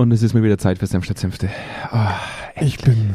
Und 0.00 0.12
es 0.12 0.22
ist 0.22 0.32
mal 0.32 0.42
wieder 0.44 0.58
Zeit 0.58 0.78
für 0.78 0.86
Senf 0.86 1.04
statt 1.04 1.18
Senfte. 1.18 1.48
Oh, 1.92 1.96
Ich 2.60 2.78
bin. 2.78 3.14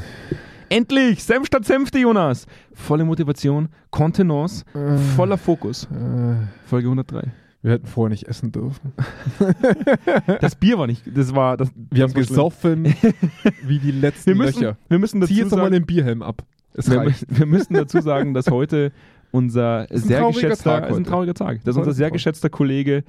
endlich! 0.69 1.23
Senf 1.23 1.47
statt 1.47 1.63
Senfte, 1.65 1.97
Jonas! 1.99 2.45
Volle 2.73 3.05
Motivation, 3.05 3.69
Kontenance, 3.89 4.65
Äh, 4.75 4.97
voller 5.15 5.37
Fokus. 5.37 5.85
äh, 5.85 6.35
Folge 6.65 6.87
103. 6.89 7.31
wir 7.61 7.71
hätten 7.71 7.87
vorher 7.87 8.09
nicht 8.09 8.27
essen 8.27 8.51
dürfen. 8.51 8.91
Das 10.41 10.55
Bier 10.55 10.77
war 10.77 10.87
nicht, 10.87 11.03
das 11.15 11.33
war, 11.33 11.55
das, 11.55 11.69
Wir 11.89 12.03
haben 12.03 12.11
das 12.13 12.25
schlimm. 12.25 12.35
gesoffen 12.35 12.85
wie 13.63 13.79
die 13.79 13.91
letzten 13.91 14.31
Wir 14.31 14.35
müssen, 14.35 14.61
Löcher. 14.61 14.77
wir 14.89 14.99
müssen 14.99 15.21
Zieh 15.21 15.27
dazu 15.27 15.33
jetzt 15.41 15.51
nochmal 15.51 15.71
den 15.71 15.85
Bierhelm 15.85 16.21
ab. 16.21 16.43
Wir, 16.73 17.13
wir 17.29 17.45
müssen 17.45 17.75
dazu 17.75 18.01
sagen, 18.01 18.33
dass 18.33 18.47
heute 18.49 18.91
unser 19.31 19.87
sehr 19.91 20.27
geschätzter, 20.31 20.89
ist 20.89 20.97
ein 20.97 21.03
trauriger 21.05 21.33
Tag, 21.33 21.63
dass 21.63 21.77
unser 21.77 21.93
sehr 21.93 22.11
geschätzter 22.11 22.49
Kollege 22.49 23.03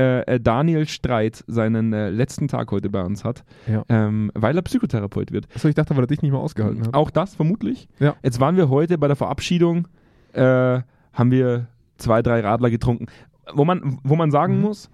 äh, 0.00 0.20
äh, 0.34 0.40
Daniel 0.40 0.86
Streit 0.88 1.44
seinen 1.46 1.92
äh, 1.92 2.10
letzten 2.10 2.48
Tag 2.48 2.70
heute 2.70 2.88
bei 2.90 3.02
uns 3.02 3.24
hat, 3.24 3.44
Ja. 3.66 3.84
ähm, 3.88 4.30
weil 4.34 4.56
er 4.56 4.62
Psychotherapeut 4.62 5.32
wird. 5.32 5.46
Achso, 5.54 5.68
ich 5.68 5.74
dachte, 5.74 5.94
weil 5.96 6.04
er 6.04 6.06
dich 6.06 6.22
nicht 6.22 6.30
mehr 6.32 6.40
ausgehalten 6.40 6.86
hat. 6.86 6.94
Auch 6.94 7.10
das 7.10 7.34
vermutlich. 7.34 7.88
Ja. 7.98 8.14
Jetzt 8.22 8.40
waren 8.40 8.56
wir 8.56 8.68
heute 8.68 8.98
bei 8.98 9.06
der 9.08 9.16
Verabschiedung, 9.16 9.88
äh, 10.32 10.80
haben 11.12 11.30
wir 11.30 11.66
zwei, 11.98 12.22
drei 12.22 12.40
Radler 12.40 12.70
getrunken. 12.70 13.06
Wo 13.52 13.64
man, 13.64 13.98
wo 14.04 14.16
man 14.16 14.30
sagen 14.30 14.56
Mhm. 14.56 14.62
muss, 14.62 14.90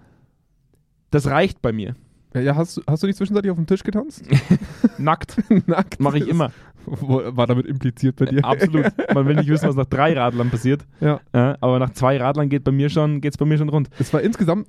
das 1.11 1.27
reicht 1.27 1.61
bei 1.61 1.71
mir. 1.71 1.95
Ja, 2.33 2.55
hast, 2.55 2.77
du- 2.77 2.81
hast 2.87 3.01
du 3.01 3.07
nicht 3.07 3.15
zwischenzeitlich 3.17 3.51
auf 3.51 3.57
dem 3.57 3.65
Tisch 3.67 3.83
getanzt? 3.83 4.23
Nackt 4.97 5.37
Nackt. 5.67 5.99
mache 5.99 6.17
ich 6.17 6.27
immer. 6.27 6.51
War 6.85 7.47
damit 7.47 7.65
impliziert 7.65 8.15
bei 8.15 8.25
dir? 8.25 8.45
Absolut. 8.45 8.85
Man 9.13 9.25
will 9.27 9.35
nicht 9.35 9.49
wissen, 9.49 9.67
was 9.67 9.75
nach 9.75 9.85
drei 9.87 10.13
Radlern 10.13 10.49
passiert. 10.49 10.85
Ja. 11.01 11.19
Äh, 11.33 11.55
aber 11.59 11.79
nach 11.79 11.91
zwei 11.91 12.17
Radlern 12.17 12.47
geht 12.47 12.63
bei 12.63 12.71
mir 12.71 12.89
schon, 12.89 13.19
geht's 13.19 13.37
bei 13.37 13.45
mir 13.45 13.57
schon 13.57 13.67
rund. 13.69 13.89
Es 13.99 14.13
war 14.13 14.21
insgesamt 14.21 14.67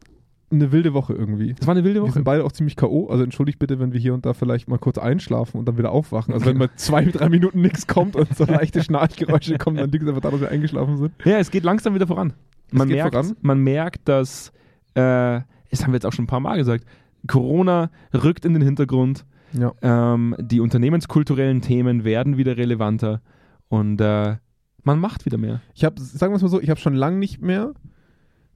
eine 0.51 0.73
wilde 0.73 0.95
Woche 0.95 1.13
irgendwie. 1.13 1.55
Das 1.55 1.67
war 1.67 1.75
eine 1.75 1.85
wilde 1.85 2.01
Wir 2.01 2.05
Woche. 2.05 2.13
sind 2.13 2.25
beide 2.25 2.45
auch 2.45 2.53
ziemlich 2.53 2.77
K.O. 2.77 3.09
Also 3.09 3.23
entschuldigt 3.23 3.59
bitte, 3.59 3.79
wenn 3.79 3.93
wir 3.93 4.01
hier 4.01 4.15
und 4.15 4.25
da 4.25 4.33
vielleicht 4.33 4.69
mal 4.69 4.79
kurz 4.79 4.99
einschlafen 4.99 5.59
und 5.59 5.67
dann 5.67 5.77
wieder 5.77 5.93
aufwachen. 5.93 6.33
Also 6.33 6.47
wenn 6.47 6.57
mal 6.59 6.71
zwei, 6.77 7.05
drei 7.05 7.29
Minuten 7.29 7.61
nichts 7.61 7.87
kommt 7.87 8.17
und 8.17 8.35
so 8.35 8.45
leichte 8.45 8.83
Schnarchgeräusche 8.83 9.59
kommen, 9.59 9.77
dann 9.77 9.91
liegt 9.91 10.05
es 10.05 10.09
einfach 10.09 10.23
daran, 10.23 10.41
dass 10.41 10.49
wir 10.49 10.55
eingeschlafen 10.55 10.97
sind. 10.97 11.13
Ja, 11.25 11.39
es 11.39 11.51
geht 11.51 11.65
langsam 11.65 11.95
wieder 11.95 12.07
voran. 12.07 12.33
Man, 12.71 12.89
merkt, 12.89 13.15
voran? 13.15 13.37
man 13.43 13.59
merkt, 13.61 14.09
dass, 14.09 14.53
äh, 14.95 15.41
das 15.71 15.83
haben 15.83 15.93
wir 15.93 15.95
jetzt 15.95 16.07
auch 16.07 16.13
schon 16.13 16.25
ein 16.25 16.29
paar 16.29 16.41
Mal 16.41 16.57
gesagt, 16.57 16.85
Corona 17.27 17.91
rückt 18.15 18.45
in 18.45 18.55
den 18.55 18.63
Hintergrund. 18.63 19.25
Ja. 19.53 19.73
Ähm, 19.83 20.35
die 20.39 20.61
unternehmenskulturellen 20.61 21.63
Themen 21.63 22.05
werden 22.05 22.37
wieder 22.37 22.57
relevanter 22.57 23.23
und 23.69 24.01
äh, 24.01 24.37
man 24.83 24.99
macht 25.01 25.25
wieder 25.25 25.39
mehr. 25.39 25.61
Ich 25.75 25.85
habe, 25.85 26.01
sagen 26.01 26.33
wir 26.33 26.37
es 26.37 26.43
mal 26.43 26.49
so, 26.49 26.61
ich 26.61 26.71
habe 26.71 26.81
schon 26.81 26.95
lange 26.95 27.19
nicht 27.19 27.41
mehr 27.41 27.73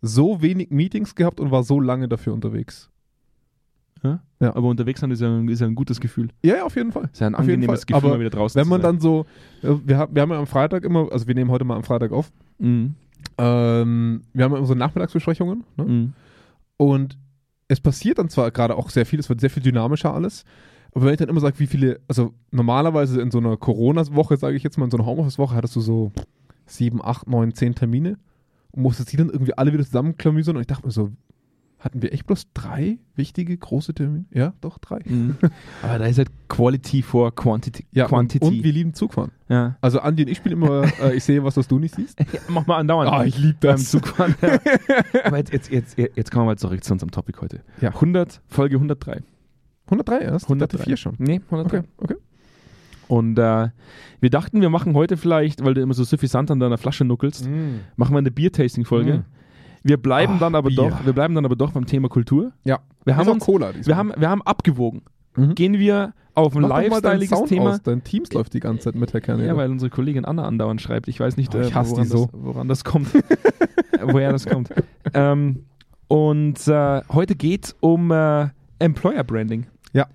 so 0.03 0.42
wenig 0.42 0.70
Meetings 0.70 1.14
gehabt 1.14 1.41
und 1.41 1.50
war 1.50 1.62
so 1.62 1.81
lange 1.81 2.08
dafür 2.08 2.33
unterwegs. 2.34 2.91
Aber 4.41 4.69
unterwegs 4.69 4.98
sein 5.00 5.12
ist 5.12 5.20
ja, 5.20 5.41
ist 5.42 5.61
ja 5.61 5.69
ein 5.69 5.77
gutes 5.77 6.00
Gefühl. 6.00 6.31
Ja, 6.45 6.56
ja, 6.56 6.64
auf 6.64 6.75
jeden 6.75 6.91
Fall. 6.91 7.08
Ist 7.12 7.20
ja 7.20 7.28
ein 7.28 7.36
Auf 7.36 7.42
angenehmes. 7.42 7.86
Gefühl, 7.86 7.97
Aber 8.05 8.08
mal 8.08 8.19
wieder 8.19 8.30
draußen 8.30 8.61
Wenn 8.61 8.67
man 8.67 8.83
dann 8.83 8.98
so, 8.98 9.25
äh, 9.62 9.69
wir, 9.84 9.97
haben- 9.97 10.12
wir 10.12 10.23
haben 10.23 10.30
ja 10.33 10.39
am 10.41 10.48
Freitag 10.48 10.83
immer, 10.83 11.06
also 11.12 11.28
wir 11.28 11.36
nehmen 11.36 11.53
heute 11.53 11.64
mal 11.64 11.77
am 11.77 11.84
Freitag 11.84 12.11
auf, 12.11 12.33
Mhm. 12.58 12.97
ähm, 13.39 14.23
wir 14.33 14.45
haben 14.45 14.50
ja 14.53 14.58
immer 14.58 14.67
so 14.67 14.75
Nachmittagsbesprechungen 14.75 15.62
ne? 15.77 15.84
Mhm. 15.84 16.12
und 16.77 17.17
es 17.69 17.80
passiert 17.80 18.19
dann 18.19 18.28
zwar 18.28 18.50
gerade 18.50 18.77
auch 18.77 18.91
sehr 18.91 19.06
viel, 19.06 19.20
es 19.20 19.28
wird 19.28 19.41
sehr 19.41 19.50
viel 19.50 19.62
dynamischer 19.62 20.12
alles, 20.12 20.45
aber 20.92 21.05
wenn 21.05 21.12
ich 21.12 21.19
dann 21.19 21.28
immer 21.28 21.39
sage, 21.41 21.61
wie 21.61 21.69
viele, 21.69 22.00
also 22.08 22.34
normalerweise 22.50 23.20
in 23.23 23.30
so 23.30 23.39
einer 23.39 23.56
Corona-Woche, 23.56 24.36
sage 24.36 24.56
ich 24.56 24.64
jetzt 24.64 24.77
mal, 24.78 24.86
in 24.86 24.91
so 24.91 24.97
einer 24.97 25.06
Homeoffice-Woche 25.06 25.55
hattest 25.55 25.77
du 25.77 25.80
so 25.80 26.11
sieben, 26.67 27.00
acht, 27.05 27.28
neun, 27.28 27.55
zehn 27.55 27.77
Termine 27.77 28.19
und 28.73 28.83
musstest 28.83 29.12
die 29.12 29.17
dann 29.17 29.31
irgendwie 29.31 29.55
alle 29.55 29.73
wieder 29.73 29.84
zusammenklamüsern 29.84 30.56
und 30.56 30.62
ich 30.62 30.67
dachte 30.67 30.87
mir 30.87 30.92
so, 30.92 31.11
hatten 31.78 32.01
wir 32.01 32.12
echt 32.12 32.27
bloß 32.28 32.47
drei 32.55 32.98
wichtige, 33.17 33.56
große 33.56 33.92
Termine? 33.92 34.25
Ja, 34.33 34.53
doch, 34.61 34.79
drei. 34.79 35.01
Mhm. 35.05 35.37
Aber 35.83 35.98
da 35.98 36.06
ist 36.06 36.19
halt 36.19 36.31
Quality 36.48 37.03
vor 37.03 37.34
Quantity. 37.34 37.87
Ja, 37.91 38.05
und, 38.05 38.11
Quantity. 38.11 38.47
und 38.47 38.62
wir 38.62 38.73
lieben 38.73 38.95
Zugfahren. 38.95 39.33
ja. 39.48 39.77
Also 39.81 39.98
Andi 39.98 40.23
und 40.23 40.29
ich 40.29 40.39
spielen 40.39 40.62
immer, 40.62 40.84
äh, 41.03 41.17
ich 41.17 41.25
sehe 41.25 41.42
was, 41.42 41.56
was 41.56 41.67
du 41.67 41.81
nicht 41.81 41.95
siehst. 41.97 42.20
Ja, 42.33 42.39
Mach 42.48 42.67
mal 42.69 42.77
andauernd. 42.79 43.11
Ah, 43.11 43.24
ich 43.24 43.36
liebe 43.36 43.57
das. 43.61 43.91
Zugfahren. 43.91 44.36
Ja. 44.41 44.61
Aber 45.24 45.39
jetzt, 45.39 45.52
jetzt, 45.52 45.73
jetzt, 45.73 45.97
jetzt 46.17 46.30
kommen 46.30 46.45
wir 46.45 46.51
mal 46.52 46.57
zurück 46.58 46.85
zu 46.85 46.92
unserem 46.92 47.11
Topic 47.11 47.41
heute. 47.41 47.63
Ja. 47.80 47.89
100, 47.91 48.41
Folge 48.47 48.77
103. 48.77 49.23
103 49.86 50.18
erst? 50.20 50.45
103. 50.45 50.52
Ich 50.52 50.58
dachte 50.70 50.79
vier 50.85 50.97
schon. 50.97 51.17
Nee, 51.18 51.41
103. 51.51 51.79
Okay, 51.79 51.89
okay. 51.97 52.14
Und 53.08 53.39
äh, 53.39 53.68
wir 54.20 54.30
dachten, 54.30 54.61
wir 54.61 54.70
machen 54.70 54.95
heute 54.95 55.17
vielleicht, 55.17 55.64
weil 55.64 55.74
du 55.74 55.80
immer 55.83 55.95
so 55.95 56.05
suffisant 56.05 56.51
an 56.51 56.61
deiner 56.61 56.79
Flasche 56.79 57.05
nuckelst, 57.05 57.48
machen 57.96 58.14
wir 58.14 58.18
eine 58.18 58.30
Bier-Tasting-Folge. 58.30 59.13
Mm. 59.18 59.24
Wir 59.85 59.96
bleiben 59.96 60.35
Ah, 60.36 60.40
dann 60.40 60.55
aber 60.55 60.68
Bier. 60.68 60.77
doch, 60.77 61.05
wir 61.05 61.12
bleiben 61.12 61.35
dann 61.35 61.45
aber 61.45 61.57
doch 61.57 61.73
beim 61.73 61.86
Thema 61.86 62.08
Kultur. 62.08 62.52
Ja. 62.64 62.79
Wir 63.05 63.17
haben 63.17 63.29
uns, 63.29 63.45
Cola 63.45 63.73
diesmal. 63.73 63.86
wir 63.86 63.96
haben, 63.96 64.12
wir 64.17 64.30
haben 64.30 64.42
abgewogen. 64.42 65.02
Mhm. 65.36 65.55
Gehen 65.57 65.79
wir 65.79 66.12
auf 66.35 66.55
ein 66.57 66.62
lifestyleiges 66.62 67.45
Thema? 67.45 67.70
Aus. 67.70 67.83
Dein 67.83 68.05
Teams 68.05 68.33
läuft 68.33 68.55
die 68.55 68.61
ganze 68.61 68.85
Zeit 68.85 68.95
mit, 68.95 69.12
Herr 69.12 69.20
Kerneder. 69.20 69.48
Ja, 69.48 69.57
weil 69.57 69.70
unsere 69.70 69.91
Kollegin 69.91 70.24
Anna 70.24 70.45
andauernd 70.46 70.80
schreibt. 70.80 71.08
Ich 71.08 71.18
weiß 71.18 71.36
nicht, 71.36 71.55
Oh, 71.55 71.61
ich 71.61 71.73
äh, 71.73 71.74
woran, 71.74 72.05
so. 72.07 72.27
das, 72.27 72.29
woran 72.33 72.68
das 72.68 72.85
kommt. 72.85 73.08
woher 74.02 74.30
das 74.30 74.46
kommt. 74.46 74.70
Ähm, 75.14 75.64
und 76.08 76.68
äh, 76.68 77.02
heute 77.12 77.35
geht 77.35 77.74
um 77.80 78.11
äh, 78.12 78.48
Employer 78.79 79.24
Branding. 79.24 79.67
Ja. 79.92 80.07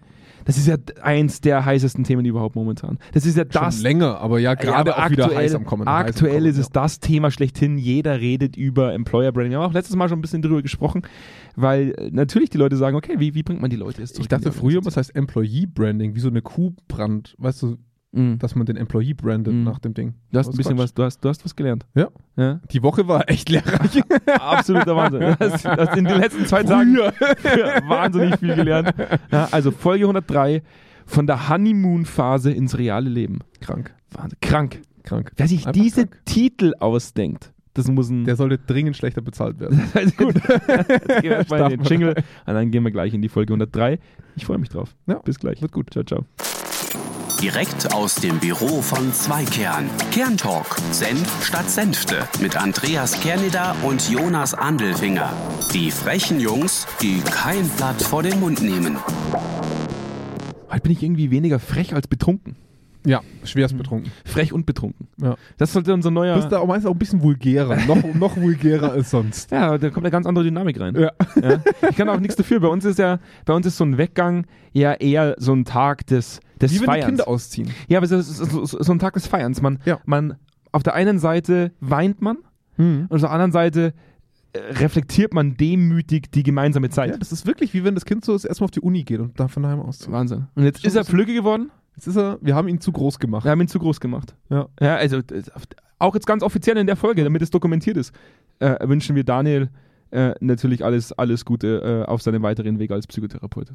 Das 0.47 0.57
ist 0.57 0.65
ja 0.65 0.77
eins 1.03 1.41
der 1.41 1.63
heißesten 1.65 2.03
Themen 2.05 2.25
überhaupt 2.25 2.55
momentan. 2.55 2.97
Das 3.11 3.25
ist 3.25 3.37
ja 3.37 3.43
Schon 3.43 3.61
das. 3.61 3.81
länger, 3.83 4.17
aber 4.19 4.39
ja, 4.39 4.55
gerade 4.55 4.89
Ja, 4.91 5.05
auch 5.05 5.09
wieder 5.11 5.25
aktuell- 5.25 5.43
heiß 5.43 5.53
am 5.55 5.65
Kommen. 5.65 5.87
heiß 5.87 5.93
am 5.93 6.05
Aktuell 6.07 6.33
Kommen, 6.37 6.45
ist 6.47 6.57
es 6.57 6.69
das 6.69 6.99
Thema 6.99 7.29
schlechthin. 7.29 7.77
Jeder 7.77 8.19
redet 8.19 8.55
über 8.55 8.93
Employer 8.93 9.31
Branding. 9.31 9.51
Wir 9.51 9.59
haben 9.59 9.69
auch 9.69 9.73
letztes 9.73 9.95
Mal 9.95 10.09
schon 10.09 10.17
ein 10.17 10.21
bisschen 10.21 10.41
drüber 10.41 10.61
gesprochen, 10.63 11.01
weil 11.55 11.93
äh, 11.97 12.09
natürlich 12.11 12.49
die 12.49 12.57
Leute 12.57 12.77
sagen, 12.77 12.95
okay, 12.97 13.15
wie, 13.19 13.35
wie 13.35 13.43
bringt 13.43 13.61
man 13.61 13.69
die 13.69 13.75
Leute 13.75 13.99
jetzt 14.01 14.11
Ich 14.11 14.15
zurück 14.15 14.31
in 14.31 14.41
dachte 14.43 14.51
früher, 14.57 14.83
was 14.85 14.97
heißt 14.97 15.15
Employee 15.15 15.65
Branding, 15.67 16.15
wie 16.15 16.19
so 16.21 16.29
eine 16.29 16.41
Kuhbrand, 16.41 17.35
weißt 17.37 17.61
du, 17.63 17.77
Mhm. 18.17 18.39
dass 18.39 18.55
man 18.55 18.65
den 18.65 18.75
Employee 18.77 19.13
brandet 19.13 19.53
Mhm. 19.53 19.63
nach 19.63 19.79
dem 19.79 19.93
Ding. 19.93 20.13
Du 20.31 20.39
hast 20.39 20.47
Das 20.47 20.55
ein 20.55 20.57
bisschen 20.57 20.75
Quatsch. 20.77 20.83
was, 20.83 20.93
du 20.93 21.03
hast, 21.03 21.19
du 21.23 21.29
hast 21.29 21.45
was 21.45 21.55
gelernt. 21.55 21.85
Ja. 21.95 22.07
ja. 22.35 22.59
Die 22.71 22.81
Woche 22.83 23.07
war 23.07 23.29
echt 23.29 23.49
lehrreich. 23.49 24.01
Absoluter 24.39 24.95
Wahnsinn. 24.95 25.19
Du 25.21 25.39
hast, 25.39 25.65
du 25.65 25.69
hast 25.69 25.95
in 25.97 26.05
den 26.05 26.17
letzten 26.19 26.45
zwei 26.45 26.63
Tagen 26.63 26.95
wahnsinnig 27.87 28.37
viel 28.39 28.55
gelernt. 28.55 28.93
Ja, 29.31 29.47
also 29.51 29.71
Folge 29.71 30.05
103 30.05 30.61
von 31.05 31.27
der 31.27 31.49
Honeymoon-Phase 31.49 32.51
ins 32.51 32.77
reale 32.77 33.09
Leben. 33.09 33.39
Krank, 33.61 33.93
Wahnsinn. 34.11 34.37
Krank. 34.41 34.81
krank. 35.03 35.31
Wer 35.37 35.47
sich 35.47 35.59
Einfach 35.67 35.71
diese 35.81 36.07
krank. 36.07 36.21
Titel 36.25 36.73
ausdenkt, 36.79 37.53
das 37.73 37.87
muss 37.89 38.09
ein. 38.09 38.25
Der 38.25 38.35
sollte 38.35 38.57
dringend 38.57 38.97
schlechter 38.97 39.21
bezahlt 39.21 39.59
werden. 39.59 39.81
Gut. 40.17 40.35
Jetzt 40.35 41.07
gehen 41.07 41.23
wir 41.23 41.31
erstmal 41.31 41.71
in 41.71 41.79
den. 41.79 41.83
Jingle 41.83 42.09
und 42.15 42.53
dann 42.53 42.71
gehen 42.71 42.83
wir 42.83 42.91
gleich 42.91 43.13
in 43.13 43.21
die 43.21 43.29
Folge 43.29 43.53
103. 43.53 43.99
Ich 44.35 44.45
freue 44.45 44.57
mich 44.57 44.69
drauf. 44.69 44.95
Ja. 45.05 45.19
Bis 45.19 45.39
gleich. 45.39 45.61
Wird 45.61 45.71
gut. 45.71 45.91
Ciao, 45.91 46.03
ciao. 46.03 46.25
Direkt 47.41 47.93
aus 47.93 48.15
dem 48.15 48.39
Büro 48.39 48.81
von 48.81 49.13
Zweikern. 49.13 49.91
Kerntalk. 50.11 50.75
Senf 50.91 51.45
statt 51.45 51.69
Senfte. 51.69 52.27
Mit 52.41 52.57
Andreas 52.57 53.19
Kerneder 53.21 53.75
und 53.83 54.09
Jonas 54.09 54.55
Andelfinger. 54.55 55.31
Die 55.71 55.91
frechen 55.91 56.39
Jungs, 56.39 56.87
die 56.99 57.19
kein 57.21 57.69
Blatt 57.69 58.01
vor 58.01 58.23
den 58.23 58.39
Mund 58.39 58.63
nehmen. 58.63 58.97
Heute 60.71 60.81
bin 60.81 60.91
ich 60.91 61.03
irgendwie 61.03 61.29
weniger 61.29 61.59
frech 61.59 61.93
als 61.93 62.07
betrunken. 62.07 62.55
Ja, 63.07 63.21
schwerst 63.45 63.77
betrunken. 63.77 64.11
Frech 64.25 64.51
und 64.51 64.65
betrunken. 64.65 65.07
Ja. 65.21 65.35
Das 65.57 65.71
sollte 65.73 65.93
unser 65.93 66.11
neuer. 66.11 66.35
Du 66.35 66.41
bist 66.41 66.51
da 66.51 66.59
auch 66.59 66.67
meistens 66.67 66.87
auch 66.89 66.93
ein 66.95 66.99
bisschen 66.99 67.21
vulgärer. 67.23 67.77
noch, 67.85 68.03
noch 68.13 68.35
vulgärer 68.37 68.91
als 68.91 69.09
sonst. 69.11 69.49
Ja, 69.51 69.77
da 69.77 69.89
kommt 69.89 70.05
eine 70.05 70.11
ganz 70.11 70.25
andere 70.27 70.43
Dynamik 70.43 70.79
rein. 70.79 70.95
Ja. 70.95 71.11
Ja. 71.41 71.61
Ich 71.89 71.95
kann 71.95 72.09
auch 72.09 72.19
nichts 72.19 72.35
dafür. 72.35 72.59
Bei 72.59 72.67
uns 72.67 72.83
ist 72.85 72.99
ja, 72.99 73.19
bei 73.45 73.53
uns 73.53 73.65
ist 73.65 73.77
so 73.77 73.85
ein 73.85 73.97
Weggang 73.97 74.45
ja 74.73 74.93
eher 74.93 75.35
so 75.37 75.53
ein 75.53 75.63
Tag 75.63 76.05
des, 76.07 76.41
des 76.61 76.71
Wie 76.71 76.75
wenn 76.75 76.81
die 76.81 76.85
Feierns. 76.85 77.05
Kinder 77.05 77.27
ausziehen. 77.27 77.71
Ja, 77.87 77.99
aber 77.99 78.07
so, 78.07 78.19
so, 78.21 78.65
so, 78.65 78.91
ein 78.93 78.99
Tag 78.99 79.13
des 79.13 79.25
Feierns. 79.25 79.61
Man, 79.61 79.79
Ja. 79.85 79.99
man, 80.05 80.35
auf 80.73 80.83
der 80.83 80.93
einen 80.93 81.17
Seite 81.19 81.71
weint 81.79 82.21
man 82.21 82.37
und 82.77 83.07
auf 83.11 83.21
der 83.21 83.31
anderen 83.31 83.51
Seite 83.51 83.93
äh, 84.53 84.59
reflektiert 84.73 85.33
man 85.33 85.57
demütig 85.57 86.31
die 86.31 86.43
gemeinsame 86.43 86.89
Zeit. 86.89 87.09
Ja, 87.09 87.17
das 87.17 87.31
ist 87.31 87.47
wirklich 87.47 87.73
wie 87.73 87.83
wenn 87.83 87.95
das 87.95 88.05
Kind 88.05 88.23
so 88.23 88.33
erstmal 88.33 88.65
auf 88.65 88.71
die 88.71 88.81
Uni 88.81 89.03
geht 89.03 89.19
und 89.19 89.39
dann 89.39 89.49
von 89.49 89.63
daheim 89.63 89.79
auszieht. 89.79 90.11
Wahnsinn. 90.11 90.47
Und 90.55 90.63
jetzt 90.63 90.81
Schon 90.81 90.87
ist 90.89 90.95
er 90.95 91.03
flügge 91.05 91.33
geworden. 91.33 91.71
Jetzt 91.97 92.07
ist 92.07 92.15
er, 92.15 92.37
wir 92.41 92.53
haben 92.53 92.67
ihn 92.67 92.79
zu 92.79 92.91
groß 92.91 93.17
gemacht. 93.17 93.43
Wir 93.43 93.51
haben 93.51 93.61
ihn 93.61 93.67
zu 93.67 93.79
groß 93.79 93.99
gemacht. 93.99 94.35
Ja. 94.49 94.67
Ja, 94.79 94.95
also 94.97 95.17
äh, 95.17 95.41
auch 95.97 96.13
jetzt 96.13 96.27
ganz 96.27 96.43
offiziell 96.43 96.77
in 96.77 96.85
der 96.85 96.95
Folge, 96.95 97.23
damit 97.23 97.41
es 97.41 97.49
dokumentiert 97.49 97.97
ist, 97.97 98.13
äh, 98.59 98.87
wünschen 98.87 99.15
wir 99.15 99.23
Daniel 99.23 99.69
äh, 100.11 100.35
natürlich 100.39 100.85
alles, 100.85 101.11
alles 101.11 101.43
Gute 101.43 102.03
äh, 102.05 102.07
auf 102.07 102.21
seinem 102.21 102.43
weiteren 102.43 102.77
Weg 102.77 102.91
als 102.91 103.07
Psychotherapeut. 103.07 103.73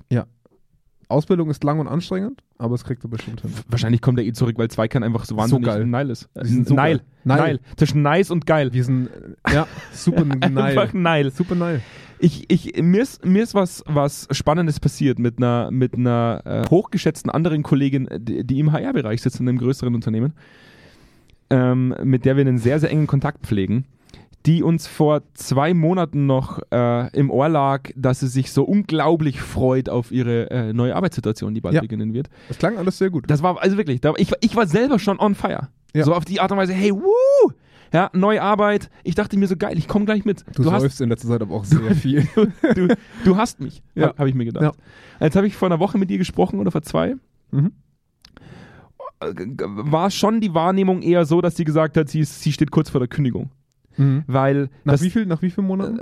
Ausbildung 1.13 1.51
ist 1.51 1.63
lang 1.65 1.79
und 1.79 1.87
anstrengend, 1.89 2.43
aber 2.59 2.75
es 2.75 2.85
kriegt 2.85 3.05
er 3.05 3.09
bestimmt 3.09 3.43
hin. 3.43 3.53
Wahrscheinlich 3.69 4.01
kommt 4.01 4.19
er 4.19 4.25
eh 4.25 4.33
zurück, 4.33 4.57
weil 4.59 4.69
Zweikern 4.69 5.03
einfach 5.03 5.25
so 5.25 5.37
wahnsinnig 5.37 5.67
geil. 5.67 5.87
Nile 5.87 6.13
ist. 6.13 6.29
Äh, 6.35 6.43
Die 6.43 6.49
sind 6.49 6.69
so 6.69 6.75
Nile. 6.75 6.99
geil. 6.99 7.01
Nile. 7.25 7.43
Nile. 7.43 7.61
Zwischen 7.77 8.03
nice 8.03 8.31
und 8.31 8.47
geil. 8.47 8.73
Wir 8.73 8.85
sind, 8.85 9.09
äh, 9.49 9.55
ja, 9.55 9.67
super 9.93 10.23
Einfach 10.41 10.93
Nile. 10.93 11.03
Nile. 11.19 11.31
Super 11.31 11.55
Nile. 11.55 11.81
Ich, 12.19 12.45
ich, 12.49 12.81
mir 12.81 13.03
ist, 13.03 13.25
mir 13.25 13.43
ist 13.43 13.55
was, 13.55 13.83
was 13.87 14.29
Spannendes 14.31 14.79
passiert 14.79 15.19
mit 15.19 15.39
einer, 15.39 15.71
mit 15.73 15.95
einer 15.95 16.43
äh, 16.45 16.63
hochgeschätzten 16.71 17.31
anderen 17.31 17.63
Kollegin, 17.65 18.09
die, 18.19 18.45
die 18.45 18.61
im 18.61 18.71
HR-Bereich 18.73 19.23
sitzt 19.23 19.41
in 19.41 19.49
einem 19.49 19.59
größeren 19.59 19.95
Unternehmen, 19.95 20.33
ähm, 21.51 21.95
mit 22.05 22.25
der 22.25 22.37
wir 22.37 22.43
einen 22.43 22.59
sehr, 22.59 22.79
sehr 22.81 22.91
engen 22.91 23.07
Kontakt 23.09 23.45
pflegen. 23.45 23.87
Die 24.47 24.63
uns 24.63 24.87
vor 24.87 25.23
zwei 25.35 25.73
Monaten 25.75 26.27
noch 26.27 26.59
äh, 26.73 27.17
im 27.17 27.31
Ohr 27.31 27.49
lag, 27.49 27.91
dass 27.95 28.21
sie 28.21 28.27
sich 28.29 28.51
so 28.51 28.65
unglaublich 28.65 29.41
freut 29.41 29.89
auf 29.89 30.11
ihre 30.11 30.51
äh, 30.51 30.73
neue 30.73 30.97
Arbeitssituation, 30.97 31.55
die 31.55 31.61
bald 31.61 31.75
Ja. 31.77 31.81
beginnen 31.81 32.13
wird. 32.13 32.29
Das 32.49 32.59
klang 32.59 32.77
alles 32.77 32.99
sehr 32.99 33.11
gut. 33.11 33.31
Das 33.31 33.43
war 33.43 33.61
also 33.63 33.77
wirklich, 33.77 34.01
da, 34.01 34.15
ich, 34.17 34.33
ich 34.41 34.57
war 34.57 34.67
selber 34.67 34.99
schon 34.99 35.21
on 35.21 35.35
fire. 35.35 35.69
Ja. 35.95 36.05
So 36.05 36.15
auf 36.15 36.25
die 36.25 36.41
Art 36.41 36.51
und 36.51 36.59
Weise, 36.59 36.73
hey, 36.73 36.93
woo! 36.93 37.53
Ja, 37.93 38.09
neue 38.15 38.41
Arbeit. 38.43 38.89
Ich 39.05 39.15
dachte 39.15 39.37
mir 39.37 39.47
so 39.47 39.55
geil, 39.57 39.77
ich 39.77 39.87
komme 39.87 40.07
gleich 40.07 40.25
mit. 40.25 40.45
Du, 40.57 40.73
hast, 40.73 40.81
säufst 40.81 41.01
in 41.03 41.11
letzter 41.11 41.29
Zeit 41.29 41.43
aber 41.43 41.55
auch 41.55 41.65
sehr 41.67 41.95
viel. 41.95 42.27
du, 42.75 42.89
du 43.25 43.37
hast 43.37 43.61
mich, 43.61 43.83
Ja. 43.95 44.09
habe 44.09 44.19
hab 44.19 44.27
ich 44.27 44.35
mir 44.35 44.47
gedacht. 44.47 44.65
Ja. 45.21 45.25
Jetzt 45.27 45.37
habe 45.37 45.47
ich 45.47 45.55
vor 45.55 45.69
einer 45.69 45.79
Woche 45.79 45.99
mit 45.99 46.09
dir 46.09 46.17
gesprochen 46.19 46.59
oder 46.59 46.71
vor 46.71 46.83
zwei. 46.83 47.17
mhm. 47.51 47.73
Äh, 49.21 49.35
War 49.59 50.11
schon 50.11 50.41
die 50.41 50.55
Wahrnehmung 50.55 51.03
eher 51.03 51.25
so, 51.27 51.41
dass 51.41 51.57
sie 51.57 51.65
gesagt 51.65 51.97
hat, 51.97 52.09
sie, 52.09 52.21
ist, 52.21 52.41
sie 52.41 52.53
steht 52.53 52.71
kurz 52.71 52.91
vor 52.91 52.99
der 52.99 53.09
Kündigung. 53.09 53.51
Mhm. 53.97 54.25
Weil 54.27 54.71
Nach, 54.85 54.95
das 54.95 55.03
wie 55.03 55.11
viel, 55.11 55.27
nach 55.27 55.43
wie 55.43 55.51
vielen 55.51 55.67
Monaten? 55.67 56.01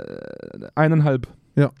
eineinhalb. 0.75 1.27
Ja. 1.55 1.71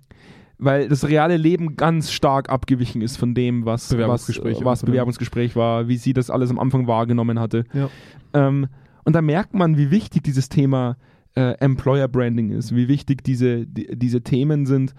Weil 0.57 0.89
das 0.89 1.07
reale 1.07 1.37
Leben 1.37 1.75
ganz 1.75 2.11
stark 2.11 2.49
abgewichen 2.49 3.01
ist 3.01 3.17
von 3.17 3.33
dem, 3.33 3.65
was, 3.65 3.85
was, 3.85 3.89
Bewerbungsgespräch 3.89 4.63
was 4.63 4.83
ne? 4.83 4.91
Bewerbungsgespräch 4.91 5.55
war, 5.55 5.87
wie 5.87 5.97
sie 5.97 6.13
das 6.13 6.29
alles 6.29 6.51
am 6.51 6.59
Anfang 6.59 6.87
wahrgenommen 6.87 7.39
hatte. 7.39 7.63
Ja. 7.73 7.89
Ähm, 8.33 8.67
und 9.03 9.15
da 9.15 9.21
merkt 9.21 9.55
man, 9.55 9.77
wie 9.77 9.89
wichtig 9.89 10.23
dieses 10.23 10.49
Thema 10.49 10.97
äh, 11.35 11.53
Employer 11.59 12.07
Branding 12.07 12.51
ist, 12.51 12.75
wie 12.75 12.87
wichtig 12.87 13.23
diese, 13.23 13.65
die, 13.65 13.87
diese 13.97 14.21
Themen 14.21 14.65
sind, 14.65 14.93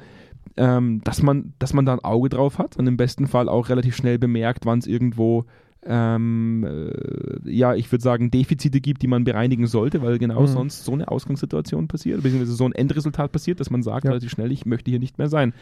ähm, 0.57 1.01
dass, 1.05 1.23
man, 1.23 1.55
dass 1.59 1.73
man 1.73 1.87
da 1.87 1.93
ein 1.93 2.05
Auge 2.05 2.29
drauf 2.29 2.59
hat 2.59 2.77
und 2.77 2.87
im 2.87 2.97
besten 2.97 3.27
Fall 3.27 3.49
auch 3.49 3.69
relativ 3.69 3.97
schnell 3.97 4.19
bemerkt, 4.19 4.67
wann 4.67 4.79
es 4.81 4.87
irgendwo 4.87 5.45
ähm, 5.85 6.65
äh, 6.65 7.51
ja, 7.51 7.75
ich 7.75 7.91
würde 7.91 8.03
sagen, 8.03 8.31
Defizite 8.31 8.81
gibt, 8.81 9.03
die 9.03 9.09
man 9.09 9.25
bereinigen 9.25 9.67
sollte, 9.67 10.01
weil 10.03 10.19
genau 10.19 10.43
Mhm. 10.43 10.47
sonst 10.47 10.85
so 10.85 10.93
eine 10.93 11.09
Ausgangssituation 11.09 11.89
passiert, 11.89 12.23
beziehungsweise 12.23 12.55
so 12.55 12.65
ein 12.65 12.73
Endresultat 12.73 13.33
passiert, 13.33 13.61
dass 13.61 13.71
man 13.71 13.83
sagt 13.83 14.05
Ja. 14.05 14.11
relativ 14.11 14.31
schnell, 14.31 14.53
ich 14.53 14.65
möchte 14.67 14.91
hier 14.91 15.01
nicht 15.01 15.19
mehr 15.19 15.29
sein. 15.29 15.55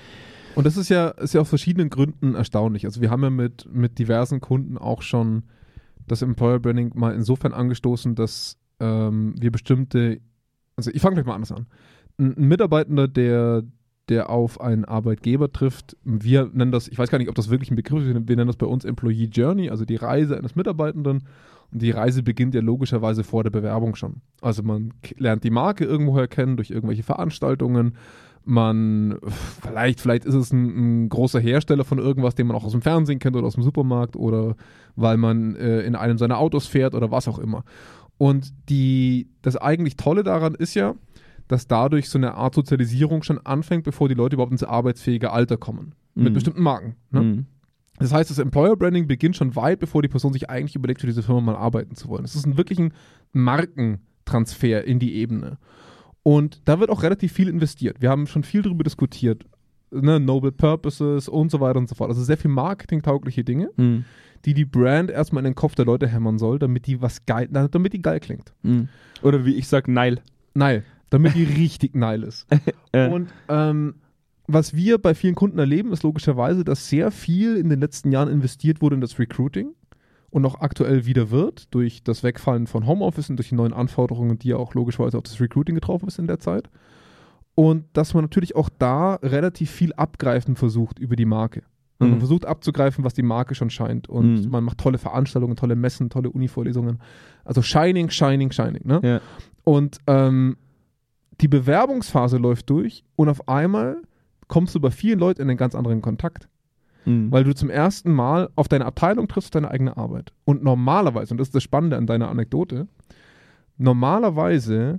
Und 0.56 0.66
das 0.66 0.76
ist 0.76 0.88
ja, 0.88 1.08
ist 1.08 1.32
ja 1.32 1.40
aus 1.40 1.48
verschiedenen 1.48 1.90
Gründen 1.90 2.34
erstaunlich. 2.34 2.84
Also 2.84 3.00
wir 3.00 3.10
haben 3.10 3.22
ja 3.22 3.30
mit, 3.30 3.68
mit 3.72 3.98
diversen 3.98 4.40
Kunden 4.40 4.76
auch 4.78 5.02
schon 5.02 5.44
das 6.06 6.22
Employer 6.22 6.58
Branding 6.58 6.90
mal 6.94 7.14
insofern 7.14 7.52
angestoßen, 7.52 8.14
dass 8.14 8.58
ähm, 8.80 9.34
wir 9.38 9.52
bestimmte, 9.52 10.20
also 10.76 10.90
ich 10.92 11.00
fange 11.00 11.14
gleich 11.14 11.26
mal 11.26 11.34
anders 11.34 11.52
an. 11.52 11.66
Ein, 12.18 12.36
ein 12.36 12.48
Mitarbeitender, 12.48 13.06
der, 13.08 13.62
der 14.10 14.28
auf 14.28 14.60
einen 14.60 14.84
Arbeitgeber 14.84 15.52
trifft, 15.52 15.96
wir 16.04 16.50
nennen 16.52 16.72
das, 16.72 16.88
ich 16.88 16.98
weiß 16.98 17.10
gar 17.10 17.18
nicht, 17.18 17.28
ob 17.28 17.34
das 17.36 17.48
wirklich 17.48 17.70
ein 17.70 17.76
Begriff 17.76 18.02
ist, 18.02 18.28
wir 18.28 18.36
nennen 18.36 18.48
das 18.48 18.56
bei 18.56 18.66
uns 18.66 18.84
Employee 18.84 19.30
Journey, 19.32 19.70
also 19.70 19.84
die 19.84 19.96
Reise 19.96 20.36
eines 20.36 20.56
Mitarbeitenden. 20.56 21.24
Und 21.72 21.82
die 21.82 21.92
Reise 21.92 22.24
beginnt 22.24 22.54
ja 22.54 22.60
logischerweise 22.60 23.22
vor 23.22 23.44
der 23.44 23.50
Bewerbung 23.50 23.94
schon. 23.94 24.22
Also 24.40 24.64
man 24.64 24.92
lernt 25.16 25.44
die 25.44 25.50
Marke 25.50 25.84
irgendwoher 25.84 26.26
kennen 26.26 26.56
durch 26.56 26.70
irgendwelche 26.70 27.04
Veranstaltungen. 27.04 27.94
Man, 28.44 29.18
vielleicht, 29.62 30.00
vielleicht 30.00 30.24
ist 30.24 30.34
es 30.34 30.52
ein, 30.52 31.04
ein 31.04 31.08
großer 31.08 31.38
Hersteller 31.38 31.84
von 31.84 31.98
irgendwas, 31.98 32.34
den 32.34 32.48
man 32.48 32.56
auch 32.56 32.64
aus 32.64 32.72
dem 32.72 32.82
Fernsehen 32.82 33.20
kennt 33.20 33.36
oder 33.36 33.46
aus 33.46 33.54
dem 33.54 33.62
Supermarkt 33.62 34.16
oder 34.16 34.56
weil 34.96 35.16
man 35.16 35.54
äh, 35.54 35.82
in 35.82 35.94
einem 35.94 36.18
seiner 36.18 36.38
Autos 36.38 36.66
fährt 36.66 36.96
oder 36.96 37.12
was 37.12 37.28
auch 37.28 37.38
immer. 37.38 37.64
Und 38.18 38.52
die, 38.68 39.28
das 39.42 39.56
eigentlich 39.56 39.96
Tolle 39.96 40.24
daran 40.24 40.54
ist 40.54 40.74
ja, 40.74 40.94
dass 41.50 41.66
dadurch 41.66 42.08
so 42.08 42.18
eine 42.18 42.34
Art 42.34 42.54
Sozialisierung 42.54 43.22
schon 43.22 43.38
anfängt, 43.44 43.84
bevor 43.84 44.08
die 44.08 44.14
Leute 44.14 44.34
überhaupt 44.36 44.52
ins 44.52 44.62
arbeitsfähige 44.64 45.30
Alter 45.32 45.56
kommen. 45.56 45.94
Mit 46.14 46.30
Mhm. 46.30 46.34
bestimmten 46.34 46.62
Marken. 46.62 46.96
Ne? 47.10 47.20
Mhm. 47.20 47.46
Das 47.98 48.12
heißt, 48.12 48.30
das 48.30 48.38
Employer 48.38 48.76
Branding 48.76 49.06
beginnt 49.06 49.36
schon 49.36 49.54
weit, 49.56 49.78
bevor 49.78 50.00
die 50.02 50.08
Person 50.08 50.32
sich 50.32 50.48
eigentlich 50.48 50.74
überlegt, 50.76 51.00
für 51.00 51.06
diese 51.06 51.22
Firma 51.22 51.40
mal 51.40 51.56
arbeiten 51.56 51.94
zu 51.96 52.08
wollen. 52.08 52.24
Es 52.24 52.34
ist 52.34 52.46
ein 52.46 52.56
wirklich 52.56 52.78
ein 52.78 52.92
Markentransfer 53.32 54.84
in 54.84 54.98
die 54.98 55.14
Ebene. 55.14 55.58
Und 56.22 56.60
da 56.66 56.80
wird 56.80 56.90
auch 56.90 57.02
relativ 57.02 57.32
viel 57.32 57.48
investiert. 57.48 58.00
Wir 58.00 58.10
haben 58.10 58.26
schon 58.26 58.42
viel 58.44 58.62
darüber 58.62 58.84
diskutiert. 58.84 59.44
Ne, 59.90 60.20
Noble 60.20 60.52
Purposes 60.52 61.28
und 61.28 61.50
so 61.50 61.58
weiter 61.60 61.78
und 61.78 61.88
so 61.88 61.94
fort. 61.96 62.10
Also 62.10 62.22
sehr 62.22 62.36
viel 62.36 62.50
marketingtaugliche 62.50 63.42
Dinge, 63.42 63.70
Mhm. 63.76 64.04
die 64.44 64.54
die 64.54 64.64
Brand 64.64 65.10
erstmal 65.10 65.40
in 65.44 65.50
den 65.50 65.54
Kopf 65.56 65.74
der 65.74 65.84
Leute 65.84 66.06
hämmern 66.06 66.38
soll, 66.38 66.58
damit 66.60 66.86
die 66.86 67.02
was 67.02 67.26
geil, 67.26 67.48
damit 67.50 67.92
die 67.92 68.02
geil 68.02 68.20
klingt. 68.20 68.52
Mhm. 68.62 68.88
Oder 69.22 69.44
wie 69.44 69.54
ich 69.54 69.66
sage, 69.66 69.90
Nile. 69.90 70.18
Nein, 70.54 70.84
damit 71.10 71.34
die 71.34 71.44
richtig 71.44 71.92
geil 71.92 72.22
ist. 72.22 72.46
Und 72.94 73.28
ähm, 73.48 73.94
was 74.46 74.74
wir 74.74 74.98
bei 74.98 75.14
vielen 75.14 75.34
Kunden 75.36 75.58
erleben, 75.58 75.92
ist 75.92 76.02
logischerweise, 76.02 76.64
dass 76.64 76.88
sehr 76.88 77.10
viel 77.10 77.56
in 77.56 77.68
den 77.68 77.80
letzten 77.80 78.10
Jahren 78.10 78.28
investiert 78.28 78.80
wurde 78.80 78.94
in 78.96 79.00
das 79.00 79.18
Recruiting 79.18 79.74
und 80.30 80.44
auch 80.44 80.60
aktuell 80.60 81.06
wieder 81.06 81.30
wird 81.30 81.72
durch 81.74 82.02
das 82.02 82.22
Wegfallen 82.24 82.66
von 82.66 82.86
Homeoffice 82.86 83.30
und 83.30 83.36
durch 83.36 83.50
die 83.50 83.54
neuen 83.54 83.72
Anforderungen, 83.72 84.38
die 84.38 84.48
ja 84.48 84.56
auch 84.56 84.74
logischerweise 84.74 85.16
auf 85.18 85.22
das 85.24 85.40
Recruiting 85.40 85.74
getroffen 85.76 86.08
ist 86.08 86.18
in 86.18 86.26
der 86.26 86.38
Zeit. 86.40 86.68
Und 87.54 87.84
dass 87.92 88.14
man 88.14 88.24
natürlich 88.24 88.56
auch 88.56 88.68
da 88.78 89.16
relativ 89.16 89.70
viel 89.70 89.92
abgreifen 89.92 90.56
versucht 90.56 90.98
über 90.98 91.14
die 91.16 91.26
Marke. 91.26 91.62
Man 91.98 92.12
Mhm. 92.12 92.18
versucht 92.18 92.46
abzugreifen, 92.46 93.04
was 93.04 93.12
die 93.12 93.22
Marke 93.22 93.54
schon 93.54 93.68
scheint. 93.70 94.08
Und 94.08 94.44
Mhm. 94.46 94.50
man 94.50 94.64
macht 94.64 94.78
tolle 94.78 94.96
Veranstaltungen, 94.98 95.56
tolle 95.56 95.76
Messen, 95.76 96.08
tolle 96.08 96.30
Uni-Vorlesungen. 96.30 96.98
Also 97.44 97.60
Shining, 97.60 98.08
Shining, 98.08 98.50
Shining. 98.52 98.82
Ne? 98.84 99.00
Ja. 99.04 99.20
Und 99.64 99.98
ähm, 100.06 100.56
die 101.40 101.48
Bewerbungsphase 101.48 102.36
läuft 102.36 102.70
durch 102.70 103.04
und 103.16 103.28
auf 103.28 103.48
einmal 103.48 104.02
kommst 104.48 104.74
du 104.74 104.80
bei 104.80 104.90
vielen 104.90 105.18
Leuten 105.18 105.42
in 105.42 105.48
einen 105.48 105.58
ganz 105.58 105.74
anderen 105.74 106.02
Kontakt. 106.02 106.48
Mhm. 107.06 107.32
Weil 107.32 107.44
du 107.44 107.54
zum 107.54 107.70
ersten 107.70 108.12
Mal 108.12 108.50
auf 108.56 108.68
deine 108.68 108.84
Abteilung 108.84 109.26
triffst, 109.26 109.54
deine 109.54 109.70
eigene 109.70 109.96
Arbeit. 109.96 110.32
Und 110.44 110.62
normalerweise, 110.62 111.32
und 111.32 111.38
das 111.38 111.48
ist 111.48 111.54
das 111.54 111.62
Spannende 111.62 111.96
an 111.96 112.06
deiner 112.06 112.28
Anekdote, 112.28 112.88
normalerweise 113.78 114.98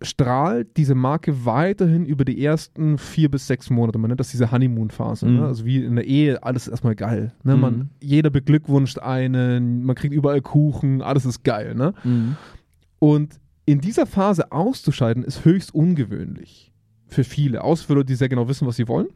strahlt 0.00 0.76
diese 0.76 0.94
Marke 0.94 1.44
weiterhin 1.44 2.06
über 2.06 2.24
die 2.24 2.42
ersten 2.42 2.98
vier 2.98 3.30
bis 3.30 3.48
sechs 3.48 3.68
Monate. 3.68 3.98
Man 3.98 4.08
nennt 4.08 4.20
das 4.20 4.30
diese 4.30 4.50
Honeymoon-Phase. 4.50 5.26
Mhm. 5.26 5.36
Ne? 5.36 5.46
Also 5.46 5.64
wie 5.64 5.84
in 5.84 5.96
der 5.96 6.06
Ehe, 6.06 6.42
alles 6.42 6.66
ist 6.66 6.70
erstmal 6.70 6.94
geil. 6.94 7.32
Ne? 7.42 7.56
Mhm. 7.56 7.60
Man, 7.60 7.90
jeder 8.00 8.30
beglückwünscht 8.30 9.00
einen, 9.00 9.84
man 9.84 9.96
kriegt 9.96 10.14
überall 10.14 10.40
Kuchen, 10.40 11.02
alles 11.02 11.26
ist 11.26 11.42
geil. 11.42 11.74
Ne? 11.74 11.94
Mhm. 12.04 12.36
Und 13.00 13.40
in 13.68 13.82
dieser 13.82 14.06
Phase 14.06 14.50
auszuscheiden, 14.50 15.22
ist 15.22 15.44
höchst 15.44 15.74
ungewöhnlich 15.74 16.72
für 17.06 17.22
viele. 17.22 17.58
Leute, 17.58 18.06
die 18.06 18.14
sehr 18.14 18.30
genau 18.30 18.48
wissen, 18.48 18.66
was 18.66 18.76
sie 18.76 18.88
wollen. 18.88 19.08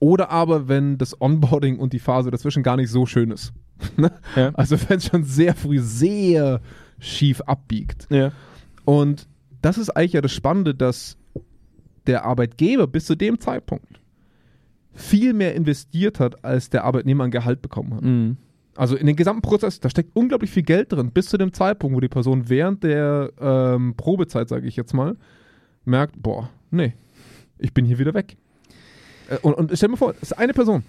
Oder 0.00 0.30
aber, 0.30 0.66
wenn 0.66 0.96
das 0.96 1.20
Onboarding 1.20 1.78
und 1.78 1.92
die 1.92 1.98
Phase 1.98 2.30
dazwischen 2.30 2.62
gar 2.62 2.76
nicht 2.76 2.90
so 2.90 3.04
schön 3.04 3.30
ist. 3.30 3.52
Ne? 3.98 4.10
Ja. 4.34 4.50
Also 4.54 4.78
wenn 4.88 4.96
es 4.96 5.06
schon 5.06 5.24
sehr 5.24 5.54
früh 5.54 5.78
sehr 5.80 6.62
schief 6.98 7.42
abbiegt. 7.42 8.06
Ja. 8.10 8.32
Und 8.86 9.28
das 9.60 9.76
ist 9.76 9.90
eigentlich 9.90 10.14
ja 10.14 10.22
das 10.22 10.32
Spannende, 10.32 10.74
dass 10.74 11.18
der 12.06 12.24
Arbeitgeber 12.24 12.86
bis 12.86 13.04
zu 13.04 13.14
dem 13.14 13.38
Zeitpunkt 13.38 14.00
viel 14.94 15.34
mehr 15.34 15.54
investiert 15.54 16.18
hat, 16.18 16.42
als 16.42 16.70
der 16.70 16.84
Arbeitnehmer 16.84 17.24
an 17.24 17.30
Gehalt 17.30 17.60
bekommen 17.60 17.94
hat. 17.94 18.02
Mhm. 18.02 18.38
Also 18.76 18.96
in 18.96 19.06
den 19.06 19.16
gesamten 19.16 19.42
Prozess, 19.42 19.80
da 19.80 19.88
steckt 19.88 20.14
unglaublich 20.14 20.50
viel 20.50 20.62
Geld 20.62 20.92
drin, 20.92 21.10
bis 21.10 21.26
zu 21.26 21.38
dem 21.38 21.52
Zeitpunkt, 21.52 21.96
wo 21.96 22.00
die 22.00 22.08
Person 22.08 22.48
während 22.48 22.84
der 22.84 23.32
ähm, 23.40 23.94
Probezeit, 23.96 24.48
sage 24.48 24.66
ich 24.66 24.76
jetzt 24.76 24.92
mal, 24.92 25.16
merkt, 25.84 26.22
boah, 26.22 26.50
nee, 26.70 26.94
ich 27.58 27.72
bin 27.72 27.84
hier 27.84 27.98
wieder 27.98 28.14
weg. 28.14 28.36
Äh, 29.28 29.38
und, 29.38 29.54
und 29.54 29.72
stell 29.74 29.88
mir 29.88 29.96
vor, 29.96 30.14
es 30.20 30.30
ist 30.30 30.38
eine 30.38 30.52
Person 30.52 30.84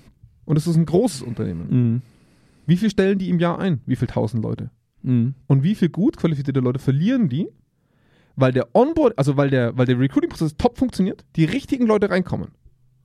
und 0.46 0.58
es 0.58 0.68
ist 0.68 0.76
ein 0.76 0.86
großes 0.86 1.22
Unternehmen. 1.22 1.68
Mhm. 1.70 2.02
Wie 2.66 2.78
viel 2.78 2.90
stellen 2.90 3.18
die 3.18 3.30
im 3.30 3.40
Jahr 3.40 3.60
ein? 3.60 3.82
Wie 3.86 3.96
viel 3.96 4.08
tausend 4.08 4.44
Leute? 4.44 4.70
Mhm. 5.04 5.36
Und 5.48 5.64
wie 5.64 5.76
viel 5.76 5.90
gut 5.90 6.18
qualifizierte 6.18 6.60
Leute 6.60 6.80
verlieren 6.80 7.30
die, 7.30 7.48
weil 8.36 8.52
der 8.52 8.76
Onboard, 8.76 9.18
also 9.18 9.38
weil 9.38 9.50
der, 9.50 9.78
weil 9.78 9.86
der 9.86 10.00
Recruiting-Prozess 10.00 10.58
top 10.58 10.78
funktioniert, 10.78 11.26
die 11.36 11.46
richtigen 11.46 11.88
Leute 11.88 12.10
reinkommen. 12.10 12.50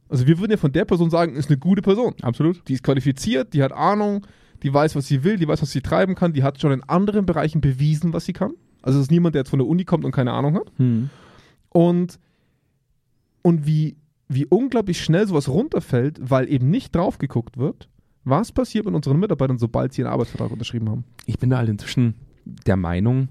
Also 0.08 0.26
wir 0.26 0.38
würden 0.38 0.50
ja 0.50 0.56
von 0.58 0.72
der 0.72 0.84
Person 0.84 1.08
sagen, 1.08 1.34
ist 1.36 1.48
eine 1.48 1.58
gute 1.58 1.80
Person. 1.80 2.14
Absolut. 2.20 2.68
Die 2.68 2.74
ist 2.74 2.82
qualifiziert, 2.82 3.54
die 3.54 3.62
hat 3.62 3.72
Ahnung, 3.72 4.26
die 4.62 4.72
weiß, 4.72 4.94
was 4.96 5.08
sie 5.08 5.24
will, 5.24 5.36
die 5.36 5.48
weiß, 5.48 5.62
was 5.62 5.70
sie 5.70 5.80
treiben 5.80 6.14
kann, 6.14 6.32
die 6.32 6.42
hat 6.42 6.60
schon 6.60 6.72
in 6.72 6.82
anderen 6.84 7.26
Bereichen 7.26 7.60
bewiesen, 7.60 8.12
was 8.12 8.24
sie 8.24 8.32
kann. 8.32 8.52
Also 8.82 8.98
es 8.98 9.06
ist 9.06 9.10
niemand, 9.10 9.34
der 9.34 9.40
jetzt 9.40 9.50
von 9.50 9.58
der 9.58 9.68
Uni 9.68 9.84
kommt 9.84 10.04
und 10.04 10.12
keine 10.12 10.32
Ahnung 10.32 10.56
hat. 10.56 10.78
Mhm. 10.78 11.10
Und, 11.68 12.18
und 13.42 13.66
wie, 13.66 13.96
wie 14.28 14.46
unglaublich 14.46 15.02
schnell 15.02 15.26
sowas 15.26 15.48
runterfällt, 15.48 16.18
weil 16.20 16.48
eben 16.48 16.70
nicht 16.70 16.94
drauf 16.94 17.18
geguckt 17.18 17.58
wird, 17.58 17.88
was 18.24 18.52
passiert 18.52 18.84
mit 18.84 18.94
unseren 18.94 19.18
Mitarbeitern, 19.18 19.58
sobald 19.58 19.92
sie 19.92 20.02
einen 20.02 20.12
Arbeitsvertrag 20.12 20.50
unterschrieben 20.50 20.88
haben. 20.88 21.04
Ich 21.26 21.38
bin 21.38 21.50
da 21.50 21.58
halt 21.58 21.68
inzwischen 21.68 22.14
der 22.44 22.76
Meinung, 22.76 23.28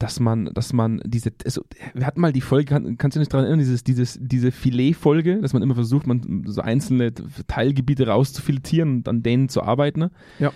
dass 0.00 0.18
man, 0.18 0.46
dass 0.54 0.72
man 0.72 1.00
diese, 1.04 1.30
also, 1.44 1.62
wir 1.94 2.06
hatten 2.06 2.20
mal 2.20 2.32
die 2.32 2.40
Folge, 2.40 2.64
kann, 2.64 2.96
kannst 2.98 3.16
du 3.16 3.20
dich 3.20 3.28
daran 3.28 3.44
erinnern, 3.44 3.60
dieses, 3.60 3.84
dieses, 3.84 4.18
diese 4.20 4.50
Filet-Folge, 4.50 5.40
dass 5.40 5.52
man 5.52 5.62
immer 5.62 5.74
versucht, 5.74 6.06
man 6.06 6.44
so 6.46 6.62
einzelne 6.62 7.12
Teilgebiete 7.46 8.08
rauszufiletieren 8.08 8.96
und 8.96 9.08
an 9.08 9.22
denen 9.22 9.48
zu 9.48 9.62
arbeiten. 9.62 10.00
Ne? 10.00 10.10
Ja. 10.38 10.52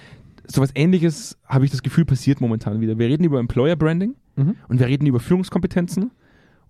So 0.47 0.63
was 0.63 0.71
ähnliches 0.75 1.39
habe 1.47 1.65
ich 1.67 1.71
das 1.71 1.83
Gefühl 1.83 2.07
passiert 2.07 2.41
momentan 2.41 2.81
wieder. 2.81 2.99
Wir 2.99 3.07
reden 3.09 3.23
über 3.25 3.39
Employer 3.39 3.77
Branding 3.77 4.15
Mhm. 4.37 4.57
und 4.67 4.81
wir 4.81 4.89
reden 4.89 5.07
über 5.07 5.21
Führungskompetenzen 5.21 6.11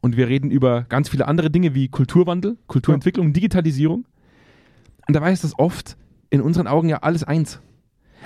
und 0.03 0.17
wir 0.19 0.29
reden 0.29 0.51
über 0.51 0.83
ganz 0.83 1.09
viele 1.09 1.27
andere 1.27 1.51
Dinge 1.51 1.75
wie 1.75 1.89
Kulturwandel, 1.89 2.59
Kulturentwicklung, 2.67 3.33
Digitalisierung. 3.33 4.05
Und 5.09 5.15
dabei 5.15 5.33
ist 5.33 5.45
das 5.45 5.59
oft 5.59 5.97
in 6.29 6.43
unseren 6.43 6.67
Augen 6.67 6.91
ja 6.91 6.99
alles 6.99 7.25
eins. 7.25 7.61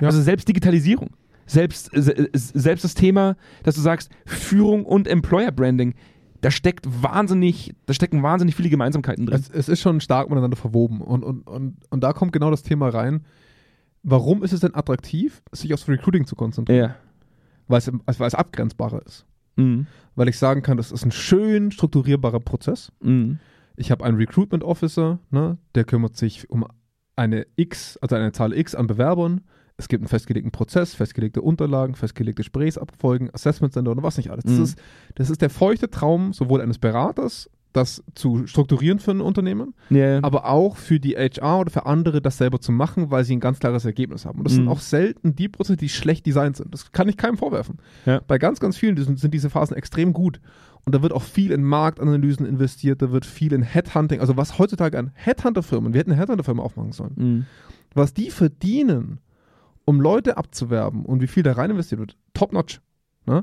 Ja. 0.00 0.08
Also 0.08 0.20
selbst 0.22 0.48
Digitalisierung. 0.48 1.10
Selbst, 1.48 1.90
se- 1.92 2.28
selbst 2.32 2.84
das 2.84 2.94
Thema, 2.94 3.36
dass 3.64 3.74
du 3.74 3.80
sagst, 3.80 4.10
Führung 4.26 4.84
und 4.84 5.08
Employer 5.08 5.50
Branding, 5.50 5.94
da 6.40 6.52
steckt 6.52 6.86
wahnsinnig, 7.02 7.74
da 7.86 7.94
stecken 7.94 8.22
wahnsinnig 8.22 8.54
viele 8.54 8.68
Gemeinsamkeiten 8.68 9.26
drin. 9.26 9.40
Es, 9.40 9.50
es 9.50 9.68
ist 9.68 9.80
schon 9.80 10.00
stark 10.00 10.28
miteinander 10.28 10.56
verwoben. 10.56 11.00
Und, 11.00 11.24
und, 11.24 11.42
und, 11.48 11.76
und 11.90 12.00
da 12.04 12.12
kommt 12.12 12.32
genau 12.32 12.50
das 12.52 12.62
Thema 12.62 12.90
rein. 12.90 13.24
Warum 14.04 14.44
ist 14.44 14.52
es 14.52 14.60
denn 14.60 14.74
attraktiv, 14.76 15.42
sich 15.50 15.74
aufs 15.74 15.88
Recruiting 15.88 16.26
zu 16.26 16.36
konzentrieren? 16.36 16.90
ja. 16.90 16.96
Weil, 17.66 17.78
es, 17.78 17.90
also 18.06 18.20
weil 18.20 18.28
es 18.28 18.34
abgrenzbarer 18.34 19.04
ist. 19.04 19.26
Mhm. 19.56 19.86
Weil 20.14 20.28
ich 20.28 20.38
sagen 20.38 20.62
kann, 20.62 20.78
das 20.78 20.90
ist 20.90 21.04
ein 21.04 21.10
schön 21.10 21.70
strukturierbarer 21.70 22.40
Prozess. 22.40 22.92
Mhm. 23.02 23.40
Ich 23.76 23.90
habe 23.90 24.04
einen 24.06 24.16
Recruitment 24.16 24.64
Officer, 24.64 25.18
ne, 25.30 25.58
der 25.74 25.84
kümmert 25.84 26.16
sich 26.16 26.48
um 26.48 26.66
eine 27.16 27.46
X, 27.56 27.98
also 27.98 28.16
eine 28.16 28.32
Zahl 28.32 28.52
X 28.54 28.74
an 28.74 28.86
Bewerbern. 28.86 29.42
Es 29.80 29.86
gibt 29.88 30.02
einen 30.02 30.08
festgelegten 30.08 30.50
Prozess, 30.50 30.94
festgelegte 30.94 31.40
Unterlagen, 31.40 31.94
festgelegte 31.94 32.40
Gesprächsabfolgen, 32.40 33.30
Assessment 33.32 33.72
Center 33.72 33.92
und 33.92 34.02
was 34.02 34.16
nicht 34.16 34.30
alles. 34.30 34.44
Das, 34.44 34.54
Mhm. 34.54 34.62
ist, 34.64 34.78
das 35.14 35.30
ist 35.30 35.40
der 35.40 35.50
feuchte 35.50 35.88
Traum 35.88 36.32
sowohl 36.32 36.60
eines 36.60 36.78
Beraters, 36.78 37.48
das 37.72 38.02
zu 38.14 38.46
strukturieren 38.48 38.98
für 38.98 39.12
ein 39.12 39.20
Unternehmen, 39.20 39.74
Ja. 39.90 40.18
aber 40.24 40.46
auch 40.48 40.76
für 40.76 40.98
die 40.98 41.14
HR 41.16 41.60
oder 41.60 41.70
für 41.70 41.86
andere, 41.86 42.20
das 42.20 42.38
selber 42.38 42.60
zu 42.60 42.72
machen, 42.72 43.12
weil 43.12 43.22
sie 43.24 43.36
ein 43.36 43.40
ganz 43.40 43.60
klares 43.60 43.84
Ergebnis 43.84 44.24
haben. 44.26 44.38
Und 44.38 44.44
das 44.44 44.54
Mhm. 44.54 44.56
sind 44.56 44.68
auch 44.68 44.80
selten 44.80 45.36
die 45.36 45.48
Prozesse, 45.48 45.76
die 45.76 45.88
schlecht 45.88 46.26
designt 46.26 46.56
sind. 46.56 46.74
Das 46.74 46.90
kann 46.90 47.08
ich 47.08 47.16
keinem 47.16 47.36
vorwerfen. 47.36 47.76
Ja. 48.04 48.20
Bei 48.26 48.38
ganz, 48.38 48.58
ganz 48.58 48.76
vielen 48.76 48.96
sind, 48.96 49.20
sind 49.20 49.32
diese 49.32 49.48
Phasen 49.50 49.76
extrem 49.76 50.12
gut. 50.12 50.40
Und 50.86 50.94
da 50.94 51.02
wird 51.02 51.12
auch 51.12 51.22
viel 51.22 51.52
in 51.52 51.62
Marktanalysen 51.62 52.46
investiert, 52.46 53.00
da 53.02 53.12
wird 53.12 53.26
viel 53.26 53.52
in 53.52 53.62
Headhunting, 53.62 54.18
also 54.20 54.36
was 54.36 54.58
heutzutage 54.58 54.98
an 54.98 55.12
Headhunter-Firmen, 55.14 55.92
wir 55.92 56.00
hätten 56.00 56.10
eine 56.12 56.20
Headhunter-Firma 56.20 56.62
aufmachen 56.62 56.92
sollen, 56.92 57.12
Mhm. 57.16 57.46
was 57.94 58.14
die 58.14 58.30
verdienen, 58.30 59.18
um 59.88 60.02
Leute 60.02 60.36
abzuwerben 60.36 61.06
und 61.06 61.22
wie 61.22 61.26
viel 61.26 61.42
da 61.42 61.52
rein 61.52 61.70
investiert 61.70 61.98
wird, 61.98 62.18
top-notch. 62.34 62.82
Ne? 63.24 63.42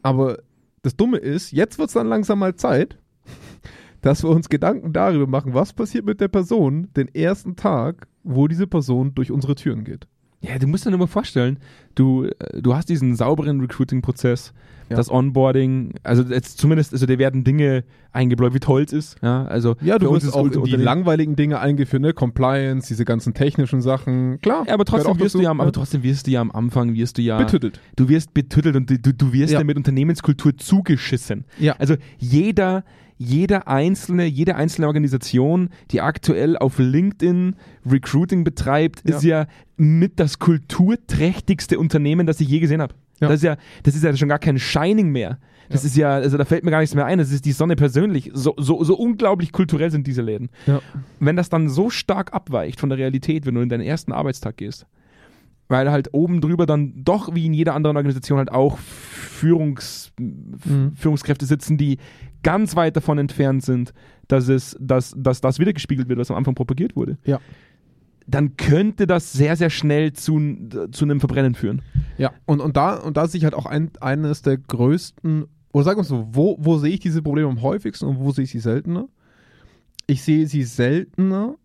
Aber 0.00 0.38
das 0.80 0.96
Dumme 0.96 1.18
ist, 1.18 1.52
jetzt 1.52 1.78
wird 1.78 1.88
es 1.88 1.92
dann 1.92 2.06
langsam 2.06 2.38
mal 2.38 2.54
Zeit, 2.56 2.98
dass 4.00 4.22
wir 4.22 4.30
uns 4.30 4.48
Gedanken 4.48 4.94
darüber 4.94 5.26
machen, 5.26 5.52
was 5.52 5.74
passiert 5.74 6.06
mit 6.06 6.22
der 6.22 6.28
Person 6.28 6.88
den 6.94 7.14
ersten 7.14 7.54
Tag, 7.54 8.08
wo 8.22 8.48
diese 8.48 8.66
Person 8.66 9.14
durch 9.14 9.30
unsere 9.30 9.56
Türen 9.56 9.84
geht. 9.84 10.08
Ja, 10.46 10.58
du 10.58 10.66
musst 10.66 10.84
dir 10.84 10.90
nur 10.90 10.98
mal 10.98 11.06
vorstellen, 11.06 11.58
du, 11.94 12.24
äh, 12.24 12.60
du 12.60 12.74
hast 12.74 12.88
diesen 12.88 13.16
sauberen 13.16 13.60
Recruiting-Prozess, 13.60 14.52
Ja. 14.90 14.96
das 14.96 15.10
Onboarding, 15.10 15.94
also 16.02 16.22
jetzt 16.24 16.58
zumindest, 16.58 16.92
also 16.92 17.06
dir 17.06 17.18
werden 17.18 17.42
Dinge 17.44 17.84
eingebläut, 18.12 18.52
wie 18.52 18.60
toll 18.60 18.82
es 18.82 18.92
ist. 18.92 19.16
Ja, 19.22 19.44
also 19.46 19.76
Ja, 19.80 19.98
du 19.98 20.12
wirst 20.12 20.34
auch 20.34 20.46
die 20.48 20.76
langweiligen 20.76 21.34
Dinge 21.36 21.58
eingeführt, 21.60 22.02
ne? 22.02 22.12
Compliance, 22.12 22.88
diese 22.88 23.04
ganzen 23.06 23.32
technischen 23.32 23.80
Sachen. 23.80 24.40
Klar. 24.42 24.64
Ja, 24.66 24.74
aber 24.74 24.84
trotzdem 24.84 25.18
wirst 25.18 25.34
du 25.34 25.40
ja, 25.40 25.50
am- 25.50 25.56
ne? 25.56 25.62
aber 25.62 25.72
trotzdem 25.72 26.02
wirst 26.02 26.26
du 26.26 26.30
ja 26.32 26.40
am 26.42 26.50
Anfang 26.50 26.92
wirst 26.94 27.16
du 27.16 27.22
ja, 27.22 27.38
betüttelt. 27.38 27.80
du 27.96 28.08
wirst 28.10 28.34
betüttelt 28.34 28.76
und 28.76 28.90
du, 28.90 28.98
du 29.14 29.32
wirst 29.32 29.52
ja. 29.54 29.60
Ja. 29.60 29.64
mit 29.64 29.76
Unternehmenskultur 29.78 30.56
zugeschissen. 30.58 31.44
Ja. 31.58 31.76
Also 31.78 31.94
jeder, 32.18 32.84
jeder 33.16 33.68
einzelne, 33.68 34.24
jede 34.26 34.56
einzelne 34.56 34.86
Organisation, 34.88 35.70
die 35.90 36.00
aktuell 36.00 36.56
auf 36.56 36.78
LinkedIn 36.78 37.56
Recruiting 37.88 38.44
betreibt, 38.44 39.02
Ja. 39.08 39.16
ist 39.16 39.22
ja 39.24 39.46
mit 39.76 40.18
das 40.20 40.38
kulturträchtigste 40.38 41.78
Unternehmen, 41.78 42.26
das 42.26 42.40
ich 42.40 42.48
je 42.48 42.60
gesehen 42.60 42.80
habe. 42.82 42.94
Ja. 43.20 43.28
Das 43.28 43.36
ist 43.36 43.42
ja, 43.44 43.56
das 43.84 43.94
ist 43.94 44.02
ja 44.04 44.16
schon 44.16 44.28
gar 44.28 44.38
kein 44.38 44.58
Shining 44.58 45.10
mehr. 45.10 45.38
Das 45.70 45.82
Ja. 45.82 45.86
ist 45.86 45.96
ja, 45.96 46.10
also 46.14 46.36
da 46.36 46.44
fällt 46.44 46.64
mir 46.64 46.70
gar 46.70 46.80
nichts 46.80 46.94
mehr 46.94 47.06
ein. 47.06 47.18
Das 47.18 47.30
ist 47.30 47.44
die 47.44 47.52
Sonne 47.52 47.76
persönlich. 47.76 48.30
So, 48.34 48.54
so, 48.58 48.82
so 48.84 48.96
unglaublich 48.96 49.52
kulturell 49.52 49.90
sind 49.90 50.06
diese 50.06 50.20
Läden. 50.22 50.50
Ja. 50.66 50.80
Wenn 51.20 51.36
das 51.36 51.48
dann 51.48 51.68
so 51.68 51.90
stark 51.90 52.34
abweicht 52.34 52.80
von 52.80 52.88
der 52.90 52.98
Realität, 52.98 53.46
wenn 53.46 53.54
du 53.54 53.60
in 53.62 53.68
deinen 53.68 53.80
ersten 53.82 54.12
Arbeitstag 54.12 54.56
gehst, 54.58 54.86
weil 55.68 55.90
halt 55.90 56.12
oben 56.12 56.40
drüber 56.40 56.66
dann 56.66 56.92
doch 57.04 57.34
wie 57.34 57.46
in 57.46 57.54
jeder 57.54 57.74
anderen 57.74 57.96
Organisation 57.96 58.38
halt 58.38 58.52
auch 58.52 58.78
Führungs, 58.78 60.12
Mhm. 60.18 60.92
Führungskräfte 60.94 61.46
sitzen, 61.46 61.76
die 61.76 61.98
ganz 62.42 62.76
weit 62.76 62.96
davon 62.96 63.18
entfernt 63.18 63.64
sind, 63.64 63.92
dass 64.28 64.48
es, 64.48 64.76
dass, 64.80 65.14
dass 65.16 65.40
das 65.40 65.58
wiedergespiegelt 65.58 66.08
wird, 66.08 66.18
was 66.18 66.30
am 66.30 66.36
Anfang 66.36 66.54
propagiert 66.54 66.94
wurde. 66.96 67.18
Ja. 67.24 67.40
Dann 68.26 68.56
könnte 68.56 69.06
das 69.06 69.32
sehr, 69.32 69.56
sehr 69.56 69.70
schnell 69.70 70.12
zu, 70.12 70.40
zu 70.92 71.04
einem 71.04 71.20
Verbrennen 71.20 71.54
führen. 71.54 71.82
Ja, 72.16 72.32
und, 72.46 72.60
und, 72.60 72.76
da, 72.76 72.94
und 72.94 73.16
da 73.16 73.26
sehe 73.26 73.38
ich 73.38 73.44
halt 73.44 73.54
auch 73.54 73.66
ein, 73.66 73.90
eines 74.00 74.42
der 74.42 74.56
größten, 74.56 75.44
oder 75.72 75.84
sagen 75.84 75.98
wir 75.98 76.04
so, 76.04 76.28
wo, 76.30 76.56
wo 76.58 76.78
sehe 76.78 76.92
ich 76.94 77.00
diese 77.00 77.22
Probleme 77.22 77.48
am 77.48 77.60
häufigsten 77.60 78.06
und 78.06 78.20
wo 78.20 78.30
sehe 78.30 78.44
ich 78.44 78.50
sie 78.50 78.60
seltener? 78.60 79.08
Ich 80.06 80.22
sehe 80.22 80.46
sie 80.46 80.62
seltener, 80.62 81.56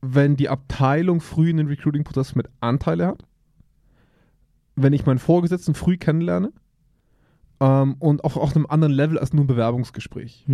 wenn 0.00 0.36
die 0.36 0.48
Abteilung 0.48 1.20
früh 1.20 1.50
in 1.50 1.58
den 1.58 1.68
Recruiting-Prozess 1.68 2.34
mit 2.34 2.48
Anteile 2.60 3.06
hat, 3.06 3.24
wenn 4.76 4.92
ich 4.92 5.06
meinen 5.06 5.18
Vorgesetzten 5.18 5.74
früh 5.74 5.96
kennenlerne 5.96 6.52
ähm, 7.60 7.96
und 7.98 8.24
auch 8.24 8.36
auf 8.36 8.54
einem 8.56 8.66
anderen 8.66 8.92
Level 8.92 9.18
als 9.18 9.32
nur 9.32 9.44
ein 9.44 9.48
Bewerbungsgespräch, 9.48 10.44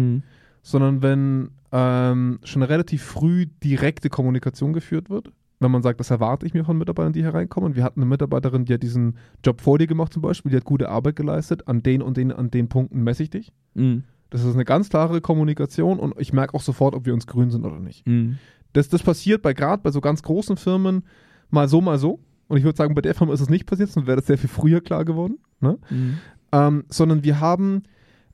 sondern 0.63 1.03
wenn 1.03 1.51
ähm, 1.73 2.41
schon 2.45 2.63
relativ 2.63 3.03
früh 3.03 3.47
direkte 3.63 4.09
Kommunikation 4.09 4.73
geführt 4.73 5.11
wird, 5.11 5.33
wenn 5.61 5.71
man 5.71 5.83
sagt, 5.83 5.99
das 6.01 6.11
erwarte 6.11 6.47
ich 6.47 6.55
mir 6.55 6.65
von 6.65 6.79
Mitarbeitern, 6.79 7.13
die 7.13 7.23
hier 7.23 7.35
reinkommen. 7.35 7.75
Wir 7.75 7.83
hatten 7.83 8.01
eine 8.01 8.09
Mitarbeiterin, 8.09 8.65
die 8.65 8.75
hat 8.75 8.83
diesen 8.83 9.17
Job 9.45 9.61
vor 9.61 9.79
dir 9.79 9.87
gemacht 9.87 10.13
zum 10.13 10.23
Beispiel, 10.23 10.51
die 10.51 10.57
hat 10.57 10.65
gute 10.65 10.89
Arbeit 10.89 11.17
geleistet, 11.17 11.67
an 11.67 11.83
den 11.83 12.01
und 12.01 12.17
den, 12.17 12.33
an 12.33 12.51
den 12.51 12.69
Punkten 12.69 13.03
messe 13.03 13.25
ich 13.25 13.31
dich. 13.31 13.53
Mhm. 13.75 14.05
Das 14.31 14.45
ist 14.45 14.55
eine 14.55 14.65
ganz 14.65 14.89
klare 14.91 15.21
Kommunikation 15.21 15.99
und 15.99 16.15
ich 16.19 16.33
merke 16.33 16.55
auch 16.55 16.61
sofort, 16.61 16.95
ob 16.95 17.07
wir 17.07 17.15
uns 17.15 17.27
grün 17.27 17.51
sind 17.51 17.65
oder 17.65 17.81
nicht. 17.81 18.07
Mhm. 18.07 18.39
Das, 18.73 18.89
das 18.89 19.03
passiert 19.03 19.43
bei 19.43 19.55
gerade 19.55 19.83
bei 19.83 19.91
so 19.91 20.01
ganz 20.01 20.23
großen 20.23 20.57
Firmen 20.57 21.05
mal 21.51 21.69
so, 21.69 21.81
mal 21.81 21.99
so. 21.99 22.21
Und 22.49 22.57
ich 22.57 22.65
würde 22.65 22.77
sagen, 22.77 22.95
bei 22.95 23.03
der 23.03 23.15
Firma 23.15 23.33
ist 23.33 23.41
es 23.41 23.51
nicht 23.51 23.67
passiert, 23.67 23.91
sonst 23.91 24.07
wäre 24.07 24.17
das 24.17 24.27
sehr 24.27 24.39
viel 24.39 24.49
früher 24.49 24.81
klar 24.81 25.05
geworden. 25.05 25.39
Ne? 25.61 25.79
Mhm. 25.91 26.19
ähm, 26.53 26.85
sondern 26.89 27.25
wir 27.25 27.41
haben 27.41 27.83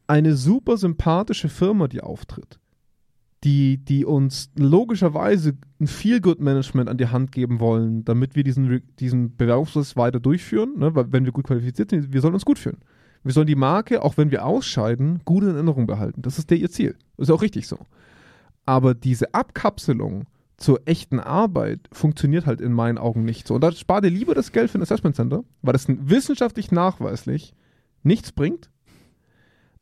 eine 0.07 0.37
super 0.37 0.77
sympathische 0.77 1.49
Firma, 1.49 1.89
die 1.89 2.03
auftritt, 2.03 2.61
die, 3.43 3.79
die 3.79 4.05
uns 4.05 4.51
logischerweise 4.57 5.55
ein 5.81 5.87
Feel-Good-Management 5.87 6.89
an 6.89 6.99
die 6.99 7.09
Hand 7.09 7.33
geben 7.33 7.61
wollen, 7.61 8.05
damit 8.05 8.37
wir 8.37 8.45
diesen, 8.45 8.83
diesen 8.99 9.37
Bewerbungsprozess 9.37 9.97
weiter 9.97 10.21
durchführen, 10.21 10.79
ne? 10.79 10.95
weil 10.95 11.13
wenn 11.13 11.25
wir 11.25 11.33
gut 11.33 11.47
qualifiziert 11.47 11.91
sind, 11.91 12.13
wir 12.13 12.21
sollen 12.21 12.35
uns 12.35 12.45
gut 12.45 12.59
fühlen. 12.59 12.79
Wir 13.23 13.33
sollen 13.33 13.47
die 13.47 13.55
Marke, 13.55 14.03
auch 14.03 14.19
wenn 14.19 14.31
wir 14.31 14.45
ausscheiden, 14.45 15.21
gut 15.25 15.45
in 15.45 15.55
Erinnerung 15.55 15.87
behalten. 15.87 16.21
Das 16.21 16.39
ist 16.39 16.51
der 16.51 16.59
ihr 16.59 16.71
Ziel. 16.71 16.95
Das 17.17 17.29
ist 17.29 17.35
auch 17.35 17.43
richtig 17.43 17.67
so. 17.67 17.79
Aber 18.67 18.95
diese 18.95 19.33
Abkapselung 19.33 20.27
zur 20.65 20.81
echten 20.87 21.21
Arbeit 21.21 21.81
funktioniert 21.93 22.47
halt 22.47 22.63
in 22.63 22.73
meinen 22.73 22.97
Augen 22.97 23.23
nicht 23.23 23.47
so. 23.47 23.55
Und 23.55 23.61
da 23.61 23.71
spar 23.71 24.01
dir 24.01 24.09
lieber 24.09 24.35
das 24.35 24.51
Geld 24.51 24.71
für 24.71 24.79
ein 24.79 24.83
Assessment 24.83 25.15
Center, 25.15 25.45
weil 25.61 25.75
das 25.75 25.85
wissenschaftlich 25.89 26.73
nachweislich 26.73 27.53
nichts 28.03 28.33
bringt. 28.33 28.71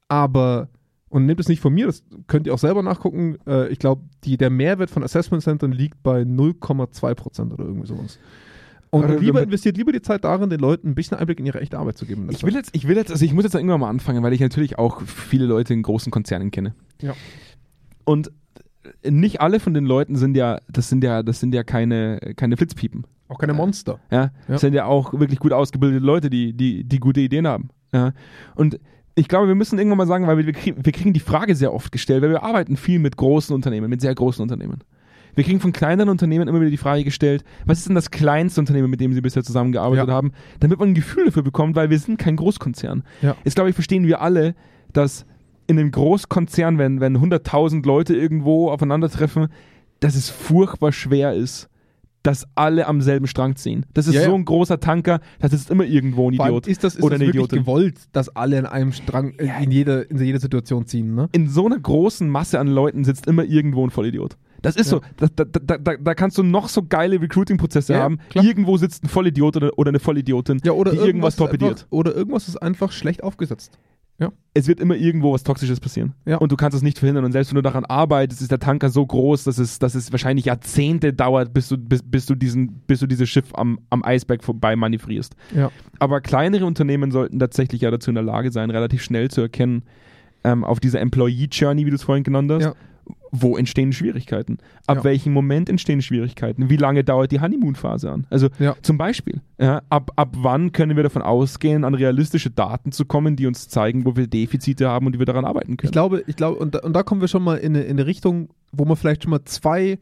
Aber, 0.09 0.71
und 1.09 1.25
nehmt 1.25 1.39
es 1.39 1.47
nicht 1.47 1.61
von 1.61 1.73
mir, 1.73 1.87
das 1.87 2.03
könnt 2.27 2.49
ihr 2.49 2.55
auch 2.55 2.59
selber 2.59 2.83
nachgucken, 2.83 3.39
äh, 3.47 3.69
ich 3.69 3.79
glaube, 3.79 4.03
der 4.25 4.51
Mehrwert 4.51 4.91
von 4.91 5.05
Assessment 5.05 5.45
Centern 5.45 5.71
liegt 5.71 6.03
bei 6.03 6.23
0,2 6.23 7.15
Prozent 7.15 7.53
oder 7.53 7.65
irgendwie 7.65 7.87
sowas. 7.87 8.19
Und 8.91 9.21
lieber 9.21 9.41
investiert 9.41 9.77
lieber 9.77 9.93
die 9.93 10.03
Zeit 10.03 10.25
darin, 10.25 10.51
den 10.51 10.59
Leuten 10.59 10.89
ein 10.89 10.95
bisschen 10.97 11.17
Einblick 11.17 11.39
in 11.39 11.47
ihre 11.47 11.61
echte 11.61 11.79
Arbeit 11.79 11.97
zu 11.97 12.07
geben. 12.07 12.29
Ich 12.33 12.43
will 12.43 12.55
jetzt, 12.55 12.71
ich 12.75 12.89
will 12.89 12.97
jetzt, 12.97 13.13
also 13.13 13.25
ich 13.25 13.33
muss 13.33 13.45
jetzt 13.45 13.55
irgendwann 13.55 13.79
mal 13.79 13.89
anfangen, 13.89 14.25
weil 14.25 14.33
ich 14.33 14.41
natürlich 14.41 14.81
auch 14.81 15.01
viele 15.03 15.47
Leute 15.47 15.75
in 15.75 15.83
großen 15.83 16.11
Konzernen 16.11 16.51
kenne. 16.51 16.75
Ja. 17.01 17.15
Und 18.05 18.33
nicht 19.09 19.41
alle 19.41 19.61
von 19.61 19.75
den 19.75 19.85
Leuten 19.85 20.17
sind 20.17 20.37
ja, 20.37 20.59
das 20.71 20.89
sind 20.89 21.03
ja, 21.05 21.23
das 21.23 21.41
sind 21.41 21.55
ja 21.55 21.63
keine, 21.65 22.19
keine 22.37 22.57
Flitzpiepen. 22.57 23.05
auch 23.29 23.39
keine 23.39 23.55
Monster. 23.55 23.99
Ja, 24.11 24.23
Ja. 24.25 24.31
das 24.49 24.61
sind 24.61 24.75
ja 24.75 24.85
auch 24.85 25.13
wirklich 25.19 25.39
gut 25.39 25.53
ausgebildete 25.53 26.05
Leute, 26.05 26.31
die, 26.31 26.53
die, 26.53 26.85
die 26.85 26.99
gute 27.01 27.21
Ideen 27.21 27.47
haben. 27.47 27.71
Ja. 27.93 28.13
Und 28.55 28.79
ich 29.15 29.29
glaube, 29.29 29.49
wir 29.49 29.55
müssen 29.55 29.79
irgendwann 29.79 29.99
mal 29.99 30.07
sagen, 30.07 30.27
weil 30.27 30.39
wir, 30.39 30.47
wir, 30.47 30.53
kriegen, 30.55 30.85
wir 30.85 30.93
kriegen 30.93 31.13
die 31.13 31.21
Frage 31.21 31.55
sehr 31.55 31.73
oft 31.75 31.93
gestellt, 31.93 32.23
weil 32.23 32.31
wir 32.31 32.43
arbeiten 32.43 32.77
viel 32.77 32.99
mit 32.99 33.17
großen 33.17 33.55
Unternehmen, 33.55 33.91
mit 33.91 34.01
sehr 34.01 34.15
großen 34.15 34.43
Unternehmen. 34.43 34.79
Wir 35.35 35.45
kriegen 35.45 35.61
von 35.61 35.73
kleineren 35.73 36.11
Unternehmen 36.11 36.47
immer 36.47 36.61
wieder 36.61 36.71
die 36.71 36.77
Frage 36.77 37.05
gestellt, 37.05 37.43
was 37.65 37.79
ist 37.79 37.89
denn 37.89 37.95
das 37.95 38.11
kleinste 38.11 38.61
Unternehmen, 38.61 38.91
mit 38.91 39.01
dem 39.01 39.13
sie 39.15 39.21
bisher 39.23 39.43
zusammengearbeitet 39.43 40.09
Ja. 40.09 40.15
haben, 40.15 40.33
damit 40.61 40.79
man 40.79 40.91
ein 40.91 40.95
Gefühl 40.95 41.25
dafür 41.27 41.43
bekommt, 41.43 41.75
weil 41.75 41.89
wir 41.91 41.99
sind 41.99 42.19
kein 42.19 42.37
Großkonzern. 42.37 43.03
Ja. 43.23 43.35
Jetzt 43.45 43.55
glaube 43.55 43.71
ich, 43.71 43.75
verstehen 43.75 44.07
wir 44.07 44.21
alle, 44.21 44.55
dass 44.93 45.25
in 45.67 45.79
einem 45.79 45.91
Großkonzern, 45.91 46.79
wenn, 46.79 47.01
wenn 47.01 47.17
100.000 47.19 47.87
Leute 47.87 48.15
irgendwo 48.17 48.71
aufeinandertreffen, 48.71 49.49
dass 50.01 50.15
es 50.15 50.31
furchtbar 50.31 50.93
schwer 50.93 51.33
ist, 51.35 51.69
dass 52.25 52.47
alle 52.55 52.87
am 52.87 53.01
selben 53.01 53.27
Strang 53.27 53.57
ziehen. 53.57 53.85
Das 53.95 54.07
ist 54.07 54.15
Ja, 54.15 54.23
so 54.23 54.31
ja. 54.31 54.35
ein 54.37 54.45
großer 54.45 54.79
Tanker, 54.79 55.21
das 55.41 55.53
ist 55.53 55.71
immer 55.71 55.85
irgendwo 55.85 56.31
ein 56.31 56.35
Idiot. 56.35 56.69
ist 56.69 56.85
das, 56.85 56.95
ist 56.95 57.03
oder 57.03 57.17
das 57.19 57.21
wirklich 57.27 57.35
Idiotin. 57.35 57.59
gewollt, 57.61 57.97
dass 58.13 58.29
alle 58.37 58.59
in 58.59 58.67
einem 58.67 58.93
Strang 58.93 59.33
äh, 59.39 59.65
in, 59.65 59.73
jeder, 59.73 60.09
in 60.09 60.19
jeder 60.19 60.39
Situation 60.39 60.87
ziehen, 60.87 61.15
ne? 61.17 61.29
In 61.33 61.49
so 61.49 61.67
einer 61.67 61.81
großen 61.81 62.29
Masse 62.31 62.61
an 62.61 62.69
Leuten 62.69 63.03
sitzt 63.05 63.27
immer 63.27 63.43
irgendwo 63.45 63.85
ein 63.85 63.91
Vollidiot. 63.91 64.37
Das 64.63 64.77
ist 64.77 64.93
Ja. 64.93 64.99
so, 65.19 65.27
da, 65.35 65.45
da, 65.45 65.79
da, 65.79 65.97
da, 65.97 66.15
kannst 66.15 66.39
du 66.39 66.45
noch 66.45 66.69
so 66.69 66.85
geile 66.85 67.21
Recruiting-Prozesse 67.21 67.95
Ja, 67.95 68.01
haben. 68.01 68.19
klar. 68.31 68.45
Irgendwo 68.45 68.77
sitzt 68.77 69.03
ein 69.03 69.09
Vollidiot 69.09 69.57
oder, 69.57 69.77
oder 69.77 69.89
eine 69.89 69.99
Vollidiotin, 69.99 70.61
Ja, 70.65 70.71
oder 70.73 70.93
die 70.93 70.99
irgendwas 70.99 71.35
einfach- 71.35 71.47
torpediert. 71.47 71.87
Oder 71.91 72.15
irgendwas 72.15 72.47
ist 72.47 72.57
einfach 72.63 72.93
schlecht 72.93 73.25
aufgesetzt. 73.25 73.77
Ja. 74.19 74.31
Es 74.55 74.69
wird 74.69 74.81
immer 74.81 74.95
irgendwo 74.95 75.33
was 75.33 75.43
Toxisches 75.43 75.81
passieren. 75.81 76.13
Ja. 76.27 76.37
Und 76.37 76.53
du 76.53 76.57
kannst 76.57 76.77
es 76.77 76.83
nicht 76.83 76.99
verhindern. 76.99 77.25
Und 77.25 77.33
selbst 77.33 77.51
wenn 77.51 77.57
du 77.57 77.63
daran 77.63 77.85
arbeitest, 77.85 78.43
ist 78.43 78.51
der 78.51 78.59
Tanker 78.59 78.91
so 78.91 79.05
groß, 79.05 79.45
dass 79.45 79.59
es, 79.59 79.79
dass 79.79 79.95
es 79.95 80.13
wahrscheinlich 80.13 80.45
Jahrzehnte 80.45 81.13
dauert, 81.13 81.53
bis 81.55 81.69
du, 81.69 81.79
bis, 81.79 82.03
bis 82.03 82.27
du, 82.27 82.35
diesen, 82.35 82.83
bis 82.87 83.01
du 83.01 83.07
dieses 83.07 83.29
Schiff 83.29 83.47
am, 83.55 83.81
am 83.91 84.05
Eisberg 84.05 84.45
vorbei 84.45 84.77
manövrierst. 84.77 85.35
Ja. 85.57 85.71
Aber 85.99 86.21
kleinere 86.21 86.67
Unternehmen 86.67 87.11
sollten 87.11 87.39
tatsächlich 87.39 87.81
ja 87.81 87.91
dazu 87.91 88.11
in 88.11 88.15
der 88.15 88.25
Lage 88.25 88.53
sein, 88.53 88.71
relativ 88.71 89.03
schnell 89.03 89.31
zu 89.31 89.41
erkennen, 89.41 89.85
ähm, 90.45 90.65
auf 90.65 90.81
dieser 90.81 91.01
Employee 91.01 91.49
Journey, 91.51 91.87
wie 91.87 91.91
du 91.91 91.97
es 91.97 92.03
vorhin 92.03 92.25
genannt 92.25 92.51
hast, 92.53 92.65
Ja. 92.65 92.75
Wo 93.35 93.57
entstehen 93.57 93.93
Schwierigkeiten? 93.93 94.59
Ab 94.87 94.99
Ja. 94.99 95.05
welchem 95.05 95.33
Moment 95.33 95.71
entstehen 95.71 96.03
Schwierigkeiten? 96.03 96.69
Wie 96.69 96.77
lange 96.77 97.03
dauert 97.03 97.33
die 97.33 97.41
Honeymoon-Phase 97.41 98.11
an? 98.13 98.27
Also 98.29 98.49
Ja. 98.59 98.77
zum 98.83 98.99
Beispiel, 98.99 99.41
ja, 99.59 99.81
ab, 99.89 100.11
ab 100.17 100.35
wann 100.37 100.73
können 100.73 100.97
wir 100.97 101.03
davon 101.03 101.23
ausgehen, 101.23 101.85
an 101.85 101.95
realistische 101.95 102.51
Daten 102.51 102.93
zu 102.93 103.07
kommen, 103.07 103.35
die 103.35 103.47
uns 103.47 103.69
zeigen, 103.71 104.05
wo 104.05 104.17
wir 104.17 104.27
Defizite 104.27 104.87
haben 104.89 105.07
und 105.07 105.15
wie 105.15 105.19
wir 105.19 105.27
daran 105.27 105.47
arbeiten 105.47 105.79
können? 105.79 105.89
Ich 105.89 105.93
glaube, 105.93 106.23
ich 106.27 106.37
glaube, 106.37 106.59
und 106.59 106.75
da, 106.75 106.81
und 106.81 106.93
da 106.95 107.03
kommen 107.03 107.23
wir 107.23 107.29
schon 107.29 107.43
mal 107.43 107.57
in 107.57 107.75
eine, 107.75 107.85
in 107.85 107.93
eine 107.93 108.07
Richtung, 108.07 108.51
wo 108.71 108.85
man 108.85 108.97
vielleicht 108.97 109.23
schon 109.23 109.31
mal 109.31 109.45
zwei. 109.47 109.99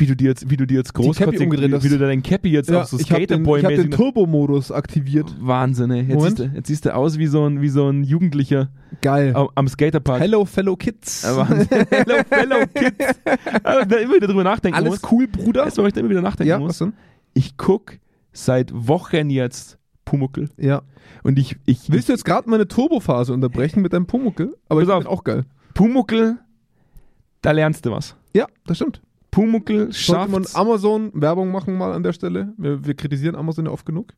Wie 0.00 0.06
du 0.06 0.16
dir 0.16 0.28
jetzt, 0.28 0.50
wie 0.50 0.56
du 0.56 0.66
dir 0.66 0.78
jetzt 0.78 0.96
umgedreht 0.96 1.70
wie, 1.70 1.74
hast. 1.74 1.84
wie 1.84 1.88
du 1.88 1.98
dein 1.98 2.22
Cappy 2.22 2.50
jetzt 2.50 2.72
auf 2.72 2.86
so 2.86 2.98
ich 2.98 3.10
habe 3.10 3.26
den, 3.26 3.46
hab 3.46 3.68
den 3.68 3.90
Turbo-Modus 3.90 4.72
aktiviert. 4.72 5.34
Wahnsinn, 5.40 5.90
ey. 5.90 6.02
Jetzt 6.02 6.22
siehst, 6.22 6.38
du, 6.38 6.44
jetzt 6.54 6.66
siehst 6.66 6.84
du 6.86 6.94
aus 6.94 7.18
wie 7.18 7.26
so 7.26 7.46
ein, 7.46 7.60
wie 7.60 7.68
so 7.68 7.88
ein 7.88 8.04
Jugendlicher 8.04 8.68
Geil. 9.00 9.34
am, 9.34 9.48
am 9.54 9.68
Skaterpark. 9.68 10.20
Hello, 10.20 10.44
fellow 10.44 10.76
Kids. 10.76 11.22
Ja, 11.22 11.36
Wahnsinn. 11.36 11.68
hello, 11.90 12.22
hello, 12.30 12.56
Kids. 12.74 13.20
Aber 13.62 13.86
da 13.86 13.96
immer 13.96 14.14
wieder 14.14 14.26
drüber 14.26 14.44
nachdenken 14.44 14.76
Alles 14.76 15.02
muss. 15.02 15.12
cool, 15.12 15.26
Bruder. 15.26 15.66
Weißt 15.66 15.78
du, 15.78 15.86
ich 15.86 15.92
da 15.92 16.00
immer 16.00 16.10
wieder 16.10 16.22
nachdenken 16.22 16.50
Ja, 16.50 16.56
was 16.56 16.66
muss? 16.66 16.78
denn? 16.78 16.92
Ich 17.34 17.56
guck 17.56 17.98
seit 18.32 18.70
Wochen 18.72 19.30
jetzt 19.30 19.78
Pumuckel. 20.04 20.50
Ja. 20.56 20.82
Und 21.22 21.38
ich, 21.38 21.56
ich 21.64 21.90
Willst 21.90 22.08
du 22.08 22.12
jetzt 22.12 22.24
gerade 22.24 22.48
meine 22.48 22.68
Turbophase 22.68 23.32
unterbrechen 23.32 23.82
mit 23.82 23.92
deinem 23.92 24.06
Pumuckel? 24.06 24.56
Aber 24.68 24.80
Pass 24.80 24.88
ich 24.88 24.94
auf. 24.94 25.06
auch 25.06 25.24
geil. 25.24 25.44
Pumuckel, 25.74 26.38
da 27.42 27.50
lernst 27.50 27.84
du 27.86 27.90
was. 27.90 28.16
Ja, 28.34 28.46
das 28.66 28.76
stimmt. 28.78 29.00
Pumuckl 29.34 29.88
Sollte 29.92 30.30
man 30.30 30.44
schafft 30.44 30.56
Amazon 30.56 31.10
Werbung 31.14 31.50
machen 31.50 31.76
mal 31.76 31.92
an 31.92 32.02
der 32.02 32.12
Stelle? 32.12 32.52
Wir, 32.56 32.84
wir 32.86 32.94
kritisieren 32.94 33.34
Amazon 33.34 33.66
ja 33.66 33.72
oft 33.72 33.84
genug. 33.84 34.14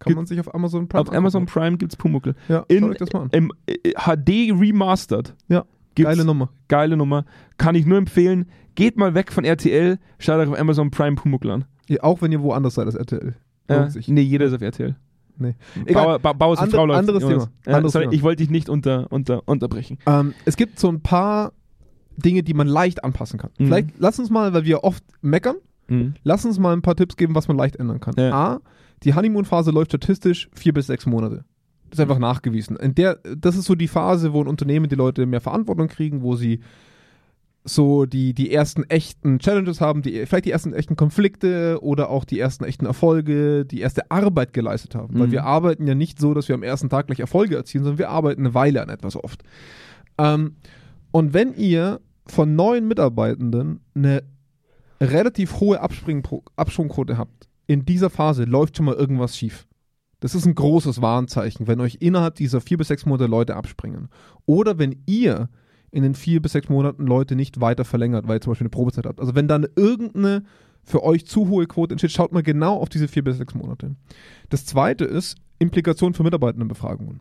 Kann 0.00 0.14
man 0.14 0.26
sich 0.26 0.40
auf 0.40 0.54
Amazon 0.54 0.88
Prime 0.88 1.02
auf 1.02 1.12
Amazon 1.12 1.42
angucken. 1.42 1.60
Prime 1.60 1.76
gibt's 1.76 1.96
Pumuckl. 1.96 2.34
Ja, 2.48 2.64
In, 2.68 2.80
schaut 2.80 2.90
euch 2.92 2.98
das 2.98 3.12
mal 3.12 3.22
an. 3.22 3.28
Im 3.32 3.52
äh, 3.66 3.92
HD 3.92 4.52
Remastered. 4.58 5.34
Ja, 5.48 5.64
geile 5.94 6.24
Nummer. 6.24 6.48
geile 6.68 6.96
Nummer. 6.96 7.24
Kann 7.58 7.74
ich 7.74 7.84
nur 7.86 7.98
empfehlen. 7.98 8.46
Geht 8.74 8.96
mal 8.96 9.14
weg 9.14 9.30
von 9.30 9.44
RTL, 9.44 9.98
schaut 10.18 10.38
euch 10.40 10.48
auf 10.48 10.58
Amazon 10.58 10.90
Prime 10.90 11.16
Pumuckl 11.16 11.50
an. 11.50 11.64
Ja, 11.88 12.02
auch 12.02 12.22
wenn 12.22 12.32
ihr 12.32 12.40
woanders 12.40 12.74
seid 12.74 12.86
als 12.86 12.94
RTL. 12.94 13.34
Äh, 13.68 13.76
Lohnt 13.76 13.92
sich. 13.92 14.08
nee, 14.08 14.22
jeder 14.22 14.46
ist 14.46 14.54
auf 14.54 14.62
RTL. 14.62 14.96
Nee. 15.36 15.54
Egal. 15.86 16.04
Bauer, 16.04 16.18
ba 16.18 16.32
Bauers 16.32 16.58
und 16.60 16.64
Ander- 16.64 16.76
Frau 16.76 16.86
läuft. 16.86 16.98
anderes 16.98 17.22
Jonas. 17.22 17.44
Thema. 17.44 17.52
Ja, 17.66 17.76
Anderes 17.76 17.92
sorry, 17.92 18.04
Thema. 18.06 18.14
Ich 18.14 18.22
wollte 18.22 18.42
dich 18.42 18.50
nicht 18.50 18.68
unter, 18.68 19.06
unter, 19.10 19.46
unterbrechen. 19.48 19.98
Ähm, 20.06 20.34
es 20.44 20.56
gibt 20.56 20.78
so 20.78 20.88
ein 20.88 21.00
paar 21.02 21.52
Dinge, 22.20 22.42
die 22.42 22.54
man 22.54 22.66
leicht 22.68 23.02
anpassen 23.04 23.38
kann. 23.38 23.50
Mhm. 23.58 23.66
Vielleicht 23.66 23.88
lass 23.98 24.18
uns 24.18 24.30
mal, 24.30 24.52
weil 24.54 24.64
wir 24.64 24.84
oft 24.84 25.02
meckern, 25.22 25.56
Mhm. 25.88 26.14
lass 26.22 26.44
uns 26.44 26.58
mal 26.58 26.72
ein 26.72 26.82
paar 26.82 26.94
Tipps 26.96 27.16
geben, 27.16 27.34
was 27.34 27.48
man 27.48 27.56
leicht 27.56 27.76
ändern 27.76 27.98
kann. 28.00 28.14
Ja. 28.16 28.32
A, 28.32 28.60
die 29.02 29.14
Honeymoon-Phase 29.14 29.70
läuft 29.72 29.90
statistisch 29.90 30.48
vier 30.54 30.72
bis 30.72 30.86
sechs 30.86 31.04
Monate. 31.06 31.44
Das 31.90 31.98
ist 31.98 32.00
einfach 32.02 32.20
nachgewiesen. 32.20 32.76
In 32.76 32.94
der, 32.94 33.16
das 33.36 33.56
ist 33.56 33.64
so 33.64 33.74
die 33.74 33.88
Phase, 33.88 34.32
wo 34.32 34.40
ein 34.40 34.46
Unternehmen 34.46 34.88
die 34.88 34.94
Leute 34.94 35.26
mehr 35.26 35.40
Verantwortung 35.40 35.88
kriegen, 35.88 36.22
wo 36.22 36.36
sie 36.36 36.60
so 37.64 38.06
die, 38.06 38.32
die 38.32 38.52
ersten 38.54 38.84
echten 38.84 39.38
Challenges 39.38 39.80
haben, 39.80 40.00
die, 40.02 40.24
vielleicht 40.24 40.46
die 40.46 40.50
ersten 40.50 40.72
echten 40.72 40.96
Konflikte 40.96 41.78
oder 41.82 42.08
auch 42.08 42.24
die 42.24 42.38
ersten 42.38 42.64
echten 42.64 42.86
Erfolge, 42.86 43.66
die 43.66 43.80
erste 43.80 44.10
Arbeit 44.10 44.52
geleistet 44.54 44.94
haben. 44.94 45.18
Weil 45.18 45.26
Mhm. 45.26 45.32
wir 45.32 45.44
arbeiten 45.44 45.86
ja 45.86 45.94
nicht 45.94 46.18
so, 46.18 46.32
dass 46.32 46.48
wir 46.48 46.54
am 46.54 46.62
ersten 46.62 46.88
Tag 46.88 47.08
gleich 47.08 47.20
Erfolge 47.20 47.56
erzielen, 47.56 47.84
sondern 47.84 47.98
wir 47.98 48.08
arbeiten 48.10 48.42
eine 48.42 48.54
Weile 48.54 48.80
an 48.82 48.88
etwas 48.88 49.14
oft. 49.16 49.42
Ähm, 50.16 50.54
und 51.10 51.34
wenn 51.34 51.52
ihr 51.54 52.00
von 52.30 52.54
neuen 52.56 52.88
Mitarbeitenden 52.88 53.80
eine 53.94 54.22
relativ 55.00 55.60
hohe 55.60 55.80
Absprungquote 55.80 57.18
habt, 57.18 57.48
in 57.66 57.84
dieser 57.84 58.10
Phase 58.10 58.44
läuft 58.44 58.76
schon 58.76 58.86
mal 58.86 58.94
irgendwas 58.94 59.36
schief. 59.36 59.66
Das 60.20 60.34
ist 60.34 60.44
ein 60.44 60.54
großes 60.54 61.00
Warnzeichen, 61.00 61.66
wenn 61.66 61.80
euch 61.80 61.98
innerhalb 62.00 62.34
dieser 62.34 62.60
vier 62.60 62.76
bis 62.76 62.88
sechs 62.88 63.06
Monate 63.06 63.26
Leute 63.26 63.56
abspringen. 63.56 64.08
Oder 64.44 64.78
wenn 64.78 65.02
ihr 65.06 65.48
in 65.90 66.02
den 66.02 66.14
vier 66.14 66.42
bis 66.42 66.52
sechs 66.52 66.68
Monaten 66.68 67.06
Leute 67.06 67.34
nicht 67.34 67.60
weiter 67.60 67.84
verlängert, 67.84 68.28
weil 68.28 68.36
ihr 68.36 68.40
zum 68.40 68.52
Beispiel 68.52 68.66
eine 68.66 68.70
Probezeit 68.70 69.06
habt. 69.06 69.20
Also 69.20 69.34
wenn 69.34 69.48
dann 69.48 69.66
irgendeine 69.76 70.44
für 70.84 71.02
euch 71.02 71.26
zu 71.26 71.48
hohe 71.48 71.66
Quote 71.66 71.94
entsteht, 71.94 72.12
schaut 72.12 72.32
mal 72.32 72.42
genau 72.42 72.76
auf 72.76 72.88
diese 72.88 73.08
vier 73.08 73.24
bis 73.24 73.38
sechs 73.38 73.54
Monate. 73.54 73.96
Das 74.50 74.66
zweite 74.66 75.04
ist 75.04 75.36
Implikation 75.58 76.14
für 76.14 76.22
Mitarbeitendenbefragungen. 76.22 77.20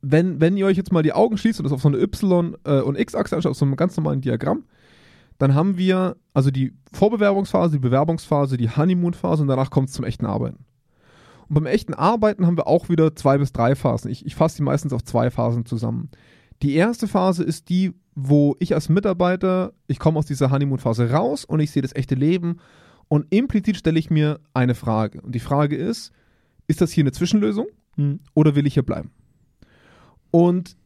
Wenn, 0.00 0.40
wenn 0.40 0.56
ihr 0.56 0.66
euch 0.66 0.76
jetzt 0.76 0.92
mal 0.92 1.02
die 1.02 1.12
Augen 1.12 1.36
schließt 1.38 1.58
und 1.60 1.64
das 1.64 1.72
auf 1.72 1.82
so 1.82 1.88
eine 1.88 1.98
Y- 1.98 2.56
äh, 2.64 2.80
und 2.80 2.98
X-Achse 2.98 3.36
anschaut, 3.36 3.50
auf 3.50 3.56
so 3.58 3.64
einem 3.64 3.76
ganz 3.76 3.96
normalen 3.96 4.20
Diagramm, 4.20 4.64
dann 5.38 5.54
haben 5.54 5.76
wir 5.78 6.16
also 6.34 6.50
die 6.50 6.72
Vorbewerbungsphase, 6.92 7.74
die 7.74 7.78
Bewerbungsphase, 7.80 8.56
die 8.56 8.70
Honeymoon-Phase 8.70 9.42
und 9.42 9.48
danach 9.48 9.70
kommt 9.70 9.88
es 9.88 9.94
zum 9.94 10.04
echten 10.04 10.26
Arbeiten. 10.26 10.64
Und 11.48 11.54
beim 11.54 11.66
echten 11.66 11.94
Arbeiten 11.94 12.46
haben 12.46 12.56
wir 12.56 12.66
auch 12.66 12.88
wieder 12.88 13.16
zwei 13.16 13.38
bis 13.38 13.52
drei 13.52 13.74
Phasen. 13.74 14.10
Ich, 14.10 14.26
ich 14.26 14.34
fasse 14.34 14.56
die 14.58 14.62
meistens 14.62 14.92
auf 14.92 15.02
zwei 15.04 15.30
Phasen 15.30 15.64
zusammen. 15.64 16.10
Die 16.62 16.74
erste 16.74 17.08
Phase 17.08 17.44
ist 17.44 17.68
die, 17.68 17.92
wo 18.14 18.56
ich 18.58 18.74
als 18.74 18.88
Mitarbeiter, 18.88 19.72
ich 19.86 19.98
komme 19.98 20.18
aus 20.18 20.26
dieser 20.26 20.50
Honeymoon-Phase 20.50 21.10
raus 21.10 21.44
und 21.44 21.60
ich 21.60 21.70
sehe 21.70 21.82
das 21.82 21.94
echte 21.94 22.16
Leben 22.16 22.58
und 23.08 23.26
implizit 23.30 23.76
stelle 23.76 23.98
ich 23.98 24.10
mir 24.10 24.40
eine 24.54 24.74
Frage. 24.74 25.20
Und 25.22 25.34
die 25.34 25.40
Frage 25.40 25.76
ist, 25.76 26.12
ist 26.66 26.80
das 26.80 26.90
hier 26.90 27.02
eine 27.04 27.12
Zwischenlösung 27.12 27.66
Mhm. 27.96 28.20
oder 28.34 28.54
will 28.54 28.66
ich 28.66 28.74
hier 28.74 28.82
bleiben? 28.84 29.10
Und 30.30 30.76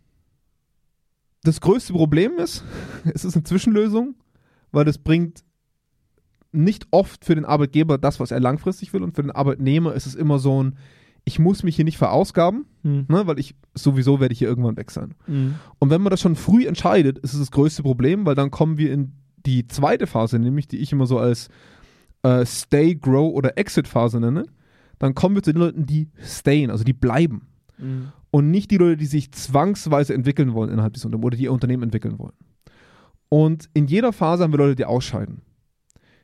das 1.43 1.61
größte 1.61 1.93
Problem 1.93 2.39
ist, 2.39 2.65
es 3.15 3.25
ist 3.25 3.35
eine 3.35 3.45
Zwischenlösung, 3.45 4.15
weil 4.71 4.85
das 4.85 4.99
bringt 4.99 5.43
nicht 6.53 6.87
oft 6.91 7.25
für 7.25 7.35
den 7.35 7.45
Arbeitgeber 7.45 7.97
das, 7.99 8.21
was 8.21 8.31
er 8.31 8.41
langfristig 8.41 8.93
will 8.93 9.03
und 9.03 9.15
für 9.15 9.23
den 9.23 9.31
Arbeitnehmer 9.31 9.95
ist 9.95 10.07
es 10.07 10.15
immer 10.15 10.39
so 10.39 10.63
ein, 10.63 10.77
ich 11.25 11.39
muss 11.39 11.63
mich 11.63 11.77
hier 11.77 11.85
nicht 11.85 11.99
verausgaben, 11.99 12.67
Mhm. 12.83 13.07
ne, 13.09 13.27
weil 13.27 13.39
ich 13.39 13.55
sowieso 13.75 14.19
werde 14.21 14.33
ich 14.33 14.41
hier 14.41 14.49
irgendwann 14.49 14.77
weg 14.77 14.91
sein. 14.91 15.15
Mhm. 15.29 15.55
Und 15.79 15.89
wenn 15.91 16.03
man 16.03 16.11
das 16.11 16.21
schon 16.21 16.35
früh 16.37 16.67
entscheidet, 16.67 17.19
ist 17.19 17.33
es 17.33 17.39
das 17.39 17.51
größte 17.53 17.83
Problem, 17.83 18.27
weil 18.27 18.35
dann 18.35 18.51
kommen 18.51 18.77
wir 18.77 18.93
in 18.93 19.13
die 19.47 19.67
zweite 19.69 20.07
Phase, 20.07 20.39
nämlich 20.39 20.67
die 20.69 20.79
ich 20.79 20.93
immer 20.93 21.07
so 21.07 21.19
als 21.19 21.49
äh, 22.23 22.45
Stay, 22.45 22.97
Grow 22.97 23.33
oder 23.33 23.57
Exit-Phase 23.57 24.21
nenne. 24.21 24.47
Dann 24.99 25.15
kommen 25.15 25.35
wir 25.37 25.43
zu 25.43 25.53
den 25.53 25.61
Leuten, 25.61 25.87
die 25.87 26.11
stayen, 26.23 26.71
also 26.71 26.85
die 26.85 26.93
bleiben. 26.93 27.47
Mhm. 27.79 28.13
Und 28.31 28.51
nicht 28.51 28.71
die 28.71 28.79
Leute, 28.79 28.97
die 28.97 29.07
sich 29.07 29.33
zwangsweise 29.33 30.15
entwickeln 30.15 30.55
wollen 30.55 30.71
innerhalb 30.71 30.95
des 30.95 31.05
Unternehmens 31.05 31.27
oder 31.27 31.37
die 31.37 31.45
ihr 31.45 31.53
Unternehmen 31.53 31.85
entwickeln 31.85 32.19
wollen. 32.19 32.35
Und 33.29 33.69
in 33.75 33.87
jeder 33.87 34.13
Phase 34.13 34.43
haben 34.43 34.53
wir 34.53 34.59
Leute, 34.59 34.77
die 34.77 34.85
ausscheiden. 34.85 35.43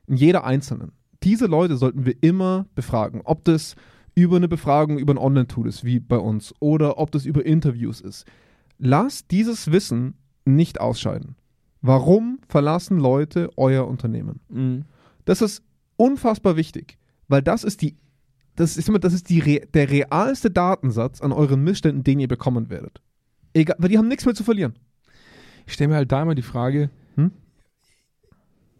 In 0.06 0.16
jeder 0.16 0.44
einzelnen. 0.44 0.92
Diese 1.22 1.46
Leute 1.46 1.76
sollten 1.76 2.06
wir 2.06 2.14
immer 2.22 2.66
befragen. 2.74 3.22
Ob 3.24 3.44
das 3.44 3.76
über 4.14 4.36
eine 4.36 4.48
Befragung 4.48 4.98
über 4.98 5.14
ein 5.14 5.18
Online-Tool 5.18 5.68
ist, 5.68 5.84
wie 5.84 6.00
bei 6.00 6.18
uns, 6.18 6.52
oder 6.60 6.98
ob 6.98 7.12
das 7.12 7.24
über 7.24 7.46
Interviews 7.46 8.00
ist. 8.00 8.24
Lasst 8.78 9.30
dieses 9.30 9.70
Wissen 9.70 10.14
nicht 10.44 10.80
ausscheiden. 10.80 11.36
Warum 11.82 12.40
verlassen 12.48 12.98
Leute 12.98 13.50
euer 13.56 13.86
Unternehmen? 13.86 14.40
Mhm. 14.48 14.84
Das 15.24 15.40
ist 15.40 15.62
unfassbar 15.96 16.56
wichtig, 16.56 16.98
weil 17.28 17.42
das 17.42 17.62
ist 17.62 17.82
die, 17.82 17.96
das 18.58 18.76
ist 18.76 18.88
immer, 18.88 18.98
das 18.98 19.12
ist 19.12 19.28
die, 19.30 19.62
der 19.72 19.90
realste 19.90 20.50
Datensatz 20.50 21.20
an 21.20 21.32
euren 21.32 21.62
Missständen, 21.62 22.04
den 22.04 22.18
ihr 22.20 22.28
bekommen 22.28 22.70
werdet. 22.70 23.00
Egal, 23.54 23.76
weil 23.78 23.88
die 23.88 23.98
haben 23.98 24.08
nichts 24.08 24.24
mehr 24.26 24.34
zu 24.34 24.44
verlieren. 24.44 24.74
Ich 25.66 25.74
stelle 25.74 25.88
mir 25.88 25.96
halt 25.96 26.10
da 26.12 26.22
immer 26.22 26.34
die 26.34 26.42
Frage, 26.42 26.90
Hm? 27.16 27.30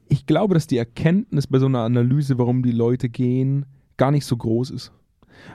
ich 0.09 0.27
glaube, 0.27 0.55
dass 0.55 0.67
die 0.67 0.79
Erkenntnis 0.79 1.47
bei 1.47 1.59
so 1.59 1.67
einer 1.67 1.81
Analyse, 1.81 2.39
warum 2.39 2.63
die 2.63 2.73
Leute 2.73 3.09
gehen, 3.09 3.67
gar 3.97 4.11
nicht 4.11 4.25
so 4.25 4.37
groß 4.37 4.71
ist. 4.71 4.93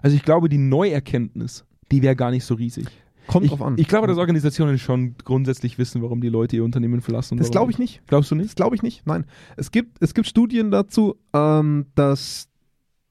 Also 0.02 0.16
ich 0.16 0.24
glaube, 0.24 0.48
die 0.50 0.58
Neuerkenntnis, 0.58 1.66
die 1.92 2.02
wäre 2.02 2.16
gar 2.16 2.32
nicht 2.32 2.46
so 2.46 2.54
riesig. 2.56 2.86
Kommt 3.28 3.46
Ich, 3.46 3.52
drauf 3.52 3.62
an. 3.62 3.76
ich 3.78 3.88
glaube, 3.88 4.08
dass 4.08 4.18
Organisationen 4.18 4.78
schon 4.78 5.16
grundsätzlich 5.24 5.78
wissen, 5.78 6.02
warum 6.02 6.20
die 6.22 6.30
Leute 6.30 6.58
ihr 6.58 6.64
Unternehmen 6.64 7.02
verlassen. 7.02 7.38
das 7.38 7.52
glaube 7.52 7.72
ich 7.72 7.80
nicht. 7.80 8.02
Glaubst 8.08 8.30
du 8.32 8.36
Das 8.36 8.44
nicht? 8.44 8.56
glaube 8.56 8.76
ich 8.76 8.84
nicht. 8.84 9.08
Nein. 9.08 9.26
Es 9.56 9.72
gibt, 9.72 9.98
es 10.02 10.14
gibt 10.14 10.28
Studien 10.28 10.72
dazu, 10.72 11.16
ähm, 11.34 11.86
dass 11.96 12.50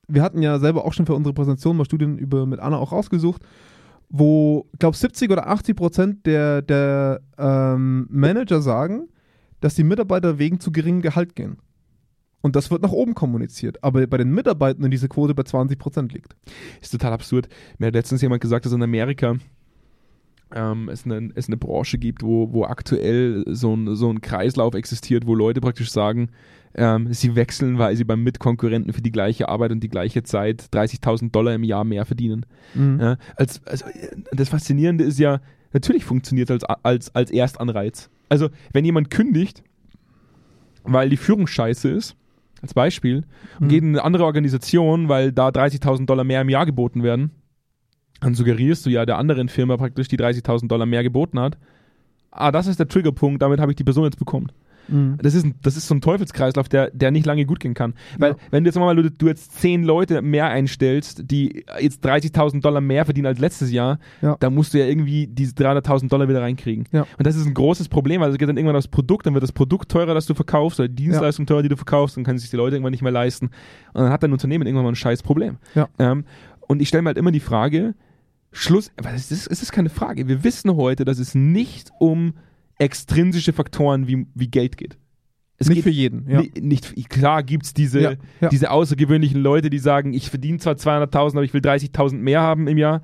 wir 0.09 0.23
hatten 0.23 0.43
ja 0.43 0.59
selber 0.59 0.85
auch 0.85 0.93
schon 0.93 1.07
für 1.07 1.15
unsere 1.15 1.35
Präsentation 1.35 1.77
mal 1.77 1.85
Studien 1.85 2.19
über 2.19 2.47
mit 2.47 2.61
Anna 2.61 2.77
auch 2.77 2.93
rausgesucht, 2.93 3.43
wo, 4.09 4.69
ich 4.73 4.79
glaube, 4.79 4.97
70 4.97 5.31
oder 5.31 5.49
80 5.49 5.77
Prozent 5.77 6.27
der, 6.27 6.63
der 6.63 7.21
ähm, 7.39 8.07
Manager 8.11 8.61
sagen, 8.61 9.09
dass 9.61 9.75
die 9.75 9.85
Mitarbeiter 9.85 10.39
wegen 10.39 10.61
zu 10.61 10.71
geringem 10.71 11.03
Gehalt 11.03 11.35
gehen. 11.35 11.59
Und 12.43 12.57
das 12.57 12.71
wird 12.71 12.83
nach 12.83 12.93
oben 12.93 13.15
kommuniziert. 13.15 13.83
Aber 13.83 14.07
bei 14.07 14.19
den 14.19 14.33
Mitarbeitenden 14.33 14.91
diese 14.91 15.09
Quote 15.09 15.35
bei 15.35 15.45
20 15.45 15.79
Prozent 15.79 16.13
liegt. 16.13 16.37
Ist 16.81 16.91
total 16.91 17.13
absurd. 17.13 17.49
Mir 17.79 17.87
hat 17.87 17.95
letztens 17.95 18.21
jemand 18.21 18.43
gesagt, 18.43 18.67
dass 18.67 18.73
in 18.73 18.83
Amerika 18.83 19.37
ähm, 20.55 20.89
es, 20.89 21.05
eine, 21.05 21.31
es 21.35 21.47
eine 21.49 21.57
Branche 21.57 21.99
gibt, 21.99 22.23
wo, 22.23 22.53
wo 22.53 22.65
aktuell 22.65 23.45
so 23.49 23.75
ein, 23.75 23.95
so 23.95 24.11
ein 24.11 24.21
Kreislauf 24.21 24.75
existiert, 24.75 25.27
wo 25.27 25.35
Leute 25.35 25.61
praktisch 25.61 25.91
sagen, 25.91 26.31
ähm, 26.75 27.13
sie 27.13 27.35
wechseln, 27.37 27.79
weil 27.79 27.97
sie 27.97 28.05
beim 28.05 28.23
Mitkonkurrenten 28.23 28.93
für 28.93 29.03
die 29.03 29.13
gleiche 29.13 29.49
Arbeit 29.49 29.73
und 29.73 29.81
die 29.81 29.89
gleiche 29.89 30.23
Zeit 30.23 30.69
30.000 30.73 31.31
Dollar 31.31 31.55
im 31.55 31.65
Jahr 31.65 31.85
mehr 31.85 32.07
verdienen. 32.07 32.47
Mhm. 32.75 32.99
Ja, 33.01 33.17
als, 33.37 33.65
also, 33.67 33.85
das 34.33 34.49
Faszinierende 34.49 35.05
ist 35.05 35.19
ja, 35.19 35.41
natürlich 35.73 36.05
funktioniert 36.05 36.51
es 36.51 36.65
als, 36.65 36.81
als, 36.83 37.15
als 37.15 37.31
Erstanreiz. 37.31 38.09
Also, 38.29 38.49
wenn 38.73 38.85
jemand 38.85 39.11
kündigt, 39.11 39.63
weil 40.85 41.11
die 41.11 41.17
Führung 41.19 41.47
scheiße 41.47 41.91
ist, 41.91 42.17
als 42.63 42.75
Beispiel, 42.75 43.25
und 43.59 43.67
Mhm. 43.67 43.69
geht 43.69 43.83
in 43.83 43.89
eine 43.91 44.05
andere 44.05 44.25
Organisation, 44.25 45.09
weil 45.09 45.33
da 45.33 45.49
30.000 45.49 46.07
Dollar 46.07 46.25
mehr 46.25 46.41
im 46.41 46.49
Jahr 46.49 46.65
geboten 46.65 47.03
werden, 47.03 47.33
dann 48.23 48.35
suggerierst 48.35 48.87
du 48.87 48.91
ja 48.91 49.05
der 49.05 49.19
anderen 49.19 49.49
Firma 49.49 49.77
praktisch, 49.77 50.09
die 50.09 50.19
30.000 50.19 50.69
Dollar 50.69 50.87
mehr 50.87 51.03
geboten 51.03 51.39
hat, 51.41 51.59
ah, 52.31 52.51
das 52.51 52.67
ist 52.67 52.79
der 52.79 52.89
Triggerpunkt, 52.89 53.43
damit 53.43 53.61
habe 53.61 53.73
ich 53.73 53.77
die 53.77 53.85
Person 53.85 54.05
jetzt 54.05 54.19
bekommen. 54.19 54.51
Mhm. 54.89 55.17
Das 55.23 55.35
ist, 55.35 55.45
ein, 55.45 55.55
das 55.63 55.77
ist 55.77 55.87
so 55.87 55.95
ein 55.95 56.01
Teufelskreislauf, 56.01 56.69
der, 56.69 56.91
der 56.91 57.13
nicht 57.13 57.25
lange 57.25 57.45
gut 57.47 57.61
gehen 57.61 57.73
kann. 57.75 57.95
Weil, 58.19 58.33
Ja. 58.33 58.37
wenn 58.51 58.65
du 58.65 58.69
jetzt 58.69 58.77
mal, 58.79 58.97
du, 58.97 59.09
du 59.13 59.29
jetzt 59.29 59.53
zehn 59.61 59.85
Leute 59.85 60.23
mehr 60.23 60.47
einstellst, 60.49 61.31
die 61.31 61.65
jetzt 61.79 62.05
30.000 62.05 62.63
Dollar 62.63 62.81
mehr 62.81 63.05
verdienen 63.05 63.27
als 63.29 63.39
letztes 63.39 63.71
Jahr, 63.71 64.01
Ja. 64.23 64.37
dann 64.41 64.55
musst 64.55 64.75
du 64.75 64.79
ja 64.81 64.87
irgendwie 64.87 65.29
diese 65.29 65.55
300.000 65.55 66.09
Dollar 66.09 66.29
wieder 66.29 66.43
reinkriegen. 66.43 66.89
Ja. 66.91 67.03
Und 67.17 67.27
das 67.27 67.37
ist 67.37 67.47
ein 67.47 67.55
großes 67.55 67.89
Problem, 67.89 68.21
weil 68.23 68.31
es 68.33 68.39
geht 68.39 68.49
dann 68.49 68.57
irgendwann 68.57 68.75
aufs 68.77 68.89
Produkt, 68.89 69.27
dann 69.27 69.35
wird 69.35 69.45
das 69.45 69.53
Produkt 69.53 69.89
teurer, 69.89 70.15
das 70.15 70.27
du 70.27 70.35
verkaufst, 70.35 70.81
oder 70.81 70.89
die 70.89 70.97
Dienstleistung 70.97 71.47
teurer, 71.47 71.63
die 71.63 71.69
du 71.69 71.77
verkaufst, 71.77 72.17
dann 72.17 72.25
können 72.25 72.39
sich 72.39 72.51
die 72.51 72.57
Leute 72.57 72.75
irgendwann 72.75 72.91
nicht 72.93 73.03
mehr 73.03 73.13
leisten. 73.13 73.47
Und 73.95 74.03
dann 74.03 74.11
hat 74.11 74.23
dein 74.25 74.33
Unternehmen 74.33 74.67
irgendwann 74.67 74.85
mal 74.85 74.93
ein 74.93 74.97
scheiß 74.97 75.23
Problem. 75.23 75.59
Ähm, 76.01 76.25
und 76.67 76.83
ich 76.83 76.89
stelle 76.89 77.03
mir 77.03 77.11
halt 77.11 77.19
immer 77.19 77.31
die 77.33 77.41
Frage, 77.41 77.95
Schluss, 78.53 78.91
es 79.15 79.31
ist, 79.33 79.47
es 79.49 79.63
ist 79.63 79.73
keine 79.73 79.89
Frage. 79.89 80.29
Wir 80.29 80.45
wissen 80.45 80.75
heute, 80.77 81.05
dass 81.05 81.19
es 81.19 81.35
nicht 81.35 81.91
um 81.99 82.35
extrinsische 82.79 83.53
Faktoren 83.53 84.07
wie, 84.09 84.27
wie 84.35 84.49
Geld 84.49 84.77
geht. 84.77 84.99
Es 85.59 85.69
nicht 85.69 85.77
geht 85.77 85.85
für 85.85 85.91
jeden. 85.91 86.29
Ja. 86.29 86.41
Ni- 86.43 86.53
nicht, 86.61 87.09
klar 87.09 87.43
gibt 87.43 87.65
es 87.67 87.75
diese, 87.75 88.01
Ja, 88.01 88.13
ja. 88.41 88.49
diese 88.49 88.71
außergewöhnlichen 88.71 89.41
Leute, 89.41 89.71
die 89.71 89.79
sagen, 89.79 90.13
ich 90.13 90.29
verdiene 90.29 90.59
zwar 90.59 90.75
200.000, 90.75 91.33
aber 91.33 91.45
ich 91.45 91.55
will 91.55 91.61
30.000 91.61 92.15
mehr 92.17 92.41
haben 92.41 92.67
im 92.69 92.79
Jahr. 92.79 93.03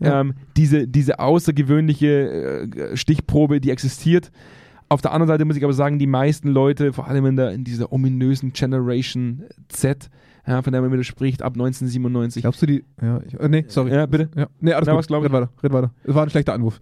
Ja. 0.00 0.20
Ähm, 0.20 0.34
diese, 0.56 0.86
diese 0.88 1.18
außergewöhnliche 1.18 2.68
äh, 2.92 2.96
Stichprobe, 2.96 3.60
die 3.60 3.70
existiert. 3.70 4.30
Auf 4.88 5.02
der 5.02 5.12
anderen 5.12 5.28
Seite 5.28 5.44
muss 5.44 5.56
ich 5.56 5.64
aber 5.64 5.72
sagen, 5.74 5.98
die 5.98 6.06
meisten 6.06 6.48
Leute, 6.48 6.92
vor 6.92 7.08
allem 7.08 7.26
in, 7.26 7.36
der, 7.36 7.50
in 7.52 7.64
dieser 7.64 7.92
ominösen 7.92 8.52
Generation 8.52 9.42
Z, 9.68 10.08
ja, 10.48 10.62
von 10.62 10.72
der 10.72 10.80
man 10.82 10.90
wieder 10.92 11.04
spricht, 11.04 11.42
ab 11.42 11.52
1997. 11.52 12.42
Glaubst 12.42 12.62
du 12.62 12.66
die? 12.66 12.84
Ja, 13.02 13.20
ich, 13.26 13.38
äh, 13.38 13.48
nee, 13.48 13.64
sorry. 13.68 13.92
Ja, 13.92 14.06
bitte. 14.06 14.30
Ja. 14.34 14.46
Nee, 14.60 14.72
alles 14.72 14.86
Na, 14.86 14.94
gut. 14.94 15.10
was 15.10 15.22
red 15.22 15.30
weiter, 15.32 15.50
red 15.62 15.72
weiter. 15.72 15.90
Es 16.04 16.14
war 16.14 16.22
ein 16.24 16.30
schlechter 16.30 16.54
Anruf. 16.54 16.80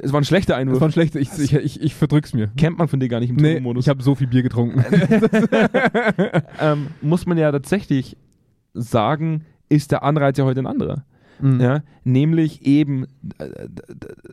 Es 0.00 0.12
war 0.12 0.20
ein 0.20 0.24
schlechter 0.24 0.54
Es 0.54 0.58
Einwurf. 0.60 0.80
war 0.80 0.88
ein 0.88 0.92
schlechter, 0.92 1.20
ich, 1.20 1.30
ich, 1.38 1.52
ich, 1.54 1.80
ich 1.82 1.94
verdrück's 1.94 2.34
mir. 2.34 2.48
Kennt 2.56 2.76
man 2.78 2.88
von 2.88 2.98
dir 3.00 3.08
gar 3.08 3.20
nicht 3.20 3.30
im 3.30 3.36
Nee, 3.36 3.52
Turbo-Modus. 3.54 3.84
ich 3.84 3.88
habe 3.88 4.02
so 4.02 4.14
viel 4.14 4.26
Bier 4.26 4.42
getrunken. 4.42 4.84
ähm, 6.60 6.88
muss 7.02 7.26
man 7.26 7.38
ja 7.38 7.50
tatsächlich 7.52 8.16
sagen, 8.72 9.44
ist 9.68 9.92
der 9.92 10.02
Anreiz 10.02 10.36
ja 10.38 10.44
heute 10.44 10.60
ein 10.60 10.66
anderer. 10.66 11.04
Mhm. 11.40 11.60
Ja, 11.60 11.82
nämlich 12.04 12.64
eben, 12.64 13.06
äh, 13.38 13.68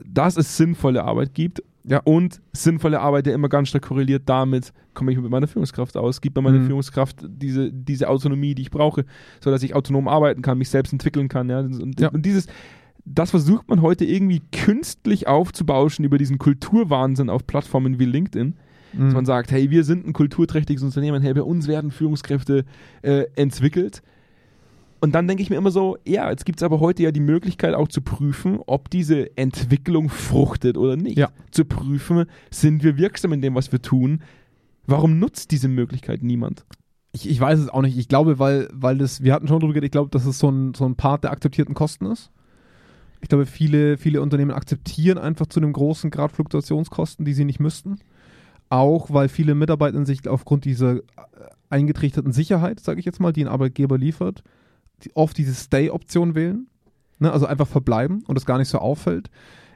dass 0.06 0.38
es 0.38 0.56
sinnvolle 0.58 1.04
Arbeit 1.04 1.34
gibt 1.34 1.64
Ja. 1.84 2.00
und 2.04 2.42
sinnvolle 2.54 3.00
Arbeit 3.00 3.26
ja 3.28 3.34
immer 3.34 3.50
ganz 3.50 3.70
stark 3.70 3.84
korreliert 3.84 4.24
damit, 4.28 4.72
komme 4.94 5.12
ich 5.12 5.18
mit 5.20 5.32
meiner 5.32 5.48
Führungskraft 5.48 5.98
aus, 5.98 6.22
gibt 6.22 6.36
mir 6.36 6.42
meine 6.44 6.60
Mhm. 6.60 6.68
Führungskraft 6.68 7.26
diese, 7.28 7.72
diese 7.72 8.08
Autonomie, 8.10 8.54
die 8.54 8.62
ich 8.64 8.72
brauche, 8.72 9.06
sodass 9.40 9.64
ich 9.64 9.74
autonom 9.76 10.08
arbeiten 10.08 10.42
kann, 10.44 10.58
mich 10.60 10.70
selbst 10.70 10.94
entwickeln 10.94 11.28
kann. 11.28 11.50
Ja? 11.50 11.60
Und, 11.62 12.00
Ja. 12.00 12.10
und 12.10 12.24
dieses, 12.26 12.46
das 13.04 13.32
versucht 13.32 13.68
man 13.68 13.82
heute 13.82 14.06
irgendwie 14.06 14.42
künstlich 14.52 15.28
aufzubauschen 15.28 16.06
über 16.06 16.18
diesen 16.20 16.38
Kulturwahnsinn 16.38 17.30
auf 17.32 17.48
Plattformen 17.48 17.98
wie 18.00 18.06
LinkedIn, 18.06 18.54
dass 18.94 19.00
Mhm. 19.08 19.14
man 19.14 19.26
sagt, 19.26 19.52
hey, 19.52 19.72
wir 19.72 19.84
sind 19.84 20.06
ein 20.06 20.14
kulturträchtiges 20.14 20.84
Unternehmen, 20.84 21.22
hey, 21.24 21.34
bei 21.34 21.42
uns 21.42 21.68
werden 21.68 21.90
Führungskräfte 21.92 22.66
äh, 23.02 23.24
entwickelt. 23.36 24.02
Und 25.04 25.16
dann 25.16 25.28
denke 25.28 25.42
ich 25.42 25.50
mir 25.50 25.56
immer 25.56 25.72
so, 25.72 25.98
ja, 26.06 26.30
jetzt 26.30 26.46
gibt 26.46 26.60
es 26.60 26.64
aber 26.64 26.80
heute 26.80 27.02
ja 27.02 27.12
die 27.12 27.20
Möglichkeit 27.20 27.74
auch 27.74 27.88
zu 27.88 28.02
prüfen, 28.02 28.60
ob 28.68 28.88
diese 28.92 29.36
Entwicklung 29.36 30.10
fruchtet 30.10 30.78
oder 30.78 30.96
nicht. 30.96 31.18
Ja. 31.18 31.30
Zu 31.50 31.66
prüfen, 31.66 32.26
sind 32.52 32.84
wir 32.84 32.98
wirksam 32.98 33.34
in 33.34 33.42
dem, 33.42 33.56
was 33.56 33.72
wir 33.72 33.82
tun. 33.82 34.22
Warum 34.86 35.18
nutzt 35.18 35.50
diese 35.50 35.70
Möglichkeit 35.70 36.22
niemand? 36.22 36.66
Ich, 37.14 37.28
ich 37.28 37.40
weiß 37.40 37.60
es 37.60 37.70
auch 37.70 37.82
nicht. 37.82 37.98
Ich 37.98 38.10
glaube, 38.10 38.38
weil, 38.38 38.70
weil 38.74 39.00
das, 39.00 39.24
wir 39.24 39.34
hatten 39.34 39.48
schon 39.48 39.60
drüber 39.60 39.74
geredet, 39.74 39.88
ich 39.88 39.92
glaube, 39.92 40.12
dass 40.12 40.28
es 40.28 40.38
so 40.38 40.50
ein, 40.52 40.76
so 40.76 40.86
ein 40.86 40.96
Part 40.96 41.24
der 41.24 41.32
akzeptierten 41.32 41.74
Kosten 41.74 42.06
ist. 42.06 42.30
Ich 43.22 43.30
glaube, 43.30 43.48
viele, 43.48 43.98
viele 43.98 44.22
Unternehmen 44.22 44.52
akzeptieren 44.52 45.18
einfach 45.18 45.48
zu 45.48 45.60
einem 45.60 45.74
großen 45.74 46.12
Grad 46.12 46.32
Fluktuationskosten, 46.32 47.26
die 47.26 47.34
sie 47.34 47.46
nicht 47.46 47.60
müssten. 47.60 47.98
Auch 48.70 49.12
weil 49.12 49.30
viele 49.30 49.56
Mitarbeiter 49.56 50.06
sich 50.06 50.28
aufgrund 50.28 50.64
dieser 50.64 50.98
äh, 50.98 51.02
eingetrichterten 51.72 52.32
Sicherheit, 52.32 52.80
sage 52.80 53.00
ich 53.00 53.06
jetzt 53.06 53.20
mal, 53.20 53.34
die 53.34 53.44
ein 53.44 53.48
Arbeitgeber 53.48 53.98
liefert, 53.98 54.44
oft 55.14 55.38
diese 55.38 55.54
Stay-Option 55.54 56.36
wählen. 56.36 56.68
Ne? 57.20 57.32
Also 57.32 57.46
einfach 57.46 57.68
verbleiben 57.68 58.24
und 58.28 58.38
es 58.38 58.46
gar 58.46 58.58
nicht 58.58 58.70
so 58.70 58.80
auffällt. 58.80 59.30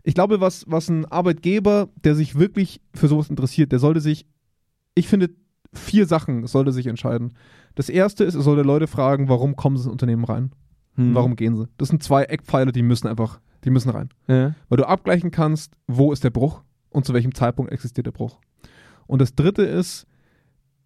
Ich 0.03 0.13
glaube, 0.13 0.39
was, 0.39 0.65
was 0.67 0.89
ein 0.89 1.05
Arbeitgeber, 1.05 1.89
der 2.03 2.15
sich 2.15 2.37
wirklich 2.37 2.81
für 2.93 3.07
sowas 3.07 3.29
interessiert, 3.29 3.71
der 3.71 3.79
sollte 3.79 4.01
sich, 4.01 4.27
ich 4.93 5.07
finde, 5.07 5.29
vier 5.73 6.05
Sachen 6.05 6.47
sollte 6.47 6.71
sich 6.71 6.87
entscheiden. 6.87 7.33
Das 7.75 7.89
erste 7.89 8.23
ist, 8.23 8.35
er 8.35 8.41
sollte 8.41 8.61
Leute 8.61 8.87
fragen, 8.87 9.29
warum 9.29 9.55
kommen 9.55 9.77
sie 9.77 9.83
ins 9.83 9.91
Unternehmen 9.91 10.23
rein? 10.23 10.51
Hm. 10.95 11.13
Warum 11.13 11.35
gehen 11.35 11.55
sie? 11.55 11.67
Das 11.77 11.89
sind 11.89 12.03
zwei 12.03 12.23
Eckpfeiler, 12.23 12.71
die 12.71 12.83
müssen 12.83 13.07
einfach, 13.07 13.39
die 13.63 13.69
müssen 13.69 13.89
rein. 13.89 14.09
Ja. 14.27 14.55
Weil 14.69 14.77
du 14.77 14.87
abgleichen 14.87 15.31
kannst, 15.31 15.73
wo 15.87 16.11
ist 16.11 16.23
der 16.23 16.29
Bruch 16.29 16.61
und 16.89 17.05
zu 17.05 17.13
welchem 17.13 17.33
Zeitpunkt 17.33 17.71
existiert 17.71 18.07
der 18.07 18.11
Bruch. 18.11 18.39
Und 19.07 19.21
das 19.21 19.35
dritte 19.35 19.63
ist, 19.63 20.07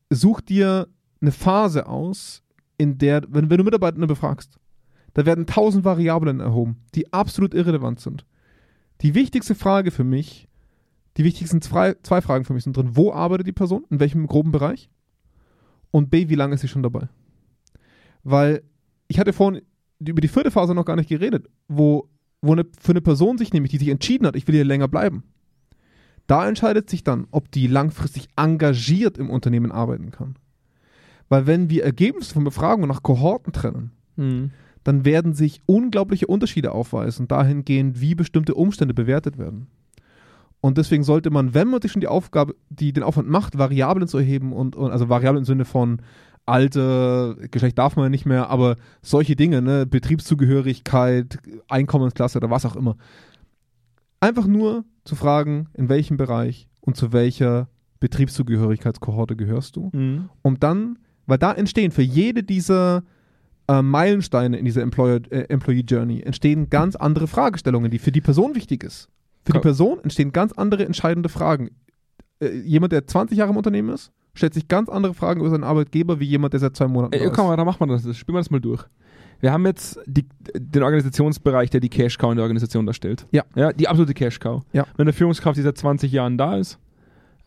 such 0.10 0.41
dir 0.41 0.88
eine 1.21 1.32
Phase 1.32 1.88
aus, 1.88 2.41
in 2.80 2.98
der, 2.98 3.22
wenn, 3.28 3.52
wenn 3.52 3.58
du 3.58 3.63
Mitarbeiter 3.63 4.08
befragst, 4.08 4.58
da 5.13 5.26
werden 5.26 5.46
tausend 5.46 5.84
Variablen 5.84 6.39
erhoben, 6.39 6.78
die 6.96 7.12
absolut 7.13 7.54
irrelevant 7.54 8.00
sind. 8.00 8.26
Die 9.02 9.13
wichtigste 9.13 9.54
Frage 9.54 9.92
für 9.92 10.04
mich, 10.04 10.48
die 11.18 11.24
wichtigsten 11.24 11.62
zwei, 11.62 11.96
zwei 12.04 12.22
Fragen 12.22 12.46
für 12.46 12.54
mich 12.54 12.63
sind 12.63 12.78
drin. 12.78 12.96
Wo 12.96 13.12
arbeitet 13.12 13.48
die 13.48 13.52
Person? 13.52 13.86
In 13.89 14.00
welchem 14.00 14.26
groben 14.28 14.52
Bereich? 14.52 14.89
Und 15.92 16.10
B, 16.10 16.30
wie 16.30 16.36
lange 16.36 16.56
ist 16.56 16.62
sie 16.62 16.68
schon 16.68 16.84
dabei? 16.84 17.10
Weil 18.24 18.63
ich 19.08 19.20
hatte 19.20 19.34
vorhin 19.34 19.62
über 20.00 20.22
die 20.22 20.28
vierte 20.28 20.52
Phase 20.52 20.74
noch 20.74 20.86
gar 20.86 20.96
nicht 20.96 21.10
geredet, 21.10 21.50
wo, 21.68 22.10
wo 22.42 22.54
eine, 22.54 22.65
für 22.80 22.94
eine 22.94 23.02
Person 23.02 23.38
sich 23.38 23.52
nämlich, 23.52 23.72
die 23.72 23.80
sich 23.80 23.89
entschieden 23.89 24.26
hat, 24.26 24.36
ich 24.38 24.48
will 24.48 24.56
hier 24.56 24.63
länger 24.63 24.88
bleiben. 24.88 25.24
Da 26.28 26.48
entscheidet 26.48 26.89
sich 26.89 27.04
dann, 27.04 27.28
ob 27.32 27.52
die 27.52 27.68
langfristig 27.68 28.30
engagiert 28.38 29.18
im 29.18 29.30
Unternehmen 29.30 29.72
arbeiten 29.72 30.12
kann. 30.12 30.36
Weil 31.30 31.48
wenn 31.48 31.70
wir 31.70 31.84
Ergebnisse 31.84 32.34
von 32.34 32.44
Befragungen 32.44 32.89
nach 32.89 33.04
Kohorten 33.04 33.54
trennen, 33.54 33.92
Hm. 34.18 34.52
dann 34.84 35.06
werden 35.06 35.34
sich 35.34 35.62
unglaubliche 35.65 36.28
Unterschiede 36.28 36.72
aufweisen, 36.72 37.28
dahingehend, 37.28 38.02
wie 38.02 38.15
bestimmte 38.15 38.56
Umstände 38.56 38.94
bewertet 38.94 39.38
werden. 39.38 39.68
Und 40.62 40.78
deswegen 40.78 41.04
sollte 41.04 41.30
man, 41.30 41.54
wenn 41.54 41.70
man 41.70 41.82
sich 41.82 41.92
schon 41.92 42.02
die 42.02 42.08
Aufgabe, 42.08 42.56
die 42.70 42.92
den 42.92 43.04
Aufwand 43.04 43.30
macht, 43.30 43.58
Variablen 43.58 44.08
zu 44.10 44.18
erheben 44.18 44.52
und, 44.52 44.76
und 44.76 44.92
also 44.92 45.08
Variablen 45.08 45.44
im 45.44 45.46
Sinne 45.46 45.63
von 45.63 46.02
Alter, 46.46 47.36
Geschlecht 47.52 47.78
darf 47.78 47.96
man 47.96 48.06
ja 48.06 48.10
nicht 48.10 48.26
mehr, 48.26 48.50
aber 48.50 48.76
solche 49.02 49.36
Dinge, 49.36 49.62
ne, 49.62 49.86
Betriebszugehörigkeit, 49.86 51.38
Einkommensklasse 51.70 52.39
oder 52.39 52.50
was 52.50 52.65
auch 52.65 52.76
immer. 52.76 52.98
Einfach 54.20 54.48
nur 54.48 54.84
zu 55.06 55.15
fragen, 55.15 55.68
in 55.76 55.88
welchem 55.88 56.18
Bereich 56.18 56.68
und 56.82 56.98
zu 56.98 57.13
welcher 57.13 57.70
Betriebszugehörigkeitskohorte 58.00 59.36
gehörst 59.36 59.76
du 59.76 59.92
Hm. 59.92 60.30
um 60.42 60.60
dann, 60.60 60.98
weil 61.30 61.38
da 61.38 61.54
entstehen 61.54 61.92
für 61.92 62.02
jede 62.02 62.44
dieser 62.44 63.04
äh, 63.68 63.82
Meilensteine 63.82 64.58
in 64.58 64.65
dieser 64.65 64.82
Employer, 64.82 65.20
äh, 65.30 65.42
Employee 65.50 65.84
Journey 65.88 66.22
entstehen 66.22 66.70
ganz 66.70 66.96
andere 66.96 67.28
Fragestellungen, 67.28 67.92
die 67.92 68.00
für 68.00 68.12
die 68.12 68.22
Person 68.22 68.56
wichtig 68.56 68.84
ist. 68.84 69.10
Für 69.46 69.54
die 69.54 69.60
Person 69.60 70.00
entstehen 70.04 70.32
ganz 70.32 70.52
andere 70.54 70.86
entscheidende 70.86 71.30
Fragen. 71.30 71.72
Äh, 72.39 72.58
jemand, 72.60 72.94
der 72.94 73.08
20 73.08 73.38
Jahre 73.38 73.52
im 73.52 73.58
Unternehmen 73.58 73.89
ist, 73.89 74.12
stellt 74.34 74.54
sich 74.54 74.68
ganz 74.68 74.89
andere 74.89 75.13
Fragen 75.13 75.42
über 75.42 75.50
seinen 75.50 75.63
Arbeitgeber 75.63 76.20
wie 76.20 76.26
jemand, 76.26 76.54
der 76.54 76.60
seit 76.60 76.76
zwei 76.76 76.88
Monaten 76.88 77.13
Ey, 77.13 77.20
da 77.20 77.30
komm 77.30 77.46
ist. 77.46 77.50
mal, 77.50 77.58
da 77.58 77.65
machen 77.65 77.80
wir 77.80 77.88
das. 77.88 78.18
Spielen 78.18 78.36
wir 78.36 78.39
das 78.39 78.52
mal 78.52 78.60
durch. 78.60 78.84
Wir 79.39 79.54
haben 79.54 79.65
jetzt 79.65 80.00
die, 80.06 80.26
den 80.54 80.84
Organisationsbereich, 80.84 81.70
der 81.70 81.80
die 81.80 81.89
Cash 81.89 82.18
Cow 82.18 82.32
in 82.32 82.38
der 82.38 82.44
Organisation 82.44 82.86
darstellt. 82.86 83.26
Ja. 83.32 83.44
ja 83.56 83.72
die 83.72 83.88
absolute 83.88 84.13
Cash 84.13 84.39
Cow. 84.39 84.63
Ja. 84.74 84.86
Wenn 84.98 85.06
eine 85.06 85.13
Führungskraft, 85.13 85.58
die 85.58 85.62
seit 85.62 85.78
20 85.78 86.12
Jahren 86.12 86.38
da 86.38 86.58
ist, 86.58 86.78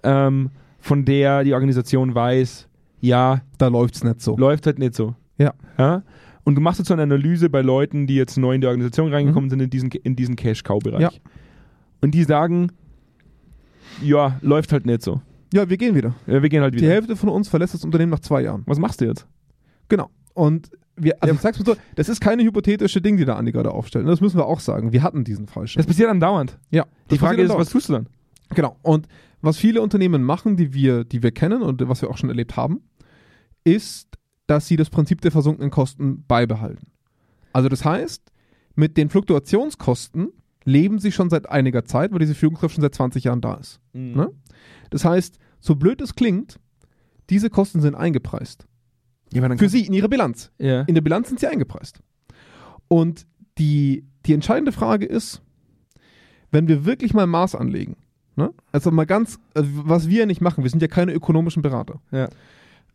ähm, 0.02 0.50
von 0.78 1.04
der 1.04 1.44
die 1.44 1.52
Organisation 1.52 2.14
weiß, 2.14 2.68
ja, 3.02 3.42
Da 3.58 3.66
läuft 3.68 3.96
es 3.96 4.04
nicht 4.04 4.22
so. 4.22 4.36
läuft 4.36 4.64
halt 4.66 4.78
nicht 4.78 4.94
so. 4.94 5.14
Ja. 5.36 5.52
ja? 5.78 6.02
Und 6.44 6.54
du 6.54 6.60
machst 6.62 6.78
jetzt 6.78 6.88
so 6.88 6.94
eine 6.94 7.02
Analyse 7.02 7.50
bei 7.50 7.60
Leuten, 7.60 8.06
die 8.06 8.14
jetzt 8.14 8.36
neu 8.38 8.54
in 8.54 8.60
die 8.62 8.66
Organisation 8.66 9.12
reingekommen 9.12 9.50
sind, 9.50 9.60
in 9.60 9.68
diesen, 9.70 9.90
in 9.90 10.16
diesen 10.16 10.36
Cash-Cow-Bereich. 10.36 10.98
Mhm. 11.00 11.04
Ja. 11.04 11.30
Und 12.00 12.12
die 12.14 12.24
sagen, 12.24 12.72
ja, 14.02 14.38
läuft 14.40 14.72
halt 14.72 14.86
nicht 14.86 15.02
so. 15.02 15.20
Ja, 15.52 15.68
wir 15.68 15.76
gehen 15.76 15.94
wieder. 15.94 16.14
Ja, 16.26 16.42
wir 16.42 16.48
gehen 16.48 16.62
halt 16.62 16.74
Die 16.74 16.78
wieder. 16.78 16.88
Hälfte 16.90 17.14
von 17.16 17.28
uns 17.28 17.48
verlässt 17.48 17.74
das 17.74 17.84
Unternehmen 17.84 18.10
nach 18.10 18.20
zwei 18.20 18.42
Jahren. 18.42 18.62
Was 18.66 18.78
machst 18.78 19.00
du 19.00 19.04
jetzt? 19.04 19.26
Genau. 19.88 20.10
Und 20.34 20.70
wir, 20.96 21.14
also 21.22 21.34
Ja. 21.34 21.40
sag's 21.40 21.58
mal 21.58 21.66
so, 21.66 21.76
das 21.94 22.08
ist 22.08 22.20
keine 22.20 22.42
hypothetische 22.42 23.00
Ding, 23.00 23.16
die 23.18 23.24
da 23.24 23.36
Andi 23.36 23.52
gerade 23.52 23.70
aufstellt. 23.70 24.06
Das 24.08 24.20
müssen 24.20 24.38
wir 24.38 24.46
auch 24.46 24.60
sagen. 24.60 24.92
Wir 24.92 25.02
hatten 25.02 25.24
diesen 25.24 25.46
Fall 25.46 25.66
schon. 25.66 25.80
Das 25.80 25.86
passiert 25.86 26.08
andauernd. 26.10 26.58
ja. 26.70 26.86
Die 27.10 27.18
Frage 27.18 27.42
ist, 27.42 27.50
was 27.54 27.68
tust 27.68 27.88
du 27.90 27.94
dann? 27.94 28.06
Genau. 28.54 28.76
Und 28.82 29.06
was 29.42 29.58
viele 29.58 29.82
Unternehmen 29.82 30.22
machen, 30.22 30.56
die 30.56 30.72
wir, 30.72 31.04
die 31.04 31.22
wir 31.22 31.32
kennen 31.32 31.62
und 31.62 31.86
was 31.88 32.00
wir 32.00 32.08
auch 32.10 32.16
schon 32.16 32.28
erlebt 32.30 32.56
haben, 32.56 32.80
ist, 33.64 34.08
dass 34.46 34.66
sie 34.66 34.76
das 34.76 34.90
Prinzip 34.90 35.20
der 35.20 35.30
versunkenen 35.30 35.70
Kosten 35.70 36.24
beibehalten. 36.26 36.88
Also 37.52 37.68
das 37.68 37.84
heißt, 37.84 38.22
mit 38.74 38.96
den 38.96 39.08
Fluktuationskosten 39.08 40.28
leben 40.64 40.98
sie 40.98 41.12
schon 41.12 41.30
seit 41.30 41.48
einiger 41.48 41.84
Zeit, 41.84 42.12
weil 42.12 42.18
diese 42.20 42.34
Führungskraft 42.34 42.74
schon 42.74 42.82
seit 42.82 42.94
20 42.94 43.24
Jahren 43.24 43.40
da 43.40 43.54
ist. 43.54 43.80
Ne? 44.14 44.30
Das 44.90 45.04
heißt, 45.04 45.38
so 45.60 45.74
blöd 45.74 46.00
es 46.00 46.14
klingt, 46.14 46.58
diese 47.30 47.50
Kosten 47.50 47.80
sind 47.80 47.94
eingepreist. 47.94 48.66
Ja, 49.32 49.56
Für 49.56 49.68
sie 49.68 49.86
in 49.86 49.94
ihrer 49.94 50.08
Bilanz. 50.08 50.50
Ja. 50.58 50.82
In 50.82 50.94
der 50.94 51.00
Bilanz 51.02 51.28
sind 51.28 51.40
sie 51.40 51.46
eingepreist. 51.46 52.00
Und 52.88 53.26
die, 53.58 54.04
die 54.26 54.34
entscheidende 54.34 54.72
Frage 54.72 55.06
ist, 55.06 55.40
wenn 56.50 56.68
wir 56.68 56.84
wirklich 56.84 57.14
mal 57.14 57.26
Maß 57.26 57.54
anlegen, 57.54 57.96
ne? 58.36 58.52
also 58.72 58.90
mal 58.90 59.06
ganz, 59.06 59.38
also 59.54 59.70
was 59.72 60.08
wir 60.08 60.20
ja 60.20 60.26
nicht 60.26 60.42
machen, 60.42 60.62
wir 60.64 60.70
sind 60.70 60.82
ja 60.82 60.88
keine 60.88 61.12
ökonomischen 61.12 61.62
Berater, 61.62 62.00
Ja. 62.10 62.28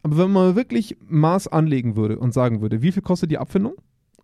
Aber 0.04 0.18
wenn 0.18 0.32
man 0.32 0.56
wirklich 0.56 0.98
Maß 1.08 1.48
anlegen 1.48 1.96
würde 1.96 2.20
und 2.20 2.34
sagen 2.34 2.62
würde, 2.62 2.82
wie 2.82 2.92
viel 2.92 3.02
kostet 3.02 3.32
die 3.32 3.38
Abfindung, 3.38 3.76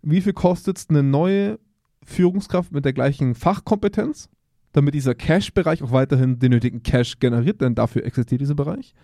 wie 0.02 0.20
viel 0.20 0.32
kostet 0.32 0.78
es 0.78 0.88
eine 0.88 1.02
neue 1.02 1.58
Führungskraft 2.04 2.72
mit 2.72 2.84
der 2.84 2.92
gleichen 2.92 3.34
Fachkompetenz, 3.34 4.28
damit 4.72 4.94
dieser 4.94 5.14
Cash-Bereich 5.14 5.82
auch 5.82 5.92
weiterhin 5.92 6.38
den 6.38 6.50
nötigen 6.50 6.82
Cash 6.82 7.18
generiert, 7.18 7.60
denn 7.60 7.74
dafür 7.74 8.04
existiert 8.04 8.40
dieser 8.40 8.54
Bereich. 8.54 8.94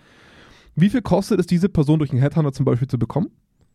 Wie 0.75 0.91
viel 0.91 1.03
kostet 1.03 1.41
es, 1.41 1.47
diese 1.47 1.69
Person 1.69 1.99
durch 1.99 2.11
einen 2.11 2.21
Headhunter 2.21 2.53
zum 2.53 2.65
Beispiel 2.65 2.89
zu 2.89 2.99
bekommen? 2.99 3.31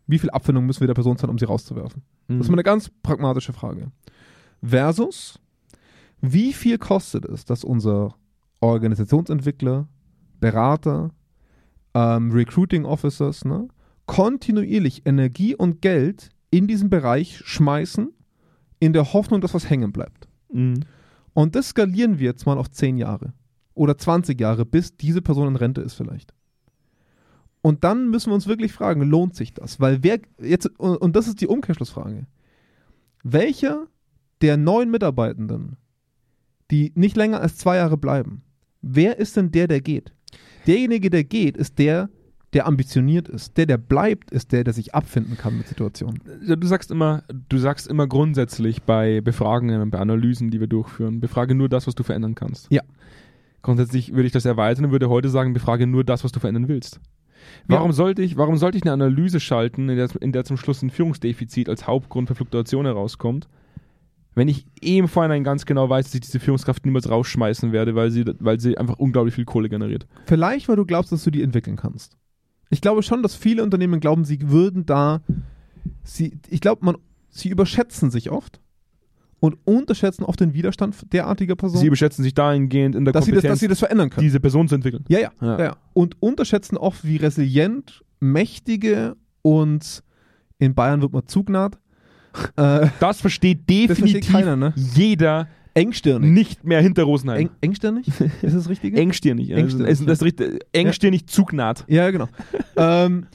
Wie 0.08 0.20
viel 0.20 0.30
Abfindung 0.30 0.66
müssen 0.66 0.82
wir 0.82 0.88
der 0.88 0.94
Person 0.94 1.18
zahlen, 1.18 1.32
um 1.32 1.40
sie 1.40 1.46
rauszuwerfen? 1.46 2.04
Mhm. 2.28 2.38
Das 2.38 2.48
ist 2.48 2.52
mal 2.52 2.56
eine 2.56 2.64
ganz 2.64 2.92
pragmatische 3.02 3.54
Frage. 3.54 3.92
Versus, 4.62 5.40
wie 6.22 6.54
viel 6.54 6.78
kostet 6.78 7.26
es, 7.26 7.46
dass 7.46 7.64
unser 7.64 8.16
Organisationsentwickler, 8.60 9.88
Berater, 10.40 11.12
ähm, 11.96 12.32
Recruiting 12.32 12.86
Officers 12.86 13.46
ne, 13.46 13.68
kontinuierlich 14.06 15.04
Energie 15.06 15.56
und 15.56 15.82
Geld 15.82 16.30
in 16.52 16.68
diesen 16.68 16.92
Bereich 16.92 17.40
schmeißen, 17.40 18.14
in 18.80 18.94
der 18.94 19.14
Hoffnung, 19.14 19.42
dass 19.42 19.56
was 19.56 19.70
hängen 19.70 19.92
bleibt. 19.92 20.28
Mhm. 20.52 20.82
Und 21.34 21.56
das 21.56 21.70
skalieren 21.70 22.20
wir 22.20 22.26
jetzt 22.26 22.46
mal 22.46 22.58
auf 22.58 22.70
10 22.70 22.98
Jahre 22.98 23.34
oder 23.74 23.98
20 23.98 24.40
Jahre, 24.40 24.66
bis 24.66 24.96
diese 24.96 25.22
Person 25.22 25.48
in 25.48 25.56
Rente 25.56 25.82
ist 25.82 25.96
vielleicht. 25.96 26.34
Und 27.62 27.84
dann 27.84 28.10
müssen 28.10 28.30
wir 28.30 28.36
uns 28.36 28.48
wirklich 28.48 28.74
fragen, 28.74 29.02
lohnt 29.02 29.36
sich 29.36 29.54
das? 29.54 29.80
Weil 29.80 30.04
wer 30.04 30.20
jetzt, 30.40 30.68
und 30.80 30.98
und 30.98 31.16
das 31.16 31.28
ist 31.28 31.42
die 31.42 31.48
Umkehrschlussfrage. 31.48 32.28
Welcher 33.24 33.88
der 34.42 34.56
neuen 34.56 34.92
Mitarbeitenden, 34.92 35.78
die 36.70 36.92
nicht 36.96 37.18
länger 37.18 37.42
als 37.42 37.58
zwei 37.58 37.78
Jahre 37.78 37.98
bleiben, 37.98 38.44
wer 38.82 39.18
ist 39.18 39.36
denn 39.36 39.52
der, 39.52 39.68
der 39.68 39.82
geht? 39.82 40.15
Derjenige, 40.68 41.10
der 41.10 41.24
geht, 41.24 41.58
ist 41.58 41.78
der, 41.80 42.10
der 42.54 42.68
ambitioniert 42.68 43.28
ist. 43.28 43.58
Der, 43.58 43.66
der 43.66 43.78
bleibt, 43.78 44.32
ist 44.32 44.52
der, 44.52 44.64
der 44.64 44.74
sich 44.74 44.96
abfinden 44.96 45.38
kann 45.38 45.58
mit 45.58 45.68
Situationen. 45.68 46.22
Ja, 46.46 46.56
Du 46.56 46.68
sagst 46.68 46.90
immer, 46.90 47.24
du 47.50 47.58
sagst 47.58 47.88
immer 47.88 48.08
grundsätzlich 48.08 48.84
bei 48.84 49.22
Befragungen 49.22 49.82
und 49.82 49.92
bei 49.92 50.00
Analysen, 50.00 50.52
die 50.52 50.60
wir 50.60 50.68
durchführen, 50.68 51.20
befrage 51.20 51.54
nur 51.54 51.70
das, 51.70 51.86
was 51.86 51.96
du 51.96 52.04
verändern 52.04 52.34
kannst. 52.34 52.68
Ja. 52.72 52.82
Grundsätzlich 53.62 54.14
würde 54.14 54.28
ich 54.28 54.32
das 54.32 54.46
erweitern 54.46 54.86
und 54.86 54.92
würde 54.92 55.10
heute 55.10 55.30
sagen, 55.30 55.54
befrage 55.54 55.86
nur 55.88 56.04
das, 56.04 56.24
was 56.24 56.32
du 56.32 56.40
verändern 56.40 56.68
willst. 56.68 57.00
Warum 57.68 57.92
sollte 57.92 58.22
ich, 58.22 58.38
warum 58.38 58.58
sollte 58.58 58.78
ich 58.78 58.84
eine 58.84 58.94
Analyse 58.94 59.40
schalten, 59.40 59.90
in 59.90 59.98
der, 59.98 60.10
in 60.22 60.32
der 60.32 60.46
zum 60.46 60.58
Schluss 60.58 60.82
ein 60.82 60.90
Führungsdefizit 60.90 61.68
als 61.68 61.88
Hauptgrund 61.88 62.28
für 62.28 62.36
Fluktuation 62.36 62.86
herauskommt, 62.86 63.48
wenn 64.36 64.48
ich 64.50 64.66
eh 64.82 64.98
im 64.98 65.08
Vorhinein 65.08 65.44
ganz 65.44 65.66
genau 65.66 65.90
weiß, 65.90 66.06
dass 66.06 66.14
ich 66.16 66.22
diese 66.22 66.40
Führungskraft 66.40 66.86
niemals 66.86 67.10
rausschmeißen 67.10 67.72
werde, 67.72 67.96
weil 67.96 68.12
sie, 68.12 68.26
weil 68.40 68.60
sie 68.60 68.78
einfach 68.78 68.98
unglaublich 69.00 69.34
viel 69.34 69.46
Kohle 69.46 69.70
generiert. 69.70 70.06
Vielleicht, 70.26 70.68
weil 70.68 70.76
du 70.76 70.86
glaubst, 70.86 71.12
dass 71.12 71.24
du 71.24 71.32
die 71.32 71.42
entwickeln 71.42 71.78
kannst. 71.78 72.18
Ich 72.70 72.82
glaube 72.82 73.02
schon, 73.04 73.24
dass 73.24 73.36
viele 73.36 73.64
Unternehmen 73.64 74.00
glauben, 74.00 74.26
sie 74.26 74.50
würden 74.50 74.86
da, 74.86 75.22
sie, 76.04 76.38
ich 76.50 76.60
glaube, 76.62 76.84
man, 76.86 76.98
sie 77.30 77.50
überschätzen 77.50 78.12
sich 78.12 78.30
oft 78.30 78.60
und 79.40 79.58
unterschätzen 79.64 80.24
oft 80.24 80.40
den 80.40 80.54
Widerstand 80.54 80.96
derartiger 81.14 81.56
Personen, 81.56 81.82
Sie 81.82 81.88
überschätzen 81.88 82.24
sich 82.24 82.34
dahingehend 82.34 82.96
in 82.96 83.06
der 83.06 83.14
dass, 83.14 83.26
sie 83.26 83.32
das, 83.32 83.38
Kompetenz, 83.38 83.54
dass 83.54 83.60
sie 83.60 83.68
das 83.68 83.80
verändern 83.80 84.10
können. 84.10 84.24
diese 84.24 84.40
Person 84.40 84.68
zu 84.68 84.76
entwickeln. 84.76 85.06
Ja, 85.08 85.20
ja, 85.20 85.32
Ja. 85.42 85.60
ja. 85.60 85.78
Und 85.94 86.22
unterschätzen 86.22 86.78
oft, 86.78 87.06
wie 87.06 87.18
resilient, 87.18 88.04
mächtige 88.20 89.16
und 89.44 90.04
in 90.58 90.74
Bayern 90.74 91.02
wird 91.02 91.14
man 91.14 91.28
zugnad. 91.28 91.78
Äh, 92.58 92.88
Das 93.00 93.22
versteht 93.22 93.60
das 93.62 93.66
definitiv 93.68 94.12
versteht 94.12 94.32
keiner, 94.32 94.56
ne? 94.56 94.74
jeder 94.76 95.48
Engstirnig. 95.74 96.32
nicht 96.32 96.64
mehr 96.64 96.82
hinter 96.82 97.04
Rosenheim. 97.04 97.38
Eng, 97.42 97.50
engstirnig? 97.62 98.08
Ist 98.42 98.56
das 98.56 98.70
richtig? 98.70 98.96
Engstirnig. 98.98 99.48
ja. 99.50 99.58
Engstirnig, 99.58 99.92
ist 99.92 100.08
das 100.08 100.22
richtig- 100.24 100.66
Engstirnig 100.72 101.28
zugnad. 101.28 101.84
Ja, 101.88 102.10
genau. 102.12 102.28
ähm, 102.78 103.28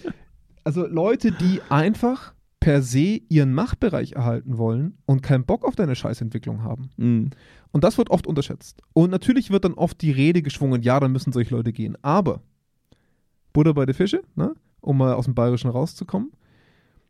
also 0.65 0.87
Leute, 0.87 1.33
die 1.33 1.61
einfach 1.69 2.33
per 2.61 2.83
se 2.83 3.21
ihren 3.29 3.55
Machtbereich 3.55 4.13
erhalten 4.13 4.59
wollen 4.59 4.99
und 5.07 5.23
keinen 5.23 5.45
Bock 5.45 5.65
auf 5.65 5.77
deine 5.77 5.95
Scheißentwicklung 5.97 6.63
haben. 6.63 6.91
Mhm. 6.97 7.31
Und 7.73 7.85
das 7.85 7.97
wird 7.99 8.11
oft 8.11 8.27
unterschätzt. 8.27 8.83
Und 8.93 9.11
natürlich 9.11 9.51
wird 9.51 9.65
dann 9.65 9.75
oft 9.75 10.01
die 10.03 10.11
Rede 10.11 10.43
geschwungen, 10.43 10.83
ja, 10.83 10.99
dann 11.01 11.13
müssen 11.13 11.33
solche 11.33 11.55
Leute 11.55 11.73
gehen. 11.73 11.97
Aber, 12.03 12.43
Butter 13.53 13.75
bei 13.75 13.87
der 13.87 13.95
Fische, 13.95 14.23
ne? 14.35 14.55
um 14.81 14.99
mal 14.99 15.15
aus 15.15 15.25
dem 15.27 15.35
Bayerischen 15.35 15.71
rauszukommen, 15.71 16.33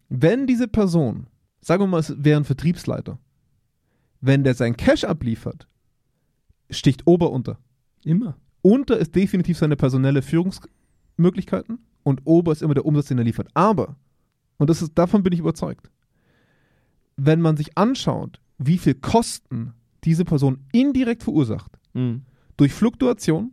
wenn 0.08 0.46
diese 0.46 0.68
Person, 0.68 1.26
sagen 1.60 1.82
wir 1.82 1.86
mal, 1.86 1.98
es 2.00 2.14
wäre 2.16 2.40
ein 2.40 2.44
Vertriebsleiter, 2.44 3.18
wenn 4.20 4.44
der 4.44 4.54
sein 4.54 4.76
Cash 4.76 5.04
abliefert, 5.04 5.66
sticht 6.70 7.06
Ober 7.06 7.30
unter. 7.30 7.58
Immer. 8.04 8.36
Unter 8.62 8.98
ist 8.98 9.14
definitiv 9.14 9.58
seine 9.58 9.76
personelle 9.76 10.22
Führungsmöglichkeiten 10.22 11.78
und 12.02 12.22
Ober 12.24 12.52
ist 12.52 12.62
immer 12.62 12.74
der 12.74 12.84
Umsatz, 12.86 13.06
den 13.06 13.18
er 13.18 13.24
liefert. 13.24 13.48
Aber, 13.54 13.96
und 14.58 14.68
das 14.70 14.82
ist, 14.82 14.92
davon 14.94 15.22
bin 15.22 15.32
ich 15.32 15.38
überzeugt, 15.40 15.90
wenn 17.16 17.40
man 17.40 17.56
sich 17.56 17.76
anschaut, 17.76 18.40
wie 18.58 18.78
viel 18.78 18.94
Kosten 18.94 19.74
diese 20.04 20.24
Person 20.24 20.60
indirekt 20.72 21.22
verursacht, 21.22 21.78
Mhm. 21.92 22.22
durch 22.56 22.72
Fluktuation, 22.72 23.52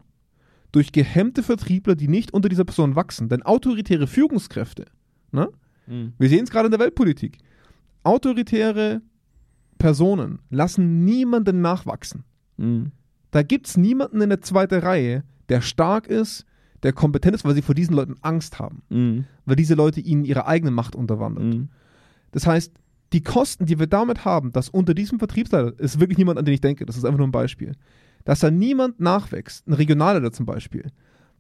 durch 0.72 0.92
gehemmte 0.92 1.42
Vertriebler, 1.44 1.96
die 1.96 2.08
nicht 2.08 2.34
unter 2.34 2.50
dieser 2.50 2.66
Person 2.66 2.96
wachsen, 2.96 3.30
denn 3.30 3.42
autoritäre 3.42 4.06
Führungskräfte, 4.06 4.86
ne? 5.32 5.50
Mhm. 5.88 6.14
wir 6.18 6.30
sehen 6.30 6.44
es 6.44 6.50
gerade 6.52 6.68
in 6.68 6.72
der 6.72 6.80
Weltpolitik, 6.80 7.40
autoritäre 8.08 9.02
Personen 9.78 10.40
lassen 10.50 11.04
niemanden 11.06 11.62
nachwachsen. 11.62 12.24
Mhm. 12.58 12.92
Da 13.32 13.44
gibt 13.44 13.68
es 13.68 13.78
niemanden 13.78 14.22
in 14.22 14.30
der 14.30 14.42
zweiten 14.42 14.80
Reihe, 14.80 15.24
der 15.50 15.62
stark 15.62 16.08
ist, 16.08 16.46
der 16.84 16.94
kompetent 16.94 17.36
ist, 17.36 17.46
weil 17.46 17.56
sie 17.56 17.62
vor 17.62 17.76
diesen 17.76 17.96
Leuten 17.96 18.16
Angst 18.22 18.60
haben. 18.60 18.82
Mhm. 18.90 19.26
Weil 19.46 19.56
diese 19.56 19.76
Leute 19.76 20.00
ihnen 20.00 20.26
ihre 20.26 20.48
eigene 20.48 20.72
Macht 20.72 20.96
unterwandern. 20.96 21.50
Mhm. 21.50 21.70
Das 22.32 22.48
heißt, 22.48 22.74
die 23.14 23.24
Kosten, 23.24 23.66
die 23.66 23.80
wir 23.80 23.88
damit 23.88 24.26
haben, 24.26 24.52
dass 24.52 24.70
unter 24.70 24.94
diesem 24.94 25.20
Vertriebsleiter, 25.20 25.80
ist 25.80 26.00
wirklich 26.00 26.18
niemand, 26.18 26.40
an 26.40 26.46
den 26.46 26.54
ich 26.54 26.62
denke, 26.62 26.86
das 26.86 26.98
ist 26.98 27.06
einfach 27.06 27.18
nur 27.18 27.28
ein 27.28 27.32
Beispiel, 27.32 27.74
dass 28.26 28.40
da 28.40 28.52
niemand 28.52 29.00
nachwächst, 29.00 29.68
ein 29.68 29.74
Regionalleiter 29.74 30.32
zum 30.32 30.46
Beispiel, 30.46 30.92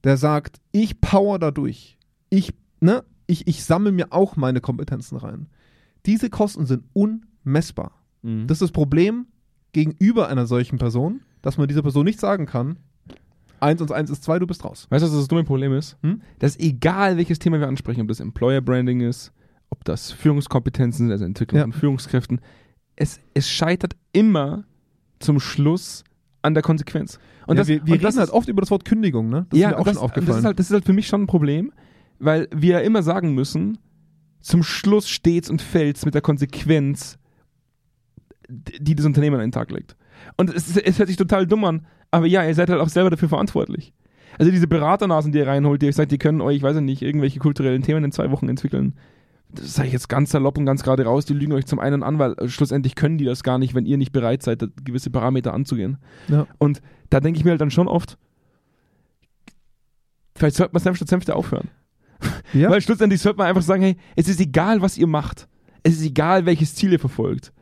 der 0.03 0.17
sagt, 0.17 0.61
ich 0.71 1.01
power 1.01 1.39
da 1.39 1.51
durch. 1.51 1.97
Ich, 2.29 2.53
ne, 2.79 3.03
ich, 3.25 3.47
ich 3.47 3.63
sammle 3.63 3.91
mir 3.91 4.07
auch 4.11 4.35
meine 4.37 4.61
Kompetenzen 4.61 5.17
rein. 5.17 5.47
Diese 6.07 6.29
Kosten 6.29 6.65
sind 6.65 6.83
unmessbar. 6.93 7.91
Mhm. 8.23 8.47
Das 8.47 8.55
ist 8.55 8.61
das 8.63 8.71
Problem 8.71 9.27
gegenüber 9.73 10.27
einer 10.29 10.47
solchen 10.47 10.79
Person, 10.79 11.21
dass 11.41 11.57
man 11.57 11.67
dieser 11.67 11.83
Person 11.83 12.05
nicht 12.05 12.19
sagen 12.19 12.45
kann, 12.47 12.77
1 13.59 13.81
und 13.81 13.91
1 13.91 14.09
ist 14.09 14.23
2, 14.23 14.39
du 14.39 14.47
bist 14.47 14.63
raus. 14.63 14.87
Weißt 14.89 15.03
du, 15.03 15.09
was 15.09 15.15
das 15.15 15.27
dumme 15.27 15.43
Problem 15.43 15.73
ist? 15.73 15.97
Hm? 16.03 16.21
Dass 16.39 16.57
egal 16.59 17.17
welches 17.17 17.39
Thema 17.39 17.59
wir 17.59 17.67
ansprechen, 17.67 18.01
ob 18.01 18.07
das 18.07 18.19
Employer 18.19 18.61
Branding 18.61 19.01
ist, 19.01 19.31
ob 19.69 19.83
das 19.83 20.11
Führungskompetenzen 20.11 21.07
sind, 21.07 21.11
also 21.11 21.25
Entwicklung 21.25 21.57
Ja. 21.57 21.63
von 21.63 21.73
Führungskräften, 21.73 22.39
es, 22.95 23.19
es 23.33 23.49
scheitert 23.49 23.95
immer 24.13 24.65
zum 25.19 25.39
Schluss 25.39 26.03
an 26.41 26.53
der 26.53 26.63
Konsequenz. 26.63 27.19
Und 27.47 27.55
ja, 27.57 27.61
das, 27.61 27.67
wir 27.67 27.85
wir 27.85 27.93
und 27.93 28.05
reden 28.05 28.17
halt 28.19 28.29
oft 28.29 28.47
über 28.47 28.61
das 28.61 28.71
Wort 28.71 28.85
Kündigung, 28.85 29.29
ne? 29.29 29.47
Das 29.49 29.59
ja, 29.59 29.69
ist 29.69 29.75
mir 29.75 29.79
auch 29.79 29.85
das, 29.85 29.95
schon 29.95 30.03
aufgefallen. 30.03 30.27
Das 30.27 30.37
ist, 30.39 30.45
halt, 30.45 30.59
das 30.59 30.65
ist 30.67 30.73
halt 30.73 30.85
für 30.85 30.93
mich 30.93 31.07
schon 31.07 31.23
ein 31.23 31.27
Problem, 31.27 31.71
weil 32.19 32.47
wir 32.55 32.73
ja 32.73 32.79
immer 32.79 33.03
sagen 33.03 33.33
müssen, 33.33 33.77
zum 34.47 34.63
Schluss 34.63 35.09
steht's 35.09 35.49
und 35.49 35.61
fällt's 35.61 36.05
mit 36.05 36.13
der 36.13 36.21
Konsequenz, 36.21 37.17
die 38.47 38.95
das 38.95 39.05
Unternehmen 39.05 39.35
an 39.35 39.41
den 39.41 39.51
Tag 39.51 39.71
legt. 39.71 39.97
Und 40.37 40.49
es, 40.49 40.77
es 40.77 40.97
hört 40.97 41.09
sich 41.09 41.17
total 41.17 41.45
dumm 41.45 41.65
an, 41.65 41.85
aber 42.11 42.27
ja, 42.27 42.45
ihr 42.45 42.55
seid 42.55 42.69
halt 42.69 42.79
auch 42.79 42.87
selber 42.87 43.09
dafür 43.09 43.27
verantwortlich. 43.27 43.93
Also 44.39 44.49
diese 44.49 44.67
Beraternasen, 44.67 45.33
die 45.33 45.39
ihr 45.39 45.47
reinholt, 45.47 45.81
die 45.81 45.87
euch 45.87 45.95
sagt, 45.95 46.11
die 46.11 46.17
können 46.17 46.39
euch, 46.39 46.57
ich 46.57 46.63
weiß 46.63 46.79
nicht, 46.79 47.01
irgendwelche 47.01 47.39
kulturellen 47.39 47.81
Themen 47.81 48.05
in 48.05 48.11
zwei 48.13 48.31
Wochen 48.31 48.47
entwickeln. 48.47 48.93
Das 49.49 49.73
sage 49.73 49.87
ich 49.87 49.93
jetzt 49.93 50.07
ganz 50.07 50.31
salopp 50.31 50.57
und 50.57 50.65
ganz 50.65 50.81
gerade 50.81 51.03
raus, 51.03 51.25
die 51.25 51.33
lügen 51.33 51.51
euch 51.51 51.65
zum 51.65 51.79
einen 51.79 52.01
an, 52.01 52.17
weil 52.17 52.33
äh, 52.37 52.47
schlussendlich 52.47 52.95
können 52.95 53.17
die 53.17 53.25
das 53.25 53.43
gar 53.43 53.57
nicht, 53.57 53.75
wenn 53.75 53.85
ihr 53.85 53.97
nicht 53.97 54.13
bereit 54.13 54.43
seid, 54.43 54.63
gewisse 54.85 55.09
Parameter 55.09 55.53
anzugehen. 55.53 55.97
ja. 56.29 56.47
Und 56.57 56.81
da 57.09 57.19
denke 57.19 57.37
ich 57.37 57.45
mir 57.45 57.51
halt 57.51 57.61
dann 57.61 57.71
schon 57.71 57.87
oft, 57.87 58.17
vielleicht 60.35 60.55
sollte 60.55 60.73
man 60.73 60.81
Senf 60.81 60.97
statt 60.97 61.09
Senfte 61.09 61.35
aufhören. 61.35 61.69
Ja. 62.53 62.69
Weil 62.69 62.81
schlussendlich 62.81 63.21
sollte 63.21 63.37
man 63.37 63.47
einfach 63.47 63.61
sagen, 63.61 63.81
hey, 63.83 63.97
es 64.15 64.27
ist 64.27 64.39
egal, 64.39 64.81
was 64.81 64.97
ihr 64.97 65.07
macht. 65.07 65.47
es 65.83 65.93
ist 65.95 66.05
egal, 66.05 66.45
welches 66.45 66.75
Ziel 66.75 66.91
ihr 66.93 66.99
verfolgt. 66.99 67.53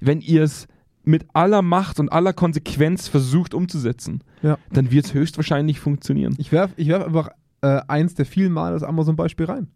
Wenn 0.00 0.20
ihr 0.20 0.42
es 0.42 0.66
mit 1.04 1.26
aller 1.32 1.62
Macht 1.62 1.98
und 2.00 2.10
aller 2.12 2.32
Konsequenz 2.32 3.08
versucht 3.08 3.54
umzusetzen, 3.54 4.22
Ja. 4.42 4.58
dann 4.72 4.90
wird 4.90 5.06
es 5.06 5.14
höchstwahrscheinlich 5.14 5.80
funktionieren. 5.80 6.34
Ich 6.38 6.52
werfe 6.52 6.74
ich 6.76 6.88
werf 6.88 7.04
einfach 7.04 7.30
äh, 7.62 7.80
eins 7.88 8.14
der 8.14 8.26
vielen 8.26 8.52
Mal 8.52 8.72
das 8.72 8.82
Amazon-Beispiel 8.82 9.46
rein. 9.46 9.68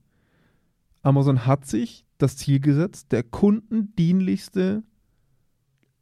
Amazon 1.02 1.46
hat 1.46 1.66
sich 1.66 2.04
das 2.18 2.36
Ziel 2.36 2.60
gesetzt, 2.60 3.10
der 3.12 3.22
kundendienlichste 3.24 4.84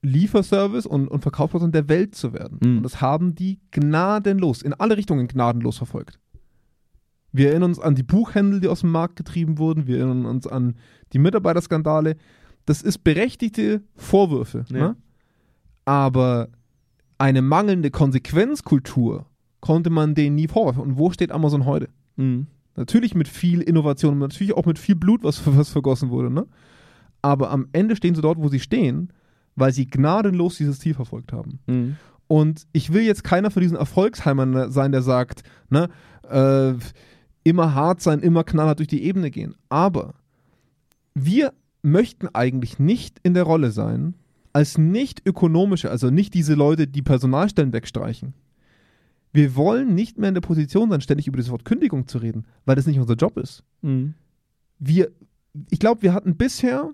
Lieferservice 0.03 0.87
und, 0.87 1.09
und 1.09 1.21
Verkaufsplattform 1.23 1.73
der 1.73 1.89
Welt 1.89 2.15
zu 2.15 2.33
werden. 2.33 2.59
Mhm. 2.63 2.77
Und 2.79 2.83
das 2.83 3.01
haben 3.01 3.35
die 3.35 3.61
gnadenlos, 3.71 4.63
in 4.63 4.73
alle 4.75 4.97
Richtungen 4.97 5.29
gnadenlos 5.29 5.79
verfolgt. 5.79 6.19
Wir 7.33 7.51
erinnern 7.51 7.71
uns 7.71 7.79
an 7.79 7.95
die 7.95 8.03
Buchhändel, 8.03 8.61
die 8.61 8.69
aus 8.69 8.81
dem 8.81 8.91
Markt 8.91 9.17
getrieben 9.17 9.59
wurden. 9.59 9.87
Wir 9.87 9.99
erinnern 9.99 10.27
uns 10.27 10.47
an 10.47 10.77
die 11.13 11.19
Mitarbeiterskandale. 11.19 12.17
Das 12.67 12.83
ist 12.83 13.05
berechtigte 13.05 13.83
Vorwürfe. 13.97 14.65
Ja. 14.69 14.79
Ne? 14.79 14.97
Aber 15.85 16.49
eine 17.19 17.43
mangelnde 17.43 17.91
Konsequenzkultur 17.91 19.27
konnte 19.61 19.91
man 19.91 20.15
denen 20.15 20.37
nie 20.37 20.49
vorwerfen. 20.49 20.83
Und 20.83 20.99
wo 20.99 21.11
steht 21.11 21.33
Amazon 21.33 21.67
heute? 21.67 21.89
Mhm. 22.17 22.47
Natürlich 22.77 23.15
mit 23.15 23.29
viel 23.29 23.61
Innovation, 23.61 24.19
natürlich 24.19 24.55
auch 24.55 24.65
mit 24.65 24.79
viel 24.79 24.95
Blut, 24.95 25.23
was, 25.23 25.43
was 25.45 25.69
vergossen 25.69 26.11
wurde. 26.11 26.31
Ne? 26.31 26.47
Aber 27.23 27.51
am 27.51 27.69
Ende 27.73 27.97
stehen 27.97 28.15
sie 28.15 28.23
dort, 28.23 28.39
wo 28.39 28.49
sie 28.49 28.61
stehen, 28.61 29.13
weil 29.57 29.73
sie 29.73 29.87
gnadenlos 29.87 30.57
dieses 30.57 30.79
Ziel 30.79 30.95
verfolgt 30.95 31.33
haben. 31.33 31.59
Mhm. 31.67 31.97
Und 32.27 32.67
ich 32.73 32.93
will 32.93 33.03
jetzt 33.03 33.25
keiner 33.25 33.51
von 33.51 33.61
diesen 33.61 33.77
Erfolgsheimern 33.77 34.71
sein, 34.71 34.93
der 34.93 35.03
sagt, 35.03 35.43
ne, 35.69 35.89
äh, 36.31 36.75
immer 37.45 37.75
hart 37.75 38.01
sein, 38.01 38.21
immer 38.21 38.45
knallhart 38.45 38.79
durch 38.79 38.89
die 38.89 39.03
Ebene 39.03 39.31
gehen. 39.31 39.55
Aber 39.69 40.15
wir 41.15 41.53
möchten 41.83 42.29
eigentlich 42.29 42.79
nicht 42.79 43.19
in 43.23 43.35
der 43.35 43.45
Rolle 43.45 43.71
sein, 43.71 44.15
als 44.53 44.79
nicht 44.79 45.27
ökonomische, 45.27 45.91
also 45.91 46.11
nicht 46.11 46.35
diese 46.35 46.55
Leute, 46.55 46.87
die 46.87 47.03
Personalstellen 47.03 47.73
wegstreichen. 47.73 48.35
Wir 49.33 49.55
wollen 49.55 49.95
nicht 49.95 50.19
mehr 50.19 50.29
in 50.29 50.35
der 50.35 50.41
Position 50.41 50.91
sein, 50.91 51.01
ständig 51.01 51.29
über 51.29 51.37
das 51.37 51.51
Wort 51.51 51.65
Kündigung 51.65 52.09
zu 52.09 52.19
reden, 52.19 52.47
weil 52.65 52.75
das 52.77 52.87
nicht 52.87 52.99
unser 52.99 53.15
Job 53.15 53.37
ist. 53.39 53.63
Mhm. 53.81 54.15
Wir, 54.79 55.11
ich 55.71 55.79
glaube, 55.79 56.03
wir 56.03 56.13
hatten 56.15 56.37
bisher 56.37 56.91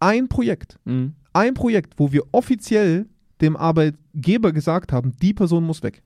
ein 0.00 0.28
Projekt, 0.28 0.78
Mhm. 0.84 1.14
ein 1.32 1.54
Projekt, 1.54 1.94
wo 1.98 2.10
wir 2.12 2.22
offiziell 2.32 3.06
dem 3.42 3.56
Arbeitgeber 3.56 4.52
gesagt 4.52 4.92
haben, 4.92 5.12
die 5.20 5.34
Person 5.34 5.64
muss 5.64 5.82
weg. 5.82 6.02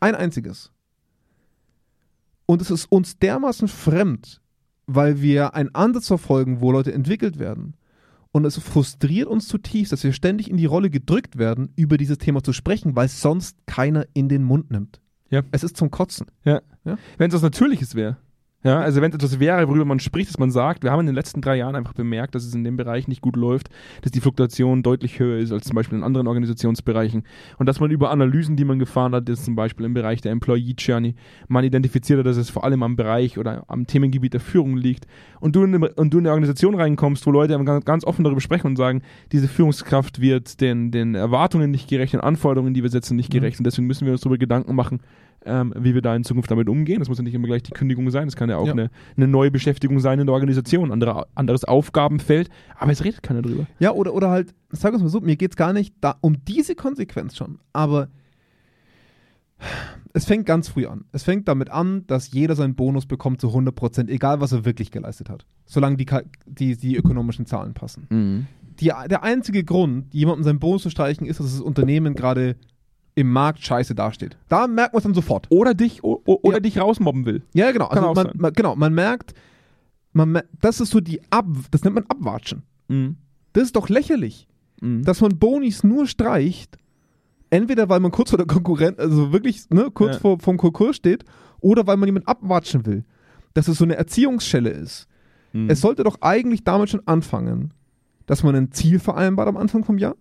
Ein 0.00 0.16
einziges. 0.16 0.72
Und 2.46 2.62
es 2.62 2.70
ist 2.70 2.86
uns 2.86 3.18
dermaßen 3.18 3.68
fremd, 3.68 4.40
weil 4.86 5.22
wir 5.22 5.54
einen 5.54 5.74
Ansatz 5.74 6.08
verfolgen, 6.08 6.60
wo 6.60 6.72
Leute 6.72 6.92
entwickelt 6.92 7.38
werden. 7.38 7.74
Und 8.32 8.44
es 8.46 8.58
frustriert 8.58 9.28
uns 9.28 9.46
zutiefst, 9.46 9.92
dass 9.92 10.04
wir 10.04 10.12
ständig 10.12 10.50
in 10.50 10.56
die 10.56 10.66
Rolle 10.66 10.88
gedrückt 10.88 11.36
werden, 11.36 11.70
über 11.76 11.98
dieses 11.98 12.18
Thema 12.18 12.42
zu 12.42 12.52
sprechen, 12.52 12.96
weil 12.96 13.08
sonst 13.08 13.58
keiner 13.66 14.06
in 14.14 14.28
den 14.28 14.42
Mund 14.42 14.70
nimmt. 14.70 15.00
Ja. 15.28 15.42
Es 15.50 15.64
ist 15.64 15.76
zum 15.76 15.90
Kotzen. 15.90 16.26
Wenn 17.18 17.28
es 17.28 17.34
was 17.34 17.42
Natürliches 17.42 17.94
wäre. 17.94 18.16
Ja, 18.64 18.80
also 18.80 19.00
wenn 19.00 19.10
es 19.10 19.16
etwas 19.16 19.40
wäre, 19.40 19.66
worüber 19.68 19.84
man 19.84 19.98
spricht, 19.98 20.28
dass 20.28 20.38
man 20.38 20.52
sagt, 20.52 20.84
wir 20.84 20.92
haben 20.92 21.00
in 21.00 21.06
den 21.06 21.14
letzten 21.16 21.40
drei 21.40 21.56
Jahren 21.56 21.74
einfach 21.74 21.94
bemerkt, 21.94 22.34
dass 22.34 22.44
es 22.44 22.54
in 22.54 22.62
dem 22.62 22.76
Bereich 22.76 23.08
nicht 23.08 23.20
gut 23.20 23.34
läuft, 23.34 23.70
dass 24.02 24.12
die 24.12 24.20
Fluktuation 24.20 24.84
deutlich 24.84 25.18
höher 25.18 25.38
ist 25.38 25.50
als 25.50 25.64
zum 25.64 25.74
Beispiel 25.74 25.98
in 25.98 26.04
anderen 26.04 26.28
Organisationsbereichen. 26.28 27.24
Und 27.58 27.66
dass 27.68 27.80
man 27.80 27.90
über 27.90 28.10
Analysen, 28.10 28.54
die 28.56 28.64
man 28.64 28.78
gefahren 28.78 29.14
hat, 29.14 29.28
jetzt 29.28 29.44
zum 29.44 29.56
Beispiel 29.56 29.84
im 29.84 29.94
Bereich 29.94 30.20
der 30.20 30.30
Employee 30.30 30.74
Journey, 30.78 31.16
man 31.48 31.64
identifiziert 31.64 32.20
hat, 32.20 32.26
dass 32.26 32.36
es 32.36 32.50
vor 32.50 32.62
allem 32.62 32.84
am 32.84 32.94
Bereich 32.94 33.36
oder 33.36 33.64
am 33.68 33.86
Themengebiet 33.86 34.34
der 34.34 34.40
Führung 34.40 34.76
liegt. 34.76 35.06
Und 35.40 35.56
du 35.56 35.64
in 35.64 35.74
eine, 35.74 35.88
und 35.94 36.14
du 36.14 36.18
in 36.18 36.26
eine 36.26 36.32
Organisation 36.32 36.76
reinkommst, 36.76 37.26
wo 37.26 37.32
Leute 37.32 37.58
ganz, 37.64 37.84
ganz 37.84 38.04
offen 38.04 38.22
darüber 38.22 38.40
sprechen 38.40 38.68
und 38.68 38.76
sagen, 38.76 39.02
diese 39.32 39.48
Führungskraft 39.48 40.20
wird 40.20 40.60
den, 40.60 40.92
den 40.92 41.16
Erwartungen 41.16 41.72
nicht 41.72 41.88
gerecht, 41.88 42.12
den 42.12 42.20
Anforderungen, 42.20 42.74
die 42.74 42.82
wir 42.84 42.90
setzen, 42.90 43.16
nicht 43.16 43.32
Mhm. 43.32 43.38
gerecht. 43.38 43.58
Und 43.58 43.64
deswegen 43.64 43.88
müssen 43.88 44.06
wir 44.06 44.12
uns 44.12 44.20
darüber 44.20 44.38
Gedanken 44.38 44.74
machen, 44.76 45.00
ähm, 45.44 45.74
wie 45.76 45.94
wir 45.94 46.02
da 46.02 46.14
in 46.14 46.24
Zukunft 46.24 46.50
damit 46.50 46.68
umgehen. 46.68 46.98
Das 46.98 47.08
muss 47.08 47.18
ja 47.18 47.24
nicht 47.24 47.34
immer 47.34 47.46
gleich 47.46 47.62
die 47.62 47.72
Kündigung 47.72 48.10
sein, 48.10 48.26
das 48.26 48.36
kann 48.36 48.50
ja 48.50 48.56
auch 48.56 48.66
Ja. 48.66 48.72
Eine, 48.72 48.90
eine 49.16 49.28
neue 49.28 49.50
Beschäftigung 49.50 50.00
sein 50.00 50.18
in 50.18 50.26
der 50.26 50.34
Organisation, 50.34 50.92
andere, 50.92 51.26
anderes 51.34 51.64
Aufgabenfeld, 51.64 52.48
aber 52.78 52.92
es 52.92 53.04
redet 53.04 53.22
keiner 53.22 53.42
drüber. 53.42 53.66
Ja, 53.78 53.92
oder, 53.92 54.14
oder 54.14 54.30
halt, 54.30 54.54
sag 54.70 54.92
uns 54.92 55.02
mal 55.02 55.08
so, 55.08 55.20
mir 55.20 55.36
geht 55.36 55.52
es 55.52 55.56
gar 55.56 55.72
nicht 55.72 55.94
da 56.00 56.16
um 56.20 56.44
diese 56.44 56.74
Konsequenz 56.74 57.36
schon, 57.36 57.58
aber 57.72 58.08
es 60.12 60.24
fängt 60.24 60.46
ganz 60.46 60.68
früh 60.68 60.86
an. 60.86 61.04
Es 61.12 61.22
fängt 61.22 61.48
damit 61.48 61.70
an, 61.70 62.06
dass 62.06 62.32
jeder 62.32 62.56
seinen 62.56 62.74
Bonus 62.74 63.06
bekommt 63.06 63.40
zu 63.40 63.48
100%, 63.48 64.08
egal 64.08 64.40
was 64.40 64.52
er 64.52 64.64
wirklich 64.64 64.90
geleistet 64.90 65.30
hat, 65.30 65.46
solange 65.64 65.96
die, 65.96 66.06
die, 66.46 66.76
die 66.76 66.96
ökonomischen 66.96 67.46
Zahlen 67.46 67.74
passen. 67.74 68.46
Die, 68.80 68.86
der 68.86 69.22
einzige 69.22 69.64
Grund, 69.64 70.12
jemandem 70.12 70.44
seinen 70.44 70.58
Bonus 70.58 70.82
zu 70.82 70.90
streichen, 70.90 71.26
ist, 71.26 71.40
dass 71.40 71.52
das 71.52 71.60
Unternehmen 71.60 72.14
gerade 72.14 72.56
im 73.14 73.30
Markt 73.32 73.64
scheiße 73.64 73.94
dasteht. 73.94 74.36
Da 74.48 74.66
merkt 74.66 74.94
man 74.94 74.98
es 74.98 75.04
dann 75.04 75.14
sofort. 75.14 75.46
Oder 75.50 75.74
dich, 75.74 76.02
o, 76.02 76.22
o, 76.24 76.38
oder 76.42 76.56
Ja. 76.56 76.60
dich 76.60 76.78
rausmobben 76.80 77.26
will. 77.26 77.42
Ja, 77.54 77.70
genau. 77.72 77.88
Kann 77.88 78.04
Also 78.04 78.22
man, 78.24 78.32
man, 78.36 78.52
genau, 78.52 78.74
man 78.76 78.94
merkt, 78.94 79.34
man, 80.12 80.40
das 80.60 80.80
ist 80.80 80.90
so 80.90 81.00
die 81.00 81.20
Ab, 81.30 81.46
das 81.70 81.84
nennt 81.84 81.94
man 81.94 82.04
Abwatschen. 82.08 82.62
Mhm. 82.88 83.16
Das 83.52 83.64
ist 83.64 83.76
doch 83.76 83.88
lächerlich. 83.88 84.48
Mhm. 84.80 85.04
dass 85.04 85.20
man 85.20 85.38
Bonis 85.38 85.84
nur 85.84 86.08
streicht, 86.08 86.76
entweder 87.50 87.88
weil 87.88 88.00
man 88.00 88.10
kurz 88.10 88.30
vor 88.30 88.36
der 88.38 88.48
Konkurrenz, 88.48 88.98
also 88.98 89.32
wirklich 89.32 89.70
ne, 89.70 89.90
kurz 89.94 90.14
Ja. 90.14 90.20
vor 90.20 90.40
vom 90.40 90.56
Konkurs 90.56 90.96
steht, 90.96 91.24
oder 91.60 91.86
weil 91.86 91.96
man 91.98 92.08
jemanden 92.08 92.26
abwatschen 92.26 92.84
will. 92.84 93.04
Dass 93.54 93.68
es 93.68 93.78
so 93.78 93.84
eine 93.84 93.94
Erziehungsschelle 93.96 94.70
ist. 94.70 95.06
Mhm. 95.52 95.70
Es 95.70 95.80
sollte 95.82 96.02
doch 96.02 96.16
eigentlich 96.20 96.64
damit 96.64 96.90
schon 96.90 97.06
anfangen, 97.06 97.72
dass 98.26 98.42
man 98.42 98.56
ein 98.56 98.72
Ziel 98.72 98.98
vereinbart 98.98 99.46
am 99.48 99.56
Anfang 99.56 99.84
vom 99.84 99.98
Jahr 99.98 100.16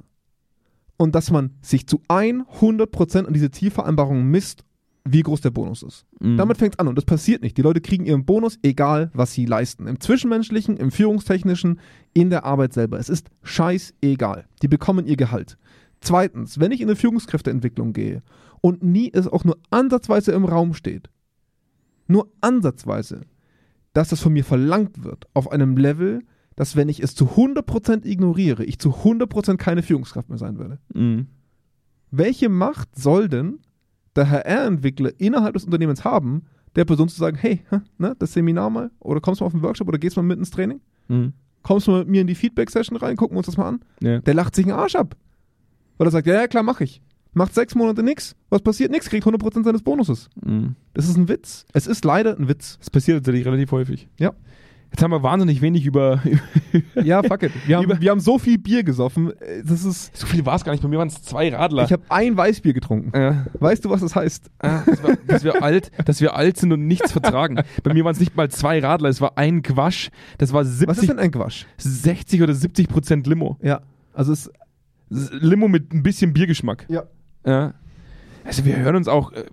und 1.02 1.16
dass 1.16 1.32
man 1.32 1.50
sich 1.62 1.88
zu 1.88 2.00
100% 2.10 3.26
an 3.26 3.34
diese 3.34 3.50
Zielvereinbarung 3.50 4.24
misst, 4.24 4.64
wie 5.04 5.24
groß 5.24 5.42
der 5.42 5.50
Bonus 5.50 5.82
ist. 5.82 6.06
Mhm. 6.20 6.38
Damit 6.38 6.60
fängt 6.60 6.76
es 6.76 6.80
an 6.80 6.88
und 6.88 6.96
das 6.96 7.06
passiert 7.06 7.42
nicht. 7.42 7.58
Die 7.58 7.64
Leute 7.64 7.82
kriegen 7.82 8.06
ihren 8.06 8.24
Bonus, 8.24 8.60
egal 8.62 9.10
was 9.16 9.34
sie 9.34 9.48
leisten. 9.48 9.88
Im 9.88 10.00
Zwischenmenschlichen, 10.00 10.78
im 10.78 10.92
Führungstechnischen, 10.92 11.80
in 12.14 12.30
der 12.30 12.46
Arbeit 12.46 12.74
selber. 12.74 13.00
Es 13.00 13.10
ist 13.10 13.30
scheißegal. 13.42 14.46
Die 14.62 14.68
bekommen 14.68 15.08
ihr 15.08 15.18
Gehalt. 15.18 15.58
Zweitens, 16.02 16.60
wenn 16.60 16.72
ich 16.72 16.82
in 16.82 16.88
eine 16.88 16.96
Führungskräfteentwicklung 16.96 17.94
gehe 17.94 18.22
und 18.62 18.84
nie 18.84 19.10
es 19.12 19.28
auch 19.28 19.44
nur 19.44 19.58
ansatzweise 19.72 20.34
im 20.34 20.46
Raum 20.46 20.76
steht, 20.76 21.10
nur 22.06 22.32
ansatzweise, 22.42 23.22
dass 23.94 24.10
das 24.10 24.20
von 24.20 24.34
mir 24.34 24.44
verlangt 24.44 25.04
wird 25.04 25.26
auf 25.34 25.52
einem 25.52 25.78
Level, 25.78 26.22
dass 26.62 26.76
wenn 26.76 26.90
ich 26.90 27.02
es 27.02 27.16
zu 27.16 27.26
100% 27.26 28.06
ignoriere, 28.06 28.64
ich 28.64 28.78
zu 28.78 28.92
100% 28.92 29.58
keine 29.58 29.82
Führungskraft 29.82 30.30
mehr 30.30 30.38
sein 30.38 30.60
werde. 30.60 30.78
Mhm. 30.94 31.26
Welche 32.12 32.50
Macht 32.50 32.96
soll 32.96 33.30
denn 33.30 33.62
der 34.16 34.30
HR-Entwickler 34.30 35.10
innerhalb 35.18 35.56
des 35.56 35.66
Unternehmens 35.66 36.06
haben, 36.06 36.44
der 36.76 36.86
Person 36.86 37.10
zu 37.10 37.18
sagen, 37.18 37.36
hey, 37.36 37.62
ne, 37.98 38.16
das 38.20 38.34
Seminar 38.34 38.70
mal, 38.70 38.92
oder 39.00 39.22
kommst 39.22 39.42
du 39.42 39.44
mal 39.44 39.48
auf 39.48 39.54
den 39.54 39.64
Workshop 39.64 39.88
oder 39.88 39.98
gehst 39.98 40.18
mal 40.18 40.22
mit 40.22 40.38
ins 40.38 40.52
Training? 40.52 40.82
Mhm. 41.08 41.34
Kommst 41.64 41.88
du 41.88 41.92
mal 41.94 42.00
mit 42.02 42.10
mir 42.10 42.22
in 42.22 42.28
die 42.28 42.36
Feedback-Session 42.36 42.96
rein, 42.98 43.16
gucken 43.16 43.34
wir 43.34 43.40
uns 43.40 43.48
das 43.48 43.58
mal 43.58 43.68
an? 43.68 43.80
Ja. 44.00 44.20
Der 44.20 44.36
lacht 44.36 44.54
sich 44.54 44.66
einen 44.66 44.78
Arsch 44.78 44.94
ab. 44.94 45.18
Weil 45.98 46.10
er 46.10 46.12
sagt, 46.12 46.28
ja, 46.28 46.36
ja, 46.36 46.48
klar, 46.48 46.62
mach 46.62 46.80
ich. 46.80 47.02
Macht 47.34 47.56
sechs 47.56 47.74
Monate 47.74 48.04
nix. 48.04 48.36
Was 48.52 48.62
passiert? 48.62 48.92
Nix, 48.92 49.10
kriegt 49.10 49.26
100% 49.26 49.64
seines 49.64 49.82
Bonuses. 49.82 50.30
Mhm. 50.46 50.76
Das 50.94 51.10
ist 51.10 51.18
ein 51.18 51.28
Witz. 51.28 51.66
Es 51.74 51.88
ist 51.88 52.06
leider 52.06 52.38
ein 52.38 52.48
Witz. 52.48 52.78
Das 52.78 52.92
passiert 52.92 53.18
tatsächlich 53.18 53.48
relativ 53.48 53.72
häufig. 53.72 54.10
Ja. 54.20 54.36
Jetzt 54.92 55.02
haben 55.04 55.12
wir 55.12 55.24
wahnsinnig 55.24 55.62
wenig 55.62 55.86
über. 55.86 56.22
Ja, 57.04 57.22
fuck 57.24 57.44
it. 57.44 57.52
Wir 57.68 57.80
Über- 57.82 57.96
haben, 57.96 58.02
wir 58.02 58.12
haben 58.12 58.20
so 58.22 58.38
viel 58.40 58.58
Bier 58.58 58.84
gesoffen. 58.84 59.32
äh, 59.42 59.62
Das 59.66 59.84
ist. 59.84 60.16
so 60.16 60.26
viel 60.28 60.46
war 60.46 60.56
es 60.56 60.64
gar 60.64 60.72
nicht. 60.72 60.82
Bei 60.82 60.88
mir 60.88 61.00
waren 61.00 61.08
es 61.10 61.22
zwei 61.22 61.54
Radler. 61.54 61.84
Ich 61.84 61.92
habe 61.92 62.04
ein 62.10 62.38
Weißbier 62.38 62.74
getrunken. 62.74 63.12
ja. 63.18 63.46
Weißt 63.60 63.84
du, 63.84 63.90
was 63.90 64.00
das 64.02 64.16
heißt? 64.16 64.50
Ah, 64.60 64.82
dass, 64.86 65.04
wir, 65.04 65.18
dass, 65.28 65.44
wir 65.44 65.64
alt, 65.64 65.92
dass 66.06 66.22
wir 66.22 66.36
alt 66.36 66.58
sind 66.58 66.72
und 66.72 66.88
nichts 66.88 67.12
vertragen. 67.12 67.60
Bei 67.84 67.94
mir 67.94 68.06
waren 68.06 68.14
es 68.14 68.20
nicht 68.20 68.36
mal 68.38 68.50
zwei 68.50 68.80
Radler, 68.80 69.10
es 69.10 69.20
war 69.20 69.38
ein 69.38 69.62
Quasch. 69.64 70.12
Das 70.38 70.54
war 70.54 70.62
Was 70.62 70.70
ist 70.70 70.80
70, 70.80 71.08
denn 71.08 71.20
ein 71.20 71.32
Quatsch? 71.32 71.66
60 71.78 72.42
oder 72.42 72.54
70 72.54 72.88
Prozent 72.88 73.28
Limo. 73.28 73.58
Ja. 73.62 73.82
Also 74.14 74.32
es. 74.34 74.50
Limo 75.10 75.68
mit 75.68 75.94
ein 75.94 76.04
bisschen 76.04 76.32
Biergeschmack. 76.34 76.86
Ja. 76.90 77.04
Ja. 77.46 77.74
Also 78.46 78.64
wir 78.66 78.78
hören 78.78 78.96
uns 78.96 79.08
auch 79.10 79.34
äh, 79.34 79.40
äh, 79.42 79.46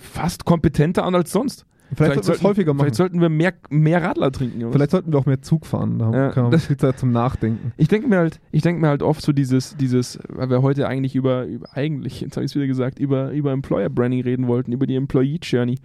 fast 0.00 0.44
kompetenter 0.44 1.04
an 1.04 1.14
als 1.14 1.30
sonst. 1.32 1.66
Vielleicht, 1.94 2.14
sollten 2.14 2.28
wir 2.28 2.34
es 2.34 2.42
häufiger 2.42 2.74
machen. 2.74 2.84
Vielleicht 2.84 2.94
sollten 2.96 3.20
wir 3.20 3.28
mehr, 3.28 3.52
mehr 3.70 4.02
Radler 4.02 4.32
trinken. 4.32 4.72
Vielleicht 4.72 4.90
sollten 4.90 5.12
wir 5.12 5.18
auch 5.18 5.26
mehr 5.26 5.42
Zug 5.42 5.66
fahren. 5.66 5.98
Da 5.98 6.12
Ja, 6.12 6.28
kann 6.30 6.44
man 6.44 6.52
das- 6.52 6.66
viel 6.66 6.76
Zeit 6.76 6.98
zum 6.98 7.12
Nachdenken. 7.12 7.72
Ich 7.76 7.88
denke 7.88 8.08
mir 8.08 8.18
halt, 8.18 8.40
ich 8.50 8.62
denke 8.62 8.80
mir 8.80 8.88
halt 8.88 9.02
oft 9.02 9.22
so 9.22 9.32
dieses, 9.32 9.76
dieses, 9.76 10.18
weil 10.28 10.50
wir 10.50 10.62
heute 10.62 10.88
eigentlich 10.88 11.14
über, 11.14 11.44
über 11.46 11.66
eigentlich, 11.76 12.20
jetzt 12.22 12.36
habe 12.36 12.44
ich 12.44 12.50
es 12.52 12.54
wieder 12.56 12.66
gesagt, 12.66 12.98
über, 12.98 13.30
über 13.32 13.52
Employer 13.52 13.88
Branding 13.88 14.22
reden 14.22 14.46
wollten, 14.46 14.72
über 14.72 14.86
die 14.86 14.96
Employee 14.96 15.38
Journey. 15.42 15.78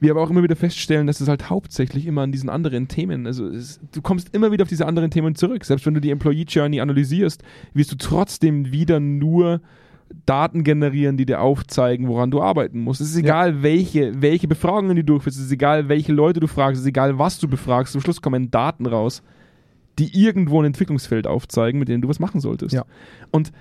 Wir 0.00 0.10
aber 0.10 0.22
auch 0.22 0.30
immer 0.30 0.42
wieder 0.42 0.56
feststellen, 0.56 1.06
dass 1.06 1.20
es 1.20 1.28
halt 1.28 1.48
hauptsächlich 1.48 2.06
immer 2.06 2.22
an 2.22 2.32
diesen 2.32 2.50
anderen 2.50 2.88
Themen, 2.88 3.26
also 3.26 3.46
es, 3.46 3.80
du 3.92 4.02
kommst 4.02 4.34
immer 4.34 4.50
wieder 4.52 4.62
auf 4.62 4.68
diese 4.68 4.86
anderen 4.86 5.10
Themen 5.10 5.34
zurück. 5.34 5.64
Selbst 5.64 5.86
wenn 5.86 5.94
du 5.94 6.00
die 6.00 6.10
Employee 6.10 6.44
Journey 6.48 6.80
analysierst, 6.80 7.42
wirst 7.74 7.92
du 7.92 7.96
trotzdem 7.96 8.72
wieder 8.72 8.98
nur 9.00 9.60
Daten 10.26 10.64
generieren, 10.64 11.16
die 11.16 11.26
dir 11.26 11.40
aufzeigen, 11.40 12.08
woran 12.08 12.30
du 12.30 12.40
arbeiten 12.42 12.80
musst. 12.80 13.00
Es 13.00 13.10
ist 13.10 13.16
egal, 13.16 13.62
welche, 13.62 14.20
welche 14.20 14.48
Befragungen 14.48 14.96
du 14.96 15.04
durchführst, 15.04 15.38
es 15.38 15.46
ist 15.46 15.52
egal, 15.52 15.88
welche 15.88 16.12
Leute 16.12 16.40
du 16.40 16.46
fragst, 16.46 16.76
es 16.76 16.82
ist 16.82 16.88
egal, 16.88 17.18
was 17.18 17.38
du 17.38 17.48
befragst, 17.48 17.92
zum 17.92 18.00
Schluss 18.00 18.22
kommen 18.22 18.50
Daten 18.50 18.86
raus, 18.86 19.22
die 19.98 20.16
irgendwo 20.18 20.60
ein 20.60 20.66
Entwicklungsfeld 20.66 21.26
aufzeigen, 21.26 21.78
mit 21.78 21.88
denen 21.88 22.02
du 22.02 22.08
was 22.08 22.20
machen 22.20 22.40
solltest. 22.40 22.74
Ja. 22.74 22.84
Und 23.30 23.52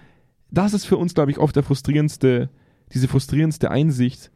das 0.51 0.73
ist 0.73 0.85
für 0.85 0.97
uns, 0.97 1.13
glaube 1.13 1.31
ich, 1.31 1.37
oft 1.37 1.55
der 1.55 1.63
frustrierendste, 1.63 2.49
diese 2.93 3.07
frustrierendste 3.07 3.71
Einsicht. 3.71 4.31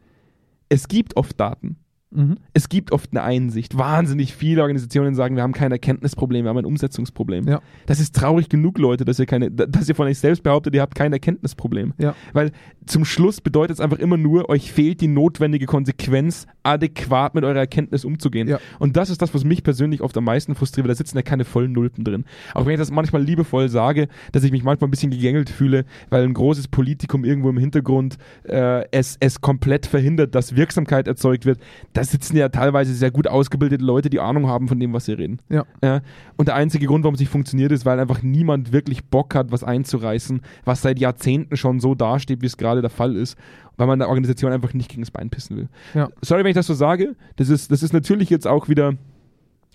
Es 0.68 0.88
gibt 0.88 1.16
oft 1.16 1.38
Daten. 1.38 1.76
Mhm. 2.10 2.36
Es 2.54 2.68
gibt 2.68 2.92
oft 2.92 3.10
eine 3.12 3.22
Einsicht. 3.22 3.76
Wahnsinnig 3.76 4.34
viele 4.34 4.62
Organisationen 4.62 5.14
sagen, 5.14 5.36
wir 5.36 5.42
haben 5.42 5.52
kein 5.52 5.72
Erkenntnisproblem, 5.72 6.44
wir 6.44 6.50
haben 6.50 6.58
ein 6.58 6.64
Umsetzungsproblem. 6.64 7.46
Ja. 7.46 7.60
Das 7.86 8.00
ist 8.00 8.14
traurig 8.14 8.48
genug, 8.48 8.78
Leute, 8.78 9.04
dass 9.04 9.18
ihr 9.18 9.26
keine, 9.26 9.50
dass 9.50 9.88
ihr 9.88 9.94
von 9.94 10.06
euch 10.06 10.18
selbst 10.18 10.42
behauptet, 10.42 10.74
ihr 10.74 10.80
habt 10.80 10.94
kein 10.94 11.12
Erkenntnisproblem. 11.12 11.94
Ja. 11.98 12.14
Weil 12.32 12.52
zum 12.86 13.04
Schluss 13.04 13.40
bedeutet 13.40 13.76
es 13.76 13.80
einfach 13.80 13.98
immer 13.98 14.16
nur, 14.16 14.48
euch 14.48 14.72
fehlt 14.72 15.00
die 15.00 15.08
notwendige 15.08 15.66
Konsequenz, 15.66 16.46
adäquat 16.62 17.34
mit 17.34 17.44
eurer 17.44 17.58
Erkenntnis 17.58 18.04
umzugehen. 18.04 18.48
Ja. 18.48 18.58
Und 18.78 18.96
das 18.96 19.10
ist 19.10 19.20
das, 19.20 19.34
was 19.34 19.44
mich 19.44 19.62
persönlich 19.62 20.00
oft 20.00 20.16
am 20.16 20.24
meisten 20.24 20.54
frustriert, 20.54 20.86
weil 20.86 20.94
da 20.94 20.96
sitzen 20.96 21.16
ja 21.16 21.22
keine 21.22 21.44
vollen 21.44 21.72
Nulpen 21.72 22.04
drin. 22.04 22.24
Auch 22.54 22.64
wenn 22.64 22.72
ich 22.72 22.78
das 22.78 22.90
manchmal 22.90 23.22
liebevoll 23.22 23.68
sage, 23.68 24.08
dass 24.32 24.44
ich 24.44 24.52
mich 24.52 24.64
manchmal 24.64 24.88
ein 24.88 24.90
bisschen 24.90 25.10
gegängelt 25.10 25.50
fühle, 25.50 25.84
weil 26.08 26.24
ein 26.24 26.34
großes 26.34 26.68
Politikum 26.68 27.24
irgendwo 27.24 27.50
im 27.50 27.58
Hintergrund 27.58 28.16
äh, 28.44 28.84
es, 28.90 29.16
es 29.20 29.40
komplett 29.40 29.86
verhindert, 29.86 30.34
dass 30.34 30.56
Wirksamkeit 30.56 31.06
erzeugt 31.06 31.44
wird. 31.44 31.58
Da 31.98 32.04
sitzen 32.04 32.36
ja 32.36 32.48
teilweise 32.48 32.94
sehr 32.94 33.10
gut 33.10 33.26
ausgebildete 33.26 33.84
Leute, 33.84 34.08
die 34.08 34.20
Ahnung 34.20 34.46
haben 34.46 34.68
von 34.68 34.78
dem, 34.78 34.92
was 34.92 35.06
sie 35.06 35.14
reden. 35.14 35.40
Ja. 35.48 35.64
Ja, 35.82 36.00
und 36.36 36.46
der 36.46 36.54
einzige 36.54 36.86
Grund, 36.86 37.02
warum 37.02 37.14
es 37.14 37.20
nicht 37.20 37.28
funktioniert, 37.28 37.72
ist, 37.72 37.84
weil 37.84 37.98
einfach 37.98 38.22
niemand 38.22 38.72
wirklich 38.72 39.04
Bock 39.06 39.34
hat, 39.34 39.50
was 39.50 39.64
einzureißen, 39.64 40.42
was 40.64 40.80
seit 40.80 41.00
Jahrzehnten 41.00 41.56
schon 41.56 41.80
so 41.80 41.96
dasteht, 41.96 42.40
wie 42.40 42.46
es 42.46 42.56
gerade 42.56 42.82
der 42.82 42.90
Fall 42.90 43.16
ist, 43.16 43.36
weil 43.78 43.88
man 43.88 43.98
der 43.98 44.08
Organisation 44.08 44.52
einfach 44.52 44.74
nicht 44.74 44.90
gegen 44.90 45.02
das 45.02 45.10
Bein 45.10 45.28
pissen 45.28 45.56
will. 45.56 45.68
Ja. 45.92 46.08
Sorry, 46.22 46.44
wenn 46.44 46.50
ich 46.50 46.54
das 46.54 46.68
so 46.68 46.74
sage. 46.74 47.16
Das 47.34 47.48
ist, 47.48 47.72
das 47.72 47.82
ist 47.82 47.92
natürlich 47.92 48.30
jetzt 48.30 48.46
auch 48.46 48.68
wieder 48.68 48.94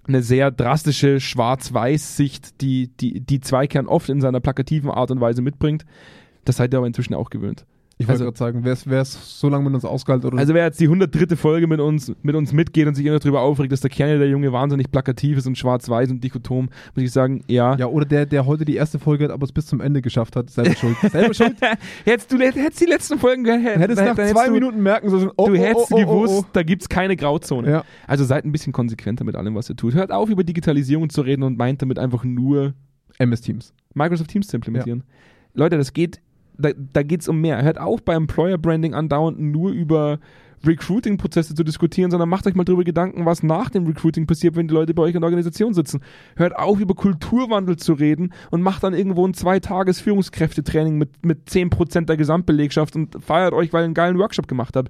eine 0.07 0.21
sehr 0.21 0.49
drastische 0.49 1.19
Schwarz-Weiß-Sicht, 1.19 2.61
die, 2.61 2.87
die, 2.87 3.19
die 3.19 3.41
Zweikern 3.41 3.87
oft 3.87 4.07
in 4.07 4.21
seiner 4.21 4.39
plakativen 4.39 4.89
Art 4.89 5.11
und 5.11 5.19
Weise 5.19 5.41
mitbringt. 5.41 5.83
Das 6.45 6.55
seid 6.55 6.73
ihr 6.73 6.77
aber 6.77 6.87
inzwischen 6.87 7.15
auch 7.15 7.29
gewöhnt. 7.29 7.65
Ich 8.03 8.09
wollte 8.09 8.25
Also- 8.25 8.43
gerade 8.43 8.61
sagen, 8.61 8.85
wer 8.85 9.01
es 9.01 9.39
so 9.39 9.49
lange 9.49 9.63
mit 9.63 9.73
uns 9.73 9.85
ausgehalten 9.85 10.27
oder 10.27 10.37
Also 10.37 10.53
wer 10.53 10.65
jetzt 10.65 10.79
die 10.79 10.87
103. 10.87 11.35
Folge 11.37 11.67
mit 11.67 11.79
uns, 11.79 12.11
mit 12.21 12.35
uns 12.35 12.51
mitgeht 12.51 12.87
und 12.87 12.95
sich 12.95 13.05
immer 13.05 13.19
darüber 13.19 13.41
aufregt, 13.41 13.71
dass 13.71 13.81
der 13.81 13.89
Kern 13.89 14.19
der 14.19 14.27
Junge 14.27 14.51
wahnsinnig 14.51 14.91
plakativ 14.91 15.37
ist 15.37 15.47
und 15.47 15.57
schwarz-weiß 15.57 16.11
und 16.11 16.23
dichotom, 16.23 16.69
muss 16.95 17.03
ich 17.03 17.11
sagen, 17.11 17.43
ja. 17.47 17.75
ja, 17.75 17.87
oder 17.87 18.05
der, 18.05 18.25
der 18.25 18.45
heute 18.45 18.65
die 18.65 18.75
erste 18.75 18.99
Folge 18.99 19.25
hat, 19.25 19.31
aber 19.31 19.45
es 19.45 19.51
bis 19.51 19.65
zum 19.67 19.79
Ende 19.79 20.01
geschafft 20.01 20.35
hat, 20.35 20.49
selber 20.49 20.75
schuld. 20.75 20.97
selber 21.11 21.33
schuld. 21.33 21.55
Hättest 22.03 22.31
du 22.31 22.37
hättest 22.37 22.81
die 22.81 22.85
letzten 22.85 23.19
Folgen 23.19 23.43
gehört, 23.43 23.79
Hättest 23.79 24.01
nach 24.01 24.15
zwei 24.15 24.49
Minuten 24.49 24.83
merken 24.83 25.09
sollen, 25.09 25.31
oh, 25.37 25.47
du 25.47 25.53
oh, 25.53 25.55
hättest 25.55 25.91
oh, 25.91 25.95
oh, 25.95 25.99
gewusst, 25.99 26.33
oh, 26.39 26.45
da 26.51 26.63
gibt's 26.63 26.89
keine 26.89 27.15
Grauzone. 27.15 27.69
Ja. 27.69 27.83
Also 28.07 28.25
seid 28.25 28.43
ein 28.43 28.51
bisschen 28.51 28.73
konsequenter 28.73 29.23
mit 29.23 29.35
allem, 29.35 29.55
was 29.55 29.69
ihr 29.69 29.75
tut. 29.75 29.93
Hört 29.93 30.11
auf, 30.11 30.29
über 30.29 30.43
Digitalisierung 30.43 31.09
zu 31.09 31.21
reden 31.21 31.43
und 31.43 31.57
meint 31.57 31.81
damit 31.81 31.99
einfach 31.99 32.23
nur 32.23 32.73
MS 33.17 33.41
Teams. 33.41 33.73
Microsoft 33.93 34.29
Teams 34.29 34.47
zu 34.47 34.57
implementieren. 34.57 35.03
Leute, 35.53 35.77
das 35.77 35.93
geht, 35.93 36.19
da, 36.57 36.71
da 36.75 37.03
geht's 37.03 37.27
um 37.27 37.41
mehr. 37.41 37.61
Hört 37.61 37.79
auf, 37.79 38.03
bei 38.03 38.13
Employer 38.13 38.57
Branding 38.57 38.93
andauernd 38.93 39.39
nur 39.39 39.71
über 39.71 40.19
Recruiting-Prozesse 40.65 41.55
zu 41.55 41.63
diskutieren, 41.63 42.11
sondern 42.11 42.29
macht 42.29 42.47
euch 42.47 42.55
mal 42.55 42.63
darüber 42.63 42.83
Gedanken, 42.83 43.25
was 43.25 43.43
nach 43.43 43.69
dem 43.69 43.85
Recruiting 43.85 44.27
passiert, 44.27 44.55
wenn 44.55 44.67
die 44.67 44.73
Leute 44.73 44.93
bei 44.93 45.03
euch 45.03 45.15
in 45.15 45.21
der 45.21 45.27
Organisation 45.27 45.73
sitzen. 45.73 46.01
Hört 46.37 46.55
auf, 46.55 46.79
über 46.79 46.95
Kulturwandel 46.95 47.77
zu 47.77 47.93
reden 47.93 48.33
und 48.49 48.61
macht 48.61 48.83
dann 48.83 48.93
irgendwo 48.93 49.27
ein 49.27 49.33
Zwei-Tages-Führungskräftetraining 49.33 50.97
mit, 50.97 51.25
mit 51.25 51.49
10% 51.49 52.05
der 52.05 52.17
Gesamtbelegschaft 52.17 52.95
und 52.95 53.23
feiert 53.23 53.53
euch, 53.53 53.73
weil 53.73 53.83
ihr 53.83 53.85
einen 53.85 53.93
geilen 53.93 54.17
Workshop 54.17 54.47
gemacht 54.47 54.75
habt. 54.77 54.89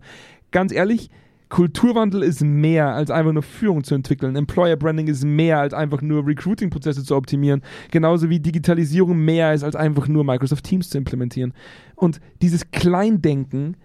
Ganz 0.52 0.72
ehrlich, 0.72 1.10
Kulturwandel 1.54 2.24
ist 2.24 2.42
mehr 2.42 2.96
als 2.96 3.12
einfach 3.12 3.32
nur 3.32 3.44
Führung 3.44 3.84
zu 3.84 3.94
entwickeln. 3.94 4.36
Employer 4.36 4.76
Branding 4.76 5.06
ist 5.06 5.24
mehr 5.24 5.60
als 5.60 5.72
einfach 5.76 6.02
nur 6.02 6.26
Recruiting-Prozesse 6.26 7.04
zu 7.04 7.16
optimieren. 7.16 7.62
Genauso 7.92 8.32
wie 8.32 8.40
Digitalisierung 8.40 9.24
mehr 9.24 9.54
ist 9.54 9.64
als 9.64 9.76
einfach 9.76 10.08
nur 10.08 10.24
Microsoft 10.24 10.64
Teams 10.64 10.90
zu 10.90 10.98
implementieren. 10.98 11.54
Und 11.94 12.20
dieses 12.42 12.72
Kleindenken 12.72 13.78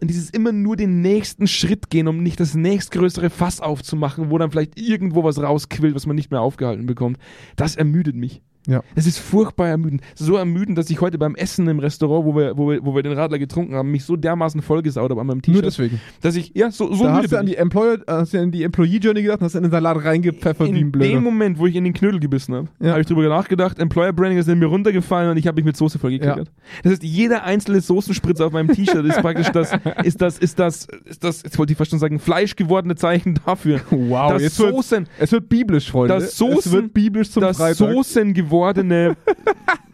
und 0.00 0.08
dieses 0.08 0.30
immer 0.30 0.52
nur 0.52 0.76
den 0.76 1.00
nächsten 1.00 1.48
Schritt 1.48 1.90
gehen, 1.90 2.06
um 2.06 2.22
nicht 2.22 2.38
das 2.38 2.54
nächstgrößere 2.54 3.30
Fass 3.30 3.60
aufzumachen, 3.60 4.30
wo 4.30 4.38
dann 4.38 4.52
vielleicht 4.52 4.78
irgendwo 4.78 5.24
was 5.24 5.42
rausquillt, 5.42 5.96
was 5.96 6.06
man 6.06 6.14
nicht 6.14 6.30
mehr 6.30 6.40
aufgehalten 6.40 6.86
bekommt, 6.86 7.18
das 7.56 7.74
ermüdet 7.74 8.14
mich. 8.14 8.42
Ja. 8.66 8.82
Es 8.94 9.06
ist 9.06 9.18
furchtbar 9.18 9.68
ermüdend. 9.68 10.02
So 10.14 10.36
ermüdend, 10.36 10.76
dass 10.76 10.90
ich 10.90 11.00
heute 11.00 11.16
beim 11.16 11.34
Essen 11.36 11.66
im 11.68 11.78
Restaurant, 11.78 12.26
wo 12.26 12.36
wir, 12.36 12.56
wo 12.58 12.70
wir, 12.70 12.84
wo 12.84 12.94
wir 12.94 13.02
den 13.02 13.12
Radler 13.12 13.38
getrunken 13.38 13.74
haben, 13.74 13.90
mich 13.90 14.04
so 14.04 14.16
dermaßen 14.16 14.60
vollgesaut 14.60 15.10
habe 15.10 15.20
an 15.20 15.26
meinem 15.26 15.36
Nur 15.36 15.42
T-Shirt, 15.42 15.64
deswegen. 15.64 16.00
dass 16.20 16.36
ich, 16.36 16.52
ja, 16.54 16.70
so, 16.70 16.92
so 16.92 17.04
da 17.04 17.14
hast 17.14 17.32
du 17.32 17.38
an 17.38 17.46
die 17.46 17.56
Employer, 17.56 17.98
hast 18.06 18.34
du 18.34 18.40
an 18.40 18.50
die 18.50 18.62
Employee 18.64 18.98
Journey 18.98 19.22
gedacht 19.22 19.40
und 19.40 19.46
hast 19.46 19.54
in 19.54 19.62
den 19.62 19.70
Salat 19.70 20.04
reingepfeffert 20.04 20.66
wie 20.66 20.72
ein 20.72 20.76
in 20.76 20.92
Blöder. 20.92 21.08
dem 21.14 21.22
Moment, 21.24 21.58
wo 21.58 21.66
ich 21.66 21.76
in 21.76 21.84
den 21.84 21.94
Knödel 21.94 22.20
gebissen 22.20 22.54
habe, 22.54 22.68
Ja. 22.80 22.90
habe 22.90 23.00
ich 23.00 23.06
drüber 23.06 23.26
nachgedacht, 23.28 23.78
Employer 23.78 24.12
Branding 24.12 24.38
ist 24.38 24.48
in 24.48 24.58
mir 24.58 24.66
runtergefallen 24.66 25.30
und 25.30 25.36
ich 25.38 25.46
habe 25.46 25.54
mich 25.56 25.64
mit 25.64 25.76
Soße 25.76 25.98
vollgekriegt. 25.98 26.50
Das 26.82 26.92
heißt, 26.92 27.02
jeder 27.02 27.44
einzelne 27.44 27.80
Soßenspritzer 27.80 28.46
auf 28.46 28.52
meinem 28.52 28.68
T-Shirt 28.68 29.04
ist 29.06 29.20
praktisch 29.22 29.48
das, 29.48 29.72
ist 30.04 30.20
das, 30.20 30.38
ist 30.38 30.58
das, 30.58 30.86
ist 31.06 31.24
das, 31.24 31.42
jetzt 31.42 31.58
wollte 31.58 31.72
ich 31.72 31.78
fast 31.78 31.90
schon 31.90 32.00
sagen, 32.00 32.18
fleischgewordene 32.18 32.96
Zeichen 32.96 33.38
dafür. 33.46 33.80
Wow, 33.90 34.32
das 34.32 34.42
jetzt 34.42 34.58
wird, 34.58 34.74
Soßen, 34.74 35.06
es 35.18 35.32
wird 35.32 35.48
biblisch, 35.48 35.90
Freunde. 35.90 36.14
Das 36.14 36.38
Soßen- 36.38 36.58
es 36.58 36.72
wird 36.72 36.92
biblisch 36.92 37.30
zum 37.30 37.40
das 37.40 37.56
Freitag. 37.56 37.76
Soßen 37.76 38.34
gewordene, 38.48 39.16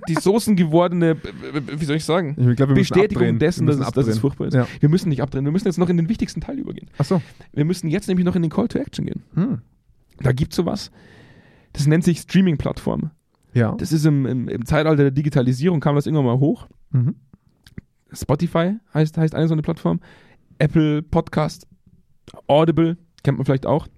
die 0.09 0.15
Soßen 0.15 0.57
gewordene, 0.57 1.17
wie 1.77 1.85
soll 1.85 1.97
ich 1.97 2.05
sagen? 2.05 2.37
ich 2.39 2.59
müssen 2.59 2.75
Bestätigung 2.75 3.39
dessen, 3.39 3.67
dass 3.67 3.79
es, 3.79 3.91
dass 3.91 4.07
es 4.07 4.19
furchtbar 4.19 4.49
ist. 4.49 4.55
Ja. 4.55 4.67
Wir 4.81 4.89
müssen 4.89 5.09
nicht 5.09 5.23
abdrehen, 5.23 5.45
wir 5.45 5.53
müssen 5.53 5.67
jetzt 5.67 5.79
noch 5.79 5.89
in 5.89 5.97
den 5.97 6.09
wichtigsten 6.09 6.41
Teil 6.41 6.59
übergehen. 6.59 6.89
Achso. 6.99 7.23
Wir 7.53 7.65
müssen 7.65 7.89
jetzt 7.89 8.09
nämlich 8.09 8.25
noch 8.25 8.37
in 8.37 8.43
den 8.43 8.51
Call 8.51 8.69
to 8.69 8.79
Action 8.79 9.07
gehen. 9.07 9.23
Hm. 9.35 9.61
Da 10.21 10.33
gibt 10.33 10.53
es 10.53 10.57
sowas, 10.57 10.91
das 11.73 11.87
nennt 11.87 12.05
sich 12.05 12.21
Streaming-Plattform. 12.21 13.11
Ja. 13.53 13.75
Das 13.79 13.93
ist 13.93 14.05
im, 14.05 14.27
im, 14.27 14.49
im 14.49 14.67
Zeitalter 14.67 15.03
der 15.05 15.11
Digitalisierung, 15.11 15.81
kam 15.81 15.95
das 15.95 16.07
irgendwann 16.07 16.27
mal 16.27 16.39
hoch. 16.39 16.67
Mhm. 16.91 17.15
Spotify 18.13 18.77
heißt, 18.93 19.17
heißt 19.19 19.35
eine 19.35 19.49
so 19.49 19.55
eine 19.55 19.63
Plattform. 19.63 20.01
Apple 20.59 21.03
Podcast, 21.03 21.67
Audible, 22.47 22.97
kennt 23.23 23.39
man 23.39 23.45
vielleicht 23.45 23.67
auch. 23.67 23.89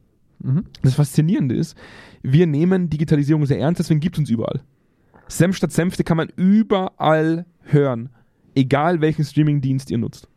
Mhm. 0.41 0.64
Das 0.82 0.95
Faszinierende 0.95 1.55
ist, 1.55 1.76
wir 2.22 2.47
nehmen 2.47 2.91
Digitalisierung 2.91 3.47
sehr 3.47 3.59
ernst, 3.59 3.80
deswegen 3.80 4.01
gibt 4.01 4.16
es 4.16 4.20
uns 4.20 4.30
überall. 4.30 4.62
Senf 5.28 5.57
statt 5.57 5.72
Senfte 5.72 6.05
kann 6.05 6.16
man 6.16 6.28
überall 6.37 7.47
hören, 7.62 8.11
egal 8.55 9.01
welchen 9.01 9.24
Streamingdienst 9.24 9.91
ihr 9.91 9.99
nutzt. 9.99 10.28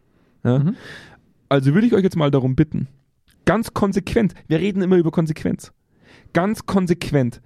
Ja? 0.44 0.60
Mhm. 0.60 0.76
Also 1.48 1.74
würde 1.74 1.88
ich 1.88 1.94
euch 1.94 2.04
jetzt 2.04 2.16
mal 2.16 2.32
darum 2.32 2.56
bitten, 2.56 2.88
ganz 3.46 3.74
konsequent, 3.74 4.34
wir 4.48 4.60
reden 4.60 4.82
immer 4.82 4.98
über 4.98 5.12
Konsequenz, 5.12 5.72
ganz 6.34 6.66
konsequent 6.66 7.42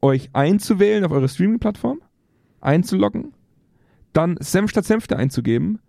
euch 0.00 0.30
einzuwählen 0.32 1.04
auf 1.04 1.12
eure 1.12 1.28
Streaming-Plattform, 1.28 2.00
einzuloggen, 2.60 3.32
dann 4.12 4.36
Senf 4.40 4.70
statt 4.70 4.84
Senfte 4.84 5.16
einzugeben 5.16 5.80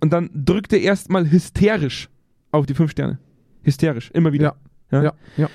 und 0.00 0.12
dann 0.12 0.30
drückt 0.34 0.72
ihr 0.72 0.80
erstmal 0.80 1.30
hysterisch 1.30 2.08
auf 2.52 2.66
die 2.66 2.74
fünf 2.74 2.90
Sterne. 2.90 3.18
Hysterisch, 3.62 4.10
immer 4.12 4.32
wieder. 4.32 4.44
Ja. 4.44 4.65
Ja. 4.90 5.12
ja. 5.36 5.48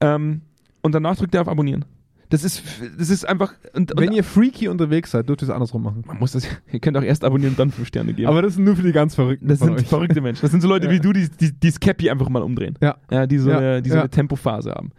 Ähm, 0.00 0.42
und 0.82 0.94
danach 0.94 1.16
drückt 1.16 1.34
ihr 1.34 1.40
auf 1.40 1.48
Abonnieren. 1.48 1.84
Das 2.28 2.42
ist, 2.42 2.64
das 2.98 3.08
ist 3.08 3.24
einfach. 3.28 3.52
Und, 3.72 3.92
Wenn 3.96 4.08
und 4.08 4.14
ihr 4.16 4.24
freaky 4.24 4.66
unterwegs 4.66 5.12
seid, 5.12 5.28
dürft 5.28 5.42
ihr 5.42 5.44
es 5.44 5.50
andersrum 5.50 5.84
machen. 5.84 6.02
man 6.06 6.18
muss 6.18 6.32
das, 6.32 6.44
ihr 6.72 6.80
könnt 6.80 6.96
auch 6.96 7.02
erst 7.02 7.22
abonnieren 7.24 7.52
und 7.52 7.58
dann 7.58 7.70
fünf 7.70 7.86
Sterne 7.86 8.14
geben. 8.14 8.28
Aber 8.28 8.42
das 8.42 8.54
ist 8.54 8.58
nur 8.58 8.74
für 8.74 8.82
die 8.82 8.90
ganz 8.92 9.14
Verrückten. 9.14 9.46
das 9.46 9.60
sind 9.60 9.70
euch. 9.74 9.86
verrückte 9.86 10.20
Menschen. 10.20 10.42
Das 10.42 10.50
sind 10.50 10.60
so 10.60 10.66
Leute 10.68 10.86
Ja. 10.86 10.92
wie 10.92 10.98
du, 10.98 11.12
die, 11.12 11.28
die, 11.28 11.52
die 11.52 11.68
das 11.70 11.78
Cappy 11.78 12.10
einfach 12.10 12.28
mal 12.28 12.42
umdrehen. 12.42 12.76
Ja. 12.80 12.96
Ja, 13.12 13.26
die 13.28 13.38
so, 13.38 13.50
Ja. 13.50 13.58
Eine, 13.58 13.82
die 13.82 13.90
so 13.90 13.96
Ja. 13.96 14.02
eine 14.02 14.10
Tempophase 14.10 14.72
haben. 14.72 14.90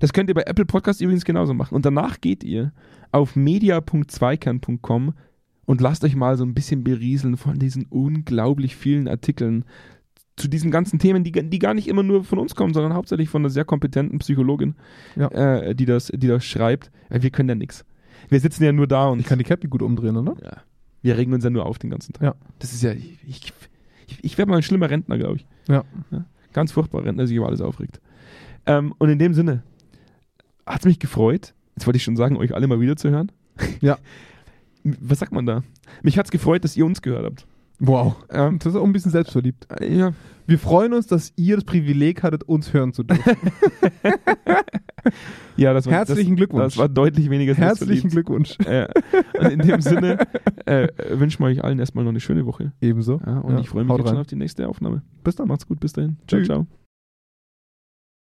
Das 0.00 0.12
könnt 0.12 0.28
ihr 0.28 0.34
bei 0.34 0.42
Apple 0.42 0.64
Podcast 0.66 1.00
übrigens 1.00 1.24
genauso 1.24 1.54
machen. 1.54 1.74
Und 1.76 1.86
danach 1.86 2.20
geht 2.20 2.42
ihr 2.42 2.72
auf 3.12 3.36
media.zweikern.com 3.36 5.14
und 5.64 5.80
lasst 5.80 6.04
euch 6.04 6.16
mal 6.16 6.36
so 6.36 6.44
ein 6.44 6.54
bisschen 6.54 6.82
berieseln 6.82 7.36
von 7.36 7.58
diesen 7.60 7.86
unglaublich 7.86 8.74
vielen 8.76 9.06
Artikeln 9.06 9.64
zu 10.36 10.48
diesen 10.48 10.70
ganzen 10.70 10.98
Themen, 10.98 11.24
die, 11.24 11.32
die 11.32 11.58
gar 11.58 11.74
nicht 11.74 11.88
immer 11.88 12.02
nur 12.02 12.24
von 12.24 12.38
uns 12.38 12.54
kommen, 12.54 12.72
sondern 12.74 12.94
hauptsächlich 12.94 13.28
von 13.28 13.42
einer 13.42 13.50
sehr 13.50 13.64
kompetenten 13.64 14.18
Psychologin, 14.20 14.74
Ja. 15.16 15.28
äh, 15.28 15.74
die, 15.74 15.84
das, 15.84 16.06
die 16.14 16.26
das 16.26 16.44
schreibt. 16.44 16.90
Ja, 17.10 17.22
wir 17.22 17.30
können 17.30 17.48
ja 17.50 17.54
nichts. 17.54 17.84
Wir 18.28 18.40
sitzen 18.40 18.64
ja 18.64 18.72
nur 18.72 18.86
da 18.86 19.08
und 19.08 19.20
Ich 19.20 19.26
kann 19.26 19.38
die 19.38 19.44
Cappy 19.44 19.68
gut 19.68 19.82
umdrehen, 19.82 20.16
oder? 20.16 20.34
ja, 20.42 20.62
wir 21.02 21.18
regen 21.18 21.32
uns 21.34 21.44
ja 21.44 21.50
nur 21.50 21.66
auf 21.66 21.78
den 21.78 21.90
ganzen 21.90 22.12
Tag. 22.14 22.22
Ja. 22.22 22.34
Das 22.60 22.72
ist 22.72 22.82
ja, 22.82 22.92
ich, 22.92 23.18
ich, 23.26 23.52
ich 24.22 24.38
werde 24.38 24.50
mal 24.50 24.56
ein 24.56 24.62
schlimmer 24.62 24.88
Rentner, 24.88 25.18
glaube 25.18 25.36
ich. 25.36 25.46
Ja. 25.68 25.84
Ganz 26.52 26.72
furchtbar 26.72 27.04
Rentner, 27.04 27.22
der 27.22 27.26
sich 27.26 27.36
über 27.36 27.46
alles 27.48 27.60
aufregt. 27.60 28.00
Ähm, 28.66 28.94
und 28.98 29.08
in 29.10 29.18
dem 29.18 29.34
Sinne 29.34 29.62
hat 30.64 30.80
es 30.80 30.84
mich 30.86 30.98
gefreut, 30.98 31.54
jetzt 31.76 31.86
wollte 31.86 31.96
ich 31.96 32.04
schon 32.04 32.16
sagen, 32.16 32.36
euch 32.36 32.54
alle 32.54 32.66
mal 32.68 32.80
wieder 32.80 32.96
zu 32.96 33.10
hören. 33.10 33.30
Ja. 33.80 33.98
Was 34.84 35.18
sagt 35.18 35.32
man 35.32 35.46
da? 35.46 35.62
Mich 36.02 36.18
hat 36.18 36.26
es 36.26 36.30
gefreut, 36.32 36.64
dass 36.64 36.76
ihr 36.76 36.86
uns 36.86 37.02
gehört 37.02 37.24
habt. 37.24 37.46
Wow. 37.84 38.14
Ähm, 38.30 38.58
Das 38.60 38.74
ist 38.74 38.78
auch 38.80 38.84
ein 38.84 38.92
bisschen 38.92 39.10
selbstverliebt. 39.10 39.66
ja, 39.80 40.12
Wir 40.46 40.58
freuen 40.58 40.92
uns, 40.92 41.08
dass 41.08 41.32
ihr 41.36 41.56
das 41.56 41.64
Privileg 41.64 42.22
hattet, 42.22 42.44
uns 42.44 42.72
hören 42.72 42.92
zu 42.92 43.02
dürfen. 43.02 43.36
ja, 45.56 45.72
das 45.74 45.86
war, 45.86 45.92
Herzlichen 45.94 46.32
das, 46.32 46.36
Glückwunsch. 46.36 46.64
Das 46.64 46.78
war 46.78 46.88
deutlich 46.88 47.28
weniger 47.28 47.54
Herzlichen. 47.54 48.10
Glückwunsch. 48.10 48.56
Und 49.38 49.50
in 49.50 49.58
dem 49.58 49.80
Sinne 49.80 50.18
äh, 50.66 50.88
wünschen 51.10 51.40
wir 51.42 51.46
euch 51.48 51.64
allen 51.64 51.78
erstmal 51.80 52.04
noch 52.04 52.10
eine 52.12 52.20
schöne 52.20 52.46
Woche. 52.46 52.72
Ebenso. 52.80 53.20
Ja, 53.26 53.38
und 53.40 53.54
Ja, 53.54 53.60
ich 53.60 53.68
freue 53.68 53.82
mich 53.84 53.90
haut 53.92 53.98
jetzt 54.00 54.08
schon 54.10 54.18
auf 54.18 54.26
die 54.26 54.36
nächste 54.36 54.68
Aufnahme. 54.68 55.02
Bis 55.24 55.34
dann. 55.36 55.48
Macht's 55.48 55.66
gut, 55.66 55.80
bis 55.80 55.92
dahin. 55.92 56.18
Ciao, 56.28 56.38
Tschüss. 56.38 56.46
ciao. 56.46 56.66